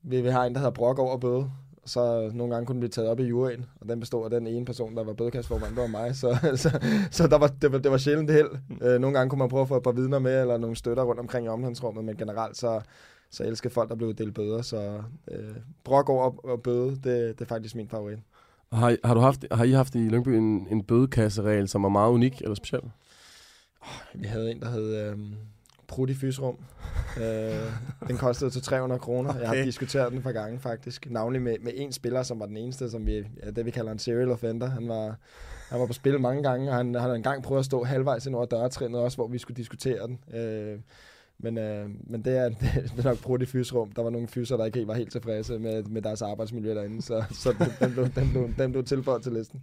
Vi, 0.03 0.21
vi 0.21 0.30
har 0.30 0.45
en, 0.45 0.53
der 0.53 0.59
hedder 0.59 0.71
brok 0.71 0.99
over 0.99 1.17
bøde. 1.17 1.51
Så 1.86 2.32
nogle 2.34 2.53
gange 2.53 2.65
kunne 2.65 2.73
den 2.73 2.80
blive 2.80 2.89
taget 2.89 3.09
op 3.09 3.19
i 3.19 3.23
juryen, 3.23 3.65
og 3.82 3.89
den 3.89 3.99
bestod 3.99 4.23
af 4.23 4.30
den 4.30 4.47
ene 4.47 4.65
person, 4.65 4.95
der 4.95 5.03
var 5.03 5.13
bødekasseformand, 5.13 5.76
det 5.76 5.82
var 5.82 5.88
mig. 5.88 6.15
Så, 6.15 6.38
så, 6.63 6.80
så 7.11 7.28
der 7.28 7.38
var, 7.38 7.47
det, 7.47 7.71
var, 7.71 7.78
det 7.78 7.91
var 7.91 7.97
sjældent 7.97 8.32
held. 8.32 8.49
Øh, 8.82 8.99
nogle 8.99 9.17
gange 9.17 9.30
kunne 9.30 9.39
man 9.39 9.49
prøve 9.49 9.61
at 9.61 9.67
få 9.67 9.78
et 9.78 9.84
par 9.84 9.91
vidner 9.91 10.19
med, 10.19 10.41
eller 10.41 10.57
nogle 10.57 10.76
støtter 10.76 11.03
rundt 11.03 11.19
omkring 11.19 11.45
i 11.45 11.49
omklædningsrummet, 11.49 12.05
men 12.05 12.17
generelt 12.17 12.57
så, 12.57 12.82
så 13.32 13.43
elsker 13.43 13.69
folk, 13.69 13.89
der 13.89 13.95
blev 13.95 14.13
delt 14.13 14.34
bøder. 14.34 14.61
Så 14.61 15.01
øh, 15.32 15.55
brok 15.84 16.09
over 16.09 16.45
og 16.49 16.61
bøde, 16.61 16.89
det, 16.89 17.03
det 17.03 17.41
er 17.41 17.45
faktisk 17.45 17.76
min 17.76 17.89
favorit. 17.89 18.19
Har, 18.76 18.97
har, 19.03 19.13
du 19.13 19.19
haft, 19.19 19.45
har 19.51 19.63
I 19.63 19.71
haft 19.71 19.95
i 19.95 19.97
Lyngby 19.97 20.30
en, 20.30 20.67
en 20.71 20.84
bødekasseregel, 20.84 21.67
som 21.67 21.84
er 21.84 21.89
meget 21.89 22.11
unik 22.11 22.41
eller 22.41 22.55
speciel? 22.55 22.82
Vi 24.15 24.28
havde 24.28 24.51
en, 24.51 24.59
der 24.59 24.69
hed 24.69 24.95
øh, 24.95 25.17
Prut 25.88 26.09
i 26.09 26.13
fysrum. 26.13 26.57
øh, 27.17 27.71
den 28.07 28.17
kostede 28.17 28.49
til 28.49 28.61
300 28.61 28.99
kroner. 28.99 29.30
Okay. 29.30 29.41
Jeg 29.41 29.49
har 29.49 29.55
diskuteret 29.55 30.11
den 30.11 30.21
for 30.21 30.32
gange 30.32 30.59
faktisk. 30.59 31.11
Navnlig 31.11 31.41
med, 31.41 31.55
med 31.61 31.71
en 31.76 31.91
spiller, 31.91 32.23
som 32.23 32.39
var 32.39 32.45
den 32.45 32.57
eneste, 32.57 32.89
som 32.89 33.05
vi, 33.05 33.15
ja, 33.43 33.51
det 33.51 33.65
vi 33.65 33.71
kalder 33.71 33.91
en 33.91 33.99
serial 33.99 34.32
offender. 34.32 34.69
Han 34.69 34.88
var, 34.88 35.15
han 35.69 35.80
var 35.80 35.86
på 35.86 35.93
spil 35.93 36.19
mange 36.19 36.43
gange, 36.43 36.69
og 36.69 36.76
han, 36.76 36.93
han 36.93 37.01
havde 37.01 37.15
engang 37.15 37.43
prøvet 37.43 37.59
at 37.59 37.65
stå 37.65 37.84
halvvejs 37.84 38.26
ind 38.26 38.36
over 38.36 38.45
dørtrinnet 38.45 38.99
også, 38.99 39.17
hvor 39.17 39.28
vi 39.28 39.38
skulle 39.38 39.57
diskutere 39.57 40.07
den. 40.07 40.39
Øh, 40.39 40.80
men, 41.40 41.58
øh, 41.58 41.90
men 42.04 42.22
det, 42.22 42.38
er, 42.38 42.50
det 42.96 43.00
er 43.00 43.04
nok 43.04 43.22
brugt 43.22 43.42
i 43.42 43.46
fysrum. 43.46 43.92
Der 43.92 44.04
var 44.04 44.10
nogle 44.10 44.28
fyser, 44.28 44.58
der 44.58 44.66
ikke 44.66 44.88
var 44.88 44.94
helt 44.94 45.12
tilfredse 45.12 45.60
med, 45.60 45.84
med 45.84 46.02
deres 46.02 46.22
arbejdsmiljø 46.22 46.76
derinde, 46.76 47.02
så, 47.02 47.24
så 47.32 47.52
den, 47.60 47.68
den, 47.80 47.94
blev, 47.94 48.10
den, 48.16 48.32
blev, 48.32 48.50
den 48.58 48.72
blev 48.72 48.84
tilføjet 48.84 49.24
til 49.24 49.32
listen. 49.34 49.62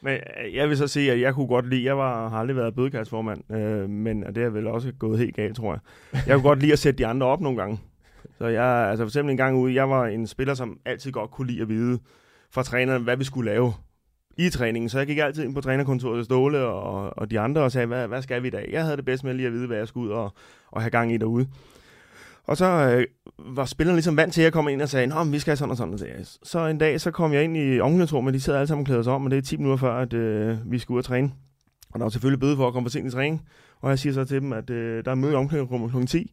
Men 0.00 0.14
øh, 0.14 0.54
jeg 0.54 0.68
vil 0.68 0.76
så 0.76 0.86
sige, 0.86 1.12
at 1.12 1.20
jeg 1.20 1.34
kunne 1.34 1.46
godt 1.46 1.68
lide, 1.68 1.84
jeg 1.84 1.98
var, 1.98 2.28
har 2.28 2.38
aldrig 2.38 2.56
været 2.56 2.74
bødekastformand, 2.74 3.52
øh, 3.52 3.90
men 3.90 4.22
det 4.22 4.38
er 4.38 4.48
vel 4.48 4.66
også 4.66 4.92
gået 4.98 5.18
helt 5.18 5.36
galt, 5.36 5.56
tror 5.56 5.72
jeg. 5.72 5.80
Jeg 6.26 6.34
kunne 6.34 6.48
godt 6.48 6.60
lide 6.60 6.72
at 6.72 6.78
sætte 6.78 6.98
de 6.98 7.06
andre 7.06 7.26
op 7.26 7.40
nogle 7.40 7.58
gange. 7.58 7.80
Så 8.38 8.46
jeg, 8.46 8.64
altså 8.64 9.04
for 9.04 9.08
eksempel 9.08 9.30
en 9.30 9.36
gang 9.36 9.56
ude, 9.56 9.74
jeg 9.74 9.90
var 9.90 10.06
en 10.06 10.26
spiller, 10.26 10.54
som 10.54 10.78
altid 10.84 11.12
godt 11.12 11.30
kunne 11.30 11.46
lide 11.46 11.62
at 11.62 11.68
vide 11.68 11.98
fra 12.50 12.62
træneren, 12.62 13.02
hvad 13.02 13.16
vi 13.16 13.24
skulle 13.24 13.50
lave 13.50 13.72
i 14.36 14.50
træningen. 14.50 14.88
Så 14.88 14.98
jeg 14.98 15.06
gik 15.06 15.18
altid 15.18 15.44
ind 15.44 15.54
på 15.54 15.60
trænerkontoret 15.60 16.24
Ståle 16.24 16.58
og, 16.58 17.18
og 17.18 17.30
de 17.30 17.40
andre 17.40 17.62
og 17.62 17.72
sagde, 17.72 17.86
hvad, 17.86 18.08
hvad 18.08 18.22
skal 18.22 18.42
vi 18.42 18.48
i 18.48 18.50
dag? 18.50 18.68
Jeg 18.72 18.82
havde 18.82 18.96
det 18.96 19.04
bedst 19.04 19.24
med 19.24 19.34
lige 19.34 19.46
at 19.46 19.52
vide, 19.52 19.66
hvad 19.66 19.76
jeg 19.76 19.88
skulle 19.88 20.08
ud 20.08 20.14
og, 20.14 20.32
og 20.70 20.82
have 20.82 20.90
gang 20.90 21.12
i 21.12 21.16
derude. 21.16 21.46
Og 22.44 22.56
så 22.56 22.66
øh, 22.66 23.06
var 23.38 23.64
spillerne 23.64 23.96
ligesom 23.96 24.16
vant 24.16 24.34
til, 24.34 24.40
at 24.40 24.44
jeg 24.44 24.52
kom 24.52 24.68
ind 24.68 24.82
og 24.82 24.88
sagde, 24.88 25.06
Nå, 25.06 25.24
men 25.24 25.32
vi 25.32 25.38
skal 25.38 25.56
sådan 25.56 25.70
og 25.70 25.76
sådan. 25.76 25.92
Og 25.94 25.98
så, 25.98 26.38
så 26.42 26.66
en 26.66 26.78
dag, 26.78 27.00
så 27.00 27.10
kom 27.10 27.32
jeg 27.32 27.44
ind 27.44 27.56
i 27.56 27.80
omklædningsrummet, 27.80 28.34
de 28.34 28.40
sidder 28.40 28.58
alle 28.58 28.68
sammen 28.68 28.84
klædet 28.84 29.04
sig 29.04 29.12
om, 29.12 29.24
og 29.24 29.30
det 29.30 29.38
er 29.38 29.42
10 29.42 29.56
minutter 29.56 29.76
før, 29.76 29.92
at 29.92 30.12
øh, 30.12 30.72
vi 30.72 30.78
skal 30.78 30.92
ud 30.92 30.98
og 30.98 31.04
træne. 31.04 31.32
Og 31.92 31.98
der 32.00 32.04
var 32.04 32.10
selvfølgelig 32.10 32.40
bøde 32.40 32.56
for 32.56 32.66
at 32.66 32.72
komme 32.72 32.86
for 32.86 32.90
sent 32.90 33.08
i 33.08 33.10
træning. 33.10 33.42
Og 33.80 33.90
jeg 33.90 33.98
siger 33.98 34.12
så 34.12 34.24
til 34.24 34.40
dem, 34.40 34.52
at 34.52 34.70
øh, 34.70 35.04
der 35.04 35.10
er 35.10 35.14
møde 35.14 35.32
i 35.32 35.34
omklædningsrummet 35.34 35.90
kl. 35.90 36.06
10. 36.06 36.32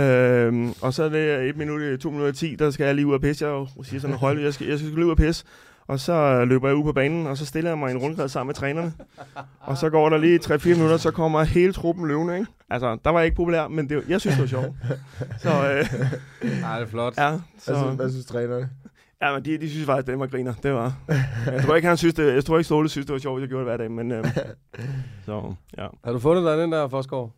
øhm, 0.00 0.72
og 0.82 0.94
så 0.94 1.02
er 1.02 1.08
det 1.08 1.48
et 1.48 1.56
minut, 1.56 2.00
to 2.00 2.10
minutter 2.10 2.32
i 2.32 2.36
10, 2.36 2.56
der 2.56 2.70
skal 2.70 2.84
jeg 2.84 2.94
lige 2.94 3.06
ud 3.06 3.14
og 3.14 3.20
pisse. 3.20 3.46
Jeg 3.46 3.66
siger 3.82 4.00
sådan, 4.00 4.16
hold, 4.16 4.40
jeg 4.40 4.54
skal, 4.54 4.66
jeg 4.66 4.78
skal 4.78 4.90
lige 4.90 5.06
ud 5.06 5.10
og 5.10 5.16
pisse. 5.16 5.44
Og 5.88 6.00
så 6.00 6.44
løber 6.44 6.68
jeg 6.68 6.76
ud 6.76 6.84
på 6.84 6.92
banen, 6.92 7.26
og 7.26 7.36
så 7.36 7.46
stiller 7.46 7.70
jeg 7.70 7.78
mig 7.78 7.88
i 7.88 7.94
en 7.94 7.98
rundkreds 7.98 8.32
sammen 8.32 8.48
med 8.48 8.54
trænerne. 8.54 8.92
Og 9.60 9.76
så 9.78 9.90
går 9.90 10.08
der 10.08 10.18
lige 10.18 10.40
3-4 10.44 10.68
minutter, 10.68 10.96
så 10.96 11.10
kommer 11.10 11.42
hele 11.42 11.72
truppen 11.72 12.06
løvende, 12.08 12.34
ikke? 12.38 12.46
Altså, 12.70 12.98
der 13.04 13.10
var 13.10 13.18
jeg 13.18 13.24
ikke 13.26 13.36
populær, 13.36 13.68
men 13.68 13.88
det, 13.88 14.04
jeg 14.08 14.20
synes, 14.20 14.36
det 14.36 14.42
var 14.42 14.48
sjovt. 14.48 14.76
Så, 15.38 15.48
øh, 15.48 15.84
Ej, 16.62 16.78
det 16.78 16.86
er 16.86 16.90
flot. 16.90 17.16
ja, 17.18 17.30
Hvad, 17.30 17.40
så, 17.58 17.74
synes, 17.82 17.96
hvad 17.96 18.10
synes 18.10 18.26
trænerne? 18.26 18.70
ja, 19.22 19.32
men 19.34 19.44
de, 19.44 19.58
de 19.58 19.70
synes 19.70 19.86
faktisk, 19.86 20.08
at 20.08 20.12
det 20.12 20.18
var 20.18 20.26
griner. 20.26 20.54
Det 20.62 20.72
var. 20.74 20.92
Jeg 21.46 21.62
tror 21.64 21.74
ikke, 21.76 21.88
han 21.88 21.96
synes 21.96 22.14
det, 22.14 22.34
jeg 22.34 22.44
tror 22.44 22.56
ikke, 22.58 22.64
Ståle 22.64 22.88
synes, 22.88 23.06
det 23.06 23.12
var 23.12 23.18
sjovt, 23.18 23.38
at 23.38 23.40
jeg 23.40 23.48
gjorde 23.48 23.64
det 23.64 23.70
hver 23.70 23.76
dag, 23.76 23.90
men 23.90 24.12
øh, 24.12 24.24
så, 25.26 25.54
ja. 25.78 25.86
Har 26.04 26.12
du 26.12 26.18
fundet 26.18 26.44
dig 26.44 26.58
den 26.58 26.72
der, 26.72 26.88
Forsgaard? 26.88 27.30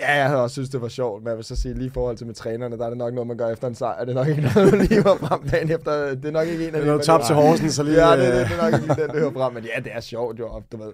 Ja, 0.00 0.12
jeg 0.16 0.26
havde 0.26 0.42
også 0.42 0.52
synes, 0.54 0.68
det 0.68 0.80
var 0.82 0.88
sjovt, 0.88 1.22
men 1.22 1.28
jeg 1.28 1.36
vil 1.36 1.44
så 1.44 1.56
sige, 1.56 1.74
lige 1.74 1.86
i 1.86 1.90
forhold 1.90 2.16
til 2.16 2.26
med 2.26 2.34
trænerne, 2.34 2.78
der 2.78 2.84
er 2.84 2.88
det 2.88 2.98
nok 2.98 3.14
noget, 3.14 3.26
man 3.28 3.36
gør 3.36 3.48
efter 3.48 3.68
en 3.68 3.74
sejr. 3.74 4.00
Det 4.04 4.10
er 4.10 4.14
nok 4.14 4.28
ikke 4.28 4.42
noget, 4.54 4.72
du 4.72 4.76
lige 4.76 5.04
var 5.04 5.16
frem 5.16 5.48
dagen 5.48 5.70
efter. 5.70 5.92
Det 6.14 6.24
er 6.24 6.30
nok 6.30 6.46
ikke 6.48 6.68
en 6.68 6.74
af 6.74 6.80
Det 6.80 6.80
er 6.80 6.80
de, 6.80 6.86
noget 6.86 6.98
man- 6.98 7.04
tabt 7.04 7.26
til 7.26 7.34
Horsen, 7.34 7.70
så 7.70 7.82
lige... 7.82 8.08
Ja, 8.08 8.16
det, 8.16 8.28
øh, 8.32 8.38
det, 8.38 8.48
det, 8.48 8.58
er 8.58 8.62
nok 8.70 8.72
ikke 8.74 8.86
lige 8.86 9.02
den, 9.02 9.10
der 9.10 9.18
hører 9.20 9.32
frem. 9.32 9.52
Men 9.54 9.64
ja, 9.76 9.80
det 9.80 9.92
er 9.94 10.00
sjovt 10.00 10.38
jo, 10.38 10.62
du 10.72 10.76
ved. 10.76 10.92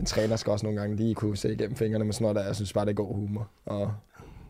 En 0.00 0.06
træner 0.06 0.36
skal 0.36 0.50
også 0.50 0.66
nogle 0.66 0.80
gange 0.80 0.96
lige 0.96 1.14
kunne 1.14 1.36
se 1.36 1.52
igennem 1.52 1.76
fingrene 1.76 2.04
med 2.04 2.12
sådan 2.12 2.24
noget 2.24 2.36
der. 2.36 2.44
Jeg 2.44 2.54
synes 2.54 2.72
bare, 2.72 2.84
det 2.84 2.90
er 2.90 2.94
god 2.94 3.14
humor. 3.14 3.48
Og 3.66 3.92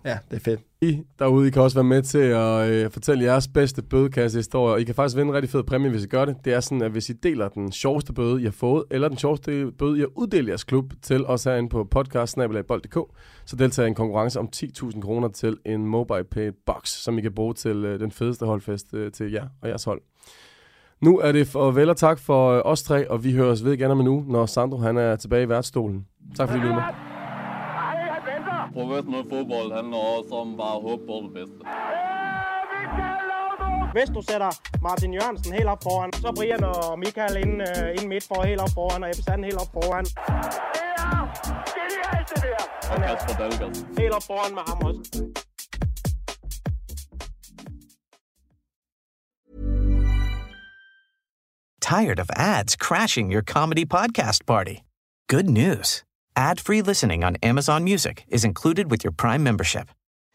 ja, 0.05 0.18
det 0.30 0.36
er 0.36 0.40
fedt. 0.40 0.61
I 0.82 1.03
derude, 1.18 1.48
I 1.48 1.51
kan 1.51 1.62
også 1.62 1.76
være 1.76 1.84
med 1.84 2.03
til 2.03 2.18
at 2.18 2.70
øh, 2.70 2.90
fortælle 2.90 3.24
jeres 3.24 3.48
bedste 3.48 3.82
bødekassehistorie, 3.82 4.74
og 4.74 4.80
I 4.80 4.84
kan 4.84 4.94
faktisk 4.94 5.16
vinde 5.16 5.28
en 5.28 5.34
rigtig 5.34 5.51
fed 5.51 5.62
præmie, 5.62 5.90
hvis 5.90 6.05
I 6.05 6.07
gør 6.07 6.24
det. 6.24 6.36
Det 6.44 6.53
er 6.53 6.61
sådan, 6.61 6.82
at 6.82 6.90
hvis 6.90 7.11
I 7.11 7.12
deler 7.12 7.48
den 7.48 7.72
sjoveste 7.72 8.12
bøde, 8.12 8.40
I 8.40 8.44
har 8.44 8.51
fået, 8.51 8.84
eller 8.90 9.09
den 9.09 9.18
sjoveste 9.18 9.72
bøde, 9.78 9.96
I 9.98 10.01
har 10.01 10.09
uddelt 10.14 10.48
jeres 10.48 10.64
klub 10.64 10.92
til 11.03 11.26
os 11.26 11.44
herinde 11.44 11.68
på 11.68 11.84
podcast 11.84 12.38
så 13.44 13.57
deltager 13.57 13.86
I 13.86 13.88
en 13.88 13.94
konkurrence 13.94 14.38
om 14.38 14.48
10.000 14.57 15.01
kroner 15.01 15.28
til 15.28 15.57
en 15.66 15.86
mobile 15.86 16.24
pay 16.24 16.51
box, 16.66 16.88
som 16.88 17.18
I 17.18 17.20
kan 17.20 17.32
bruge 17.34 17.55
til 17.55 17.84
øh, 17.84 18.01
den 18.01 18.11
fedeste 18.11 18.46
holdfest 18.46 18.94
øh, 18.94 19.12
til 19.12 19.32
jer 19.32 19.46
og 19.62 19.68
jeres 19.68 19.84
hold. 19.84 20.03
Nu 21.01 21.18
er 21.18 21.32
det 21.32 21.46
farvel 21.46 21.88
og 21.88 21.96
tak 21.96 22.18
for 22.18 22.51
øh, 22.51 22.62
os 22.64 22.82
tre, 22.82 23.11
og 23.11 23.24
vi 23.24 23.32
høres 23.32 23.64
ved 23.64 23.72
igen 23.72 23.90
om 23.90 24.01
en 24.01 24.07
uge, 24.07 24.24
når 24.32 24.46
Sandro 24.46 24.78
han 24.78 24.96
er 24.96 25.16
tilbage 25.16 25.42
i 25.42 25.48
værtsstolen. 25.48 26.07
Tak 26.36 26.48
fordi 26.48 26.59
I 26.59 26.62
lyttede 26.62 26.74
med. 26.74 27.20
Professionel 28.73 29.25
fodbold 29.31 29.73
handler 29.79 29.99
også 30.16 30.35
om 30.35 30.57
bare 30.57 30.75
at 30.77 30.83
håbe 30.89 31.03
på 31.07 31.14
det 31.25 31.33
bedste. 31.39 31.61
Hvis 33.93 34.09
du 34.16 34.23
sætter 34.31 34.51
Martin 34.83 35.14
Jørgensen 35.14 35.53
helt 35.53 35.66
op 35.75 35.83
foran, 35.83 36.12
så 36.12 36.33
Brian 36.37 36.64
og 36.64 36.99
Michael 36.99 37.37
ind, 37.37 37.55
øh, 37.68 37.89
ind 37.97 38.09
midt 38.09 38.25
for 38.29 38.43
helt 38.43 38.61
op 38.61 38.73
foran, 38.75 39.03
og 39.05 39.09
Ebbe 39.11 39.23
Sand 39.23 39.45
helt 39.45 39.61
op 39.64 39.71
foran. 39.77 40.07
Og 42.93 42.97
Kasper 43.07 43.35
Dahlgaard. 43.41 43.77
Helt 43.99 44.14
op 44.18 44.23
foran 44.23 44.55
med 44.55 44.62
ham 44.68 44.79
også. 44.89 45.01
Tired 51.81 52.21
of 52.21 52.31
ads 52.37 52.77
crashing 52.77 53.33
your 53.33 53.43
comedy 53.43 53.85
podcast 53.85 54.47
party? 54.47 54.77
Good 55.29 55.49
news. 55.49 56.05
Ad-free 56.37 56.83
listening 56.83 57.24
on 57.24 57.37
Amazon 57.43 57.85
Music 57.85 58.24
is 58.28 58.45
included 58.45 58.91
with 58.91 59.05
your 59.05 59.12
Prime 59.12 59.43
membership. 59.43 59.89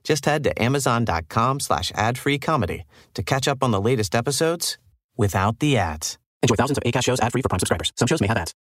Just 0.04 0.26
head 0.26 0.44
to 0.44 0.62
amazon.com 0.62 1.60
slash 1.60 1.92
ad-free 1.96 2.40
comedy 2.40 2.84
to 3.14 3.24
catch 3.24 3.48
up 3.48 3.64
on 3.64 3.72
the 3.72 3.82
latest 3.82 4.14
episodes 4.14 4.78
without 5.18 5.60
the 5.60 5.78
ads. 5.78 6.18
Enjoy 6.44 6.56
thousands 6.56 6.78
of 6.78 6.84
ACAST 6.84 7.04
shows 7.04 7.20
ad-free 7.20 7.42
for 7.42 7.50
Prime 7.50 7.60
subscribers. 7.60 7.92
Some 7.96 8.08
shows 8.08 8.22
may 8.22 8.28
have 8.28 8.38
ads. 8.38 8.54